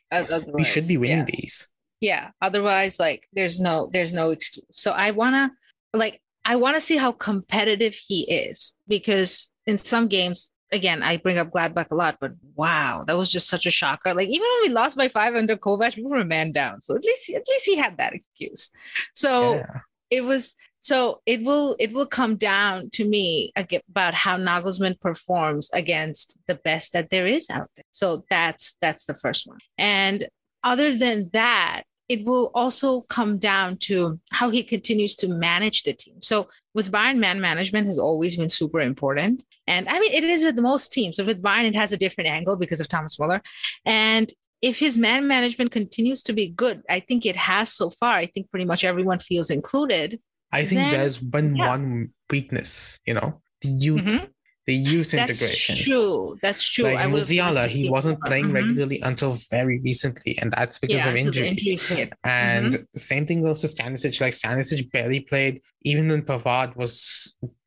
we 0.53 0.63
should 0.63 0.87
be 0.87 0.97
winning 0.97 1.25
these. 1.25 1.67
Yeah 2.01 2.31
otherwise 2.41 2.99
like 2.99 3.27
there's 3.33 3.59
no 3.59 3.89
there's 3.91 4.13
no 4.13 4.31
excuse. 4.31 4.65
So 4.71 4.91
i 4.91 5.11
want 5.11 5.35
to 5.35 5.97
like 5.97 6.21
i 6.43 6.55
want 6.57 6.75
to 6.75 6.81
see 6.81 6.97
how 6.97 7.13
competitive 7.13 7.95
he 7.95 8.23
is 8.29 8.73
because 8.87 9.49
in 9.65 9.77
some 9.77 10.07
games 10.07 10.51
again 10.71 11.03
i 11.03 11.17
bring 11.17 11.37
up 11.37 11.51
gladbach 11.51 11.91
a 11.91 11.95
lot 11.95 12.17
but 12.19 12.31
wow 12.55 13.03
that 13.05 13.17
was 13.17 13.31
just 13.31 13.47
such 13.47 13.65
a 13.65 13.71
shocker 13.71 14.13
like 14.13 14.27
even 14.27 14.41
when 14.41 14.69
we 14.69 14.69
lost 14.69 14.97
by 14.97 15.07
five 15.07 15.35
under 15.35 15.55
kovac 15.55 15.95
we 15.95 16.03
were 16.03 16.17
a 16.17 16.25
man 16.25 16.51
down 16.51 16.81
so 16.81 16.95
at 16.95 17.03
least 17.03 17.29
at 17.29 17.47
least 17.47 17.65
he 17.65 17.75
had 17.75 17.97
that 17.97 18.13
excuse 18.13 18.71
so 19.13 19.55
yeah. 19.55 19.79
it 20.09 20.21
was 20.21 20.55
so 20.85 21.19
it 21.25 21.41
will 21.41 21.75
it 21.79 21.93
will 21.93 22.05
come 22.05 22.35
down 22.35 22.91
to 22.91 23.05
me 23.05 23.51
about 23.55 24.13
how 24.13 24.37
Nagelsmann 24.37 24.99
performs 24.99 25.67
against 25.73 26.37
the 26.45 26.53
best 26.53 26.93
that 26.93 27.09
there 27.09 27.25
is 27.25 27.49
out 27.49 27.71
there. 27.75 27.85
So 27.89 28.23
that's 28.29 28.75
that's 28.81 29.05
the 29.05 29.15
first 29.15 29.47
one. 29.47 29.57
And 29.79 30.27
other 30.63 30.93
than 30.93 31.31
that, 31.33 31.85
it 32.07 32.23
will 32.23 32.51
also 32.53 33.01
come 33.01 33.39
down 33.39 33.77
to 33.77 34.19
how 34.29 34.51
he 34.51 34.61
continues 34.61 35.15
to 35.15 35.27
manage 35.27 35.81
the 35.81 35.93
team. 35.93 36.21
So 36.21 36.49
with 36.75 36.91
Bayern, 36.91 37.17
man 37.17 37.41
management 37.41 37.87
has 37.87 37.97
always 37.97 38.37
been 38.37 38.49
super 38.49 38.79
important. 38.79 39.43
And 39.67 39.87
I 39.89 39.99
mean, 39.99 40.11
it 40.13 40.23
is 40.23 40.43
with 40.45 40.57
most 40.59 40.91
teams. 40.91 41.17
So 41.17 41.25
with 41.25 41.41
Bayern, 41.41 41.65
it 41.65 41.75
has 41.75 41.91
a 41.91 41.97
different 41.97 42.29
angle 42.29 42.55
because 42.55 42.79
of 42.79 42.87
Thomas 42.87 43.17
Muller. 43.19 43.41
And 43.85 44.31
if 44.61 44.77
his 44.79 44.97
man 44.97 45.27
management 45.27 45.71
continues 45.71 46.21
to 46.23 46.33
be 46.33 46.49
good, 46.49 46.81
I 46.89 46.99
think 46.99 47.25
it 47.25 47.35
has 47.35 47.71
so 47.71 47.89
far. 47.89 48.13
I 48.13 48.25
think 48.27 48.49
pretty 48.51 48.65
much 48.65 48.83
everyone 48.83 49.19
feels 49.19 49.49
included. 49.49 50.19
i 50.53 50.63
think 50.63 50.79
then- 50.79 50.91
there's 50.91 51.17
been 51.17 51.55
yeah. 51.55 51.67
one 51.73 51.85
weakness 52.31 52.99
you 53.07 53.13
know 53.17 53.29
the 53.63 53.69
youth 53.85 54.03
Mhm. 54.11 54.27
the 54.67 54.75
youth 54.91 55.13
integration. 55.13 55.17
That's 55.17 55.41
integration 55.41 55.75
true. 55.85 56.37
That's 56.43 56.63
true. 56.73 56.85
like 56.85 56.97
I 56.97 57.07
Musiala, 57.15 57.63
he 57.77 57.83
wasn't 57.97 58.19
playing 58.27 58.47
Mhm. 58.49 58.53
regularly 58.59 58.99
until 59.09 59.31
very 59.55 59.77
recently, 59.89 60.33
and 60.41 60.49
that's 60.57 60.77
because 60.83 61.01
Yeah, 61.03 61.09
of 61.11 61.15
injuries. 61.23 61.67
injuries. 61.89 62.09
And 62.23 62.71
Mm-hmm. 62.73 62.97
same 63.11 63.23
thing 63.27 63.39
goes 63.47 63.59
to 63.63 63.67
Stanisic. 63.75 64.15
Like 64.25 64.33
Stanisic 64.41 64.81
barely 64.95 65.19
played, 65.31 65.55
even 65.91 66.03
when 66.11 66.21
Pavard 66.29 66.71
was 66.81 66.93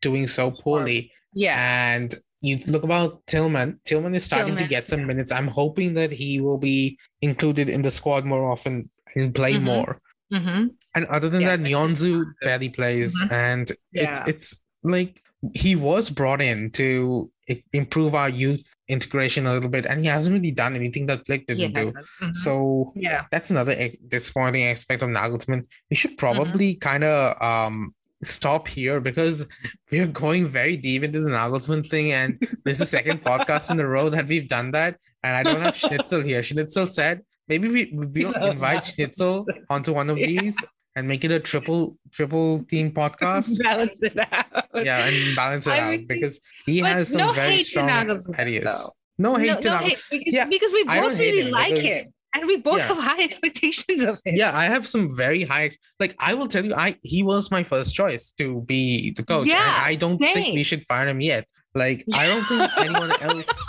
doing 0.06 0.26
so 0.38 0.44
poorly. 0.64 1.00
Yeah. 1.44 1.57
And 1.94 2.11
you 2.40 2.59
look 2.74 2.85
about 2.85 3.11
Tillman. 3.27 3.81
Tillman 3.85 4.14
is 4.14 4.24
starting 4.24 4.57
to 4.57 4.66
get 4.66 4.88
some 4.88 5.01
yeah. 5.01 5.07
minutes. 5.11 5.31
I'm 5.33 5.48
hoping 5.48 5.94
that 5.94 6.11
he 6.12 6.40
will 6.40 6.59
be 6.59 6.98
included 7.22 7.68
in 7.68 7.83
the 7.83 7.90
squad 7.90 8.24
more 8.24 8.44
often 8.53 8.90
and 9.14 9.35
play 9.35 9.55
Mhm. 9.55 9.62
more. 9.72 9.92
hmm 10.31 10.66
And 10.94 11.05
other 11.16 11.29
than 11.33 11.42
Yeah, 11.42 11.57
that, 11.57 11.61
Nianzou 11.66 12.16
barely 12.42 12.68
plays, 12.79 13.11
Mhm. 13.22 13.33
and 13.33 13.66
Yeah. 13.92 14.11
it's 14.11 14.20
it's 14.33 14.48
like 14.96 15.12
he 15.55 15.72
was 15.88 16.11
brought 16.11 16.42
in 16.51 16.70
to 16.72 17.31
improve 17.72 18.12
our 18.20 18.29
youth 18.29 18.66
integration 18.88 19.46
a 19.46 19.53
little 19.55 19.70
bit, 19.77 19.87
and 19.87 19.96
he 20.05 20.09
hasn't 20.14 20.35
really 20.37 20.51
done 20.64 20.74
anything 20.81 21.07
that 21.07 21.24
Flick 21.27 21.46
didn't 21.46 21.72
do. 21.81 21.87
Mhm. 22.20 22.35
So 22.44 22.92
yeah. 23.07 23.24
that's 23.33 23.51
another 23.51 23.74
disappointing 24.16 24.64
aspect 24.64 25.03
of 25.03 25.09
Nagelsmann. 25.09 25.62
We 25.90 25.96
should 25.96 26.12
Mm-hmm. 26.12 26.27
probably 26.27 26.70
kind 26.90 27.05
of 27.05 27.20
um 27.51 27.94
stop 28.22 28.66
here 28.68 29.00
because 29.00 29.46
we're 29.90 30.07
going 30.07 30.48
very 30.48 30.76
deep 30.76 31.02
into 31.04 31.20
the 31.20 31.31
Nagelsmann 31.31 31.88
thing, 31.88 32.12
and 32.12 32.38
this 32.64 32.74
is 32.74 32.78
the 32.81 32.87
second 32.87 33.22
podcast 33.24 33.70
in 33.70 33.81
a 33.81 33.87
row 33.87 34.09
that 34.11 34.26
we've 34.26 34.48
done 34.48 34.70
that. 34.72 34.96
And 35.24 35.37
I 35.37 35.42
don't 35.42 35.61
have 35.62 35.76
Schnitzel 35.76 36.20
here. 36.22 36.42
Schnitzel 36.42 36.87
said 36.87 37.22
maybe 37.48 37.68
we 37.68 37.90
we'll 37.92 38.33
invite 38.35 38.83
Nagelsmann. 38.85 38.94
Schnitzel 38.94 39.46
onto 39.70 39.92
one 39.92 40.11
of 40.11 40.18
Yeah. 40.18 40.26
these 40.26 40.57
and 40.96 41.07
make 41.07 41.24
it 41.24 41.31
a 41.33 41.38
triple 41.40 41.96
triple 42.12 42.64
team 42.64 42.90
podcast. 42.92 43.59
Balance 43.62 44.02
it 44.02 44.16
out. 44.33 44.46
yeah, 44.74 45.07
and 45.07 45.37
balance 45.37 45.66
it 45.66 45.70
I 45.70 45.81
out 45.81 45.90
mean, 45.90 46.07
because 46.07 46.40
he 46.66 46.78
has 46.81 47.09
some 47.09 47.20
no 47.20 47.33
very 47.33 47.62
strong 47.62 47.88
ideas. 47.90 48.85
though. 48.85 48.92
No 49.20 49.35
hate 49.35 49.48
no, 49.48 49.61
to 49.61 49.68
no 49.68 49.74
Nagelsmann. 49.74 49.81
hate, 49.83 49.98
because, 50.11 50.33
Yeah, 50.35 50.46
because 50.48 50.72
we 50.72 50.85
both 50.85 51.18
really 51.18 51.42
him 51.42 51.50
like 51.50 51.74
him. 51.76 52.04
And 52.35 52.47
we 52.47 52.59
both 52.59 52.79
Yeah. 52.79 52.88
have 52.88 52.99
high 52.99 53.23
expectations 53.29 54.03
of 54.03 54.21
him. 54.25 54.37
Yeah, 54.37 54.57
I 54.57 54.64
have 54.64 54.87
some 54.87 55.09
very 55.17 55.45
high. 55.45 55.71
Like 55.99 56.14
I 56.21 56.35
will 56.35 56.47
tell 56.49 56.64
you, 56.64 56.75
I 56.75 56.95
he 57.03 57.23
was 57.23 57.51
my 57.51 57.62
first 57.62 57.95
choice 57.95 58.33
to 58.38 58.61
be 58.62 59.12
the 59.12 59.23
coach, 59.25 59.43
and 59.43 59.49
Yeah, 59.49 59.83
I 59.85 59.95
don't 59.95 60.19
think 60.19 60.55
we 60.55 60.62
should 60.62 60.85
fire 60.85 61.09
him 61.09 61.21
yet. 61.21 61.47
Like 61.75 62.05
I 62.14 62.27
don't 62.27 62.45
think 62.45 62.71
anyone 62.79 63.12
else. 63.23 63.67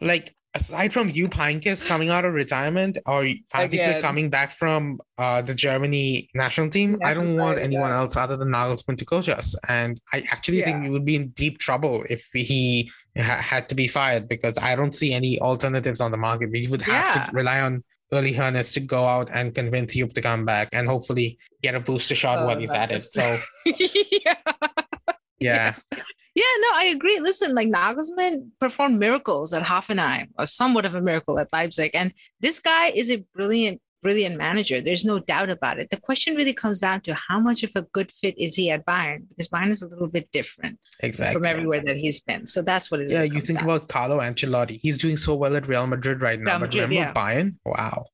Like 0.00 0.34
aside 0.54 0.92
from 0.92 1.08
you, 1.08 1.28
Heynckes 1.28 1.84
coming 1.86 2.10
out 2.10 2.24
of 2.24 2.34
retirement, 2.34 2.98
or 3.06 3.28
Hansi 3.52 4.00
coming 4.00 4.28
back 4.28 4.50
from 4.52 5.00
uh, 5.16 5.40
the 5.42 5.54
Germany 5.54 6.28
national 6.34 6.68
team, 6.70 6.96
I 7.02 7.14
don't 7.14 7.24
National 7.26 7.46
want 7.46 7.58
anyone 7.58 7.88
yeah. 7.90 7.98
else 7.98 8.16
other 8.16 8.36
than 8.36 8.48
Nagelsmann 8.52 8.98
to 8.98 9.04
coach 9.04 9.28
us. 9.28 9.54
And 9.68 9.98
I 10.12 10.24
actually 10.30 10.60
think 10.62 10.76
Yeah. 10.78 10.82
we 10.82 10.90
would 10.90 11.04
be 11.06 11.16
in 11.16 11.28
deep 11.30 11.58
trouble 11.58 12.04
if 12.10 12.28
he 12.34 12.90
ha- 12.90 12.92
had 13.16 13.68
to 13.68 13.74
be 13.74 13.86
fired 13.88 14.28
because 14.28 14.58
I 14.58 14.74
don't 14.74 14.94
see 14.94 15.12
any 15.12 15.40
alternatives 15.40 16.00
on 16.00 16.10
the 16.10 16.16
market. 16.16 16.50
We 16.50 16.66
would 16.68 16.82
have 16.82 17.16
Yeah. 17.16 17.24
to 17.26 17.32
rely 17.32 17.60
on 17.60 17.84
Uli 18.10 18.34
Hoeneß 18.34 18.74
to 18.74 18.80
go 18.80 19.06
out 19.06 19.30
and 19.32 19.54
convince 19.54 19.94
Jupp 19.94 20.12
to 20.14 20.20
come 20.22 20.44
back 20.44 20.68
and 20.72 20.86
hopefully 20.88 21.38
get 21.62 21.74
a 21.74 21.80
booster 21.80 22.14
shot 22.14 22.38
Oh, 22.40 22.46
when 22.46 22.60
he's 22.60 22.72
oh, 22.72 22.76
at 22.76 22.90
it. 22.90 23.00
So 23.02 23.38
yeah. 23.66 24.34
yeah, 25.38 25.74
Yeah, 26.34 26.44
no, 26.60 26.68
I 26.74 26.92
agree. 26.94 27.18
Listen, 27.20 27.54
like 27.54 27.68
Nagelsmann 27.68 28.48
performed 28.60 28.98
miracles 28.98 29.52
at 29.52 29.62
Hoffenheim, 29.62 30.28
or 30.38 30.46
somewhat 30.46 30.84
of 30.86 30.94
a 30.94 31.00
miracle 31.00 31.38
at 31.38 31.48
Leipzig. 31.52 31.90
And 31.94 32.12
this 32.40 32.58
guy 32.60 32.88
is 32.88 33.10
a 33.10 33.24
brilliant, 33.34 33.80
brilliant 34.02 34.36
manager. 34.36 34.80
There's 34.80 35.04
no 35.04 35.20
doubt 35.20 35.48
about 35.48 35.78
it. 35.78 35.90
The 35.90 35.96
question 36.00 36.34
really 36.34 36.52
comes 36.52 36.80
down 36.80 37.00
to 37.02 37.14
how 37.14 37.38
much 37.40 37.62
of 37.62 37.70
a 37.76 37.82
good 37.82 38.10
fit 38.10 38.34
is 38.36 38.54
he 38.56 38.70
at 38.70 38.84
Bayern? 38.84 39.28
Because 39.28 39.48
Bayern 39.48 39.70
is 39.70 39.82
a 39.82 39.86
little 39.86 40.08
bit 40.08 40.30
different 40.32 40.78
exactly. 41.00 41.34
from 41.34 41.46
everywhere 41.46 41.82
that 41.84 41.96
he's 41.96 42.20
been. 42.20 42.46
So 42.46 42.62
that's 42.62 42.90
what 42.90 43.00
it 43.00 43.10
Yeah, 43.10 43.20
really 43.20 43.36
you 43.36 43.40
think 43.40 43.60
down 43.60 43.68
about 43.70 43.88
Carlo 43.88 44.18
Ancelotti. 44.18 44.78
He's 44.82 44.98
doing 44.98 45.16
so 45.16 45.34
well 45.34 45.56
at 45.56 45.68
Real 45.68 45.86
Madrid 45.86 46.20
right 46.20 46.38
now. 46.38 46.52
Real 46.52 46.60
but 46.60 46.66
Madrid, 46.66 46.90
remember 46.90 47.12
yeah. 47.18 47.42
Bayern? 47.42 47.54
Wow. 47.64 48.06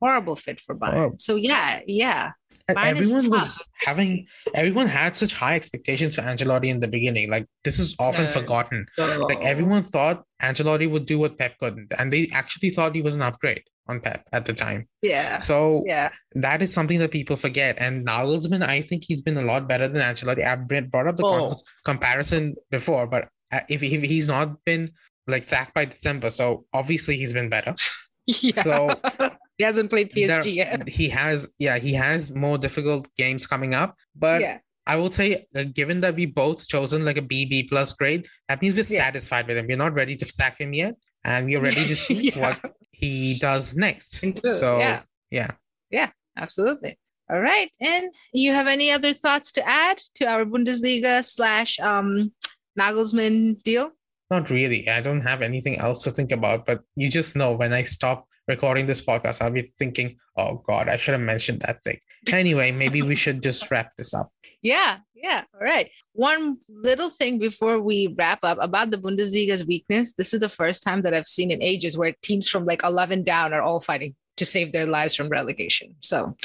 horrible 0.00 0.36
fit 0.36 0.60
for 0.60 0.74
Bayern. 0.76 0.92
Horrible. 0.94 1.18
So 1.18 1.36
yeah, 1.36 1.80
yeah. 1.86 2.32
And 2.68 2.76
Bayern 2.78 2.96
everyone 2.98 3.30
was 3.30 3.64
having 3.74 4.26
everyone 4.54 4.86
had 4.86 5.16
such 5.16 5.32
high 5.34 5.56
expectations 5.56 6.14
for 6.14 6.22
Ancelotti 6.22 6.66
in 6.66 6.78
the 6.80 6.88
beginning. 6.88 7.28
Like 7.30 7.46
this 7.64 7.78
is 7.78 7.94
often 7.98 8.26
No. 8.26 8.30
forgotten. 8.30 8.86
Like 8.98 9.40
everyone 9.42 9.82
thought 9.82 10.24
Ancelotti 10.40 10.88
would 10.90 11.06
do 11.06 11.18
what 11.18 11.38
Pep 11.38 11.58
couldn't, 11.58 11.92
and 11.98 12.12
they 12.12 12.28
actually 12.32 12.70
thought 12.70 12.94
he 12.94 13.02
was 13.02 13.16
an 13.16 13.22
upgrade 13.22 13.64
on 13.88 14.00
Pep 14.00 14.24
at 14.32 14.46
the 14.46 14.52
time. 14.52 14.88
Yeah. 15.02 15.38
So 15.38 15.84
Yeah. 15.86 16.10
that 16.36 16.62
is 16.62 16.72
something 16.72 16.98
that 17.00 17.10
people 17.10 17.36
forget. 17.36 17.76
And 17.78 18.06
Nagelsmann, 18.06 18.62
I 18.62 18.82
think 18.82 19.04
he's 19.04 19.20
been 19.22 19.36
a 19.38 19.42
lot 19.42 19.68
better 19.68 19.88
than 19.88 20.00
Ancelotti. 20.02 20.44
I've 20.46 20.68
brought 20.90 21.08
up 21.08 21.16
the 21.16 21.24
Oh. 21.26 21.54
comparison 21.84 22.54
before, 22.70 23.06
but 23.06 23.28
uh, 23.52 23.60
if, 23.68 23.82
if 23.82 24.02
he's 24.02 24.28
not 24.28 24.64
been 24.64 24.88
like 25.26 25.44
sacked 25.44 25.74
by 25.74 25.84
December, 25.84 26.30
so 26.30 26.64
obviously 26.72 27.16
he's 27.16 27.32
been 27.32 27.48
better. 27.48 27.74
Yeah. 28.26 28.62
So 28.62 29.00
he 29.58 29.64
hasn't 29.64 29.90
played 29.90 30.12
PSG 30.12 30.26
there- 30.28 30.46
yet. 30.48 30.88
he 31.00 31.08
has, 31.08 31.52
yeah, 31.58 31.78
he 31.78 31.92
has 31.94 32.32
more 32.32 32.56
difficult 32.56 33.08
games 33.18 33.48
coming 33.48 33.74
up. 33.74 33.96
But 34.14 34.40
yeah. 34.42 34.58
I 34.86 34.94
will 34.94 35.10
say, 35.10 35.44
uh, 35.56 35.64
given 35.74 36.00
that 36.02 36.14
we 36.14 36.26
both 36.26 36.68
chosen 36.68 37.04
like 37.04 37.16
a 37.18 37.22
BB 37.22 37.68
plus 37.68 37.92
grade, 37.92 38.26
that 38.48 38.62
means 38.62 38.74
we're 38.76 38.94
Yeah. 38.96 39.04
satisfied 39.06 39.48
with 39.48 39.56
him. 39.56 39.66
We're 39.66 39.76
not 39.76 39.94
ready 39.94 40.14
to 40.16 40.24
sack 40.26 40.60
him 40.60 40.72
yet, 40.72 40.94
and 41.24 41.46
we're 41.46 41.60
ready 41.60 41.86
to 41.88 41.96
see 42.06 42.30
Yeah. 42.30 42.38
what 42.38 42.74
he 42.92 43.38
does 43.38 43.74
next. 43.74 44.22
Include, 44.22 44.56
So 44.56 44.78
yeah. 44.78 45.02
yeah. 45.30 46.10
Absolutely. 46.36 46.98
All 47.30 47.40
right. 47.40 47.70
And 47.80 48.10
you 48.32 48.52
have 48.52 48.66
any 48.66 48.90
other 48.90 49.12
thoughts 49.12 49.52
to 49.52 49.68
add 49.68 50.02
to 50.16 50.24
our 50.26 50.44
Bundesliga 50.46 51.22
slash 51.24 51.78
um 51.80 52.32
Nagelsmann 52.78 53.62
deal? 53.62 53.90
Not 54.30 54.48
really. 54.50 54.88
I 54.88 55.00
don't 55.02 55.20
have 55.20 55.42
anything 55.42 55.78
else 55.78 56.02
to 56.04 56.10
think 56.10 56.32
about, 56.32 56.64
but 56.64 56.80
you 56.96 57.10
just 57.10 57.36
know 57.36 57.52
when 57.52 57.72
I 57.74 57.82
stop 57.82 58.26
recording 58.48 58.86
this 58.86 59.00
podcast, 59.00 59.42
I'll 59.42 59.50
be 59.50 59.62
thinking, 59.62 60.16
oh 60.36 60.62
God, 60.66 60.88
I 60.88 60.96
should 60.96 61.12
have 61.12 61.20
mentioned 61.20 61.60
that 61.60 61.82
thing. 61.84 61.98
Anyway, 62.30 62.72
maybe 62.72 63.02
we 63.02 63.14
should 63.14 63.42
just 63.42 63.70
wrap 63.70 63.92
this 63.96 64.14
up. 64.14 64.30
Yeah, 64.62 64.98
yeah. 65.14 65.42
All 65.54 65.60
right. 65.60 65.90
One 66.12 66.58
little 66.68 67.10
thing 67.10 67.38
before 67.38 67.80
we 67.80 68.14
wrap 68.18 68.40
up 68.42 68.58
about 68.60 68.90
the 68.90 68.98
Bundesliga's 68.98 69.66
weakness. 69.66 70.12
This 70.12 70.32
is 70.32 70.40
the 70.40 70.48
first 70.48 70.82
time 70.82 71.02
that 71.02 71.14
I've 71.14 71.26
seen 71.26 71.50
in 71.50 71.62
ages 71.62 71.96
where 71.96 72.14
teams 72.22 72.48
from 72.48 72.64
like 72.64 72.84
11 72.84 73.24
down 73.24 73.52
are 73.52 73.62
all 73.62 73.80
fighting 73.80 74.14
to 74.36 74.46
save 74.46 74.72
their 74.72 74.86
lives 74.86 75.14
from 75.14 75.28
relegation. 75.28 75.94
So 76.00 76.36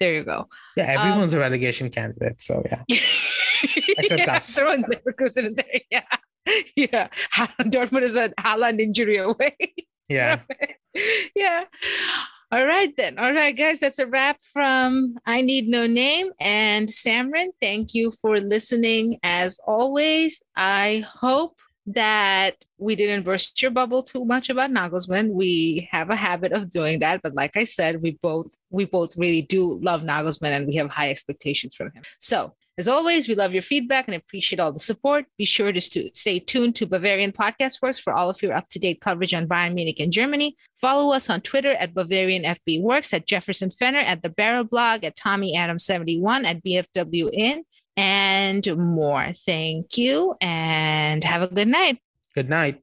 there 0.00 0.14
you 0.14 0.24
go. 0.24 0.48
Yeah, 0.76 0.94
um, 0.94 1.08
everyone's 1.08 1.34
a 1.34 1.38
relegation 1.38 1.90
candidate. 1.90 2.40
So 2.40 2.62
yeah. 2.66 2.82
Except 2.88 4.26
yeah, 4.26 4.36
us. 4.36 4.54
Throwing 4.54 4.84
Leverkusen 4.84 5.46
in 5.46 5.54
there. 5.54 5.66
Yeah. 5.90 6.02
Yeah. 6.76 7.08
Dortmund 7.58 8.02
is 8.02 8.14
a 8.14 8.28
Haaland 8.38 8.80
injury 8.80 9.16
away. 9.16 9.56
Yeah. 10.08 10.40
yeah. 11.34 11.64
All 12.52 12.64
right, 12.64 12.96
then. 12.96 13.18
All 13.18 13.32
right, 13.32 13.56
guys, 13.56 13.80
that's 13.80 13.98
a 13.98 14.06
wrap 14.06 14.38
from 14.52 15.16
I 15.26 15.40
Need 15.40 15.66
No 15.66 15.86
Name 15.86 16.30
and 16.38 16.88
Samrin. 16.88 17.48
Thank 17.60 17.92
you 17.92 18.12
for 18.22 18.40
listening. 18.40 19.18
As 19.24 19.58
always, 19.66 20.42
I 20.54 21.04
hope 21.12 21.56
that 21.86 22.56
we 22.78 22.96
didn't 22.96 23.24
burst 23.24 23.60
your 23.62 23.70
bubble 23.70 24.02
too 24.02 24.24
much 24.24 24.50
about 24.50 24.70
Nagelsmann. 24.70 25.30
We 25.30 25.88
have 25.90 26.10
a 26.10 26.16
habit 26.16 26.52
of 26.52 26.70
doing 26.70 27.00
that, 27.00 27.20
but 27.22 27.34
like 27.34 27.56
I 27.56 27.64
said, 27.64 28.02
we 28.02 28.12
both 28.22 28.56
we 28.70 28.84
both 28.84 29.16
really 29.16 29.42
do 29.42 29.78
love 29.80 30.02
Nagelsmann 30.02 30.50
and 30.50 30.66
we 30.66 30.74
have 30.76 30.90
high 30.90 31.10
expectations 31.10 31.74
from 31.74 31.92
him. 31.92 32.02
So 32.18 32.54
as 32.78 32.88
always, 32.88 33.26
we 33.26 33.34
love 33.34 33.54
your 33.54 33.62
feedback 33.62 34.06
and 34.06 34.14
appreciate 34.14 34.60
all 34.60 34.72
the 34.72 34.78
support. 34.78 35.24
Be 35.38 35.46
sure 35.46 35.72
to 35.72 35.80
stay 35.80 36.38
tuned 36.38 36.74
to 36.76 36.86
Bavarian 36.86 37.32
Podcast 37.32 37.80
Works 37.80 37.98
for 37.98 38.12
all 38.12 38.28
of 38.28 38.42
your 38.42 38.52
up 38.52 38.68
to 38.70 38.78
date 38.78 39.00
coverage 39.00 39.32
on 39.32 39.48
Bayern 39.48 39.74
Munich 39.74 39.98
and 39.98 40.12
Germany. 40.12 40.56
Follow 40.78 41.14
us 41.14 41.30
on 41.30 41.40
Twitter 41.40 41.72
at 41.72 41.94
Bavarian 41.94 42.42
FB 42.42 42.82
Works, 42.82 43.14
at 43.14 43.26
Jefferson 43.26 43.70
Fenner, 43.70 44.00
at 44.00 44.22
the 44.22 44.28
Barrel 44.28 44.64
Blog, 44.64 45.04
at 45.04 45.16
Tommy 45.16 45.56
Adam 45.56 45.78
71, 45.78 46.44
at 46.44 46.62
BFW 46.62 47.30
In, 47.32 47.64
and 47.96 48.76
more. 48.76 49.32
Thank 49.32 49.96
you 49.96 50.34
and 50.40 51.24
have 51.24 51.42
a 51.42 51.48
good 51.48 51.68
night. 51.68 51.98
Good 52.34 52.50
night. 52.50 52.82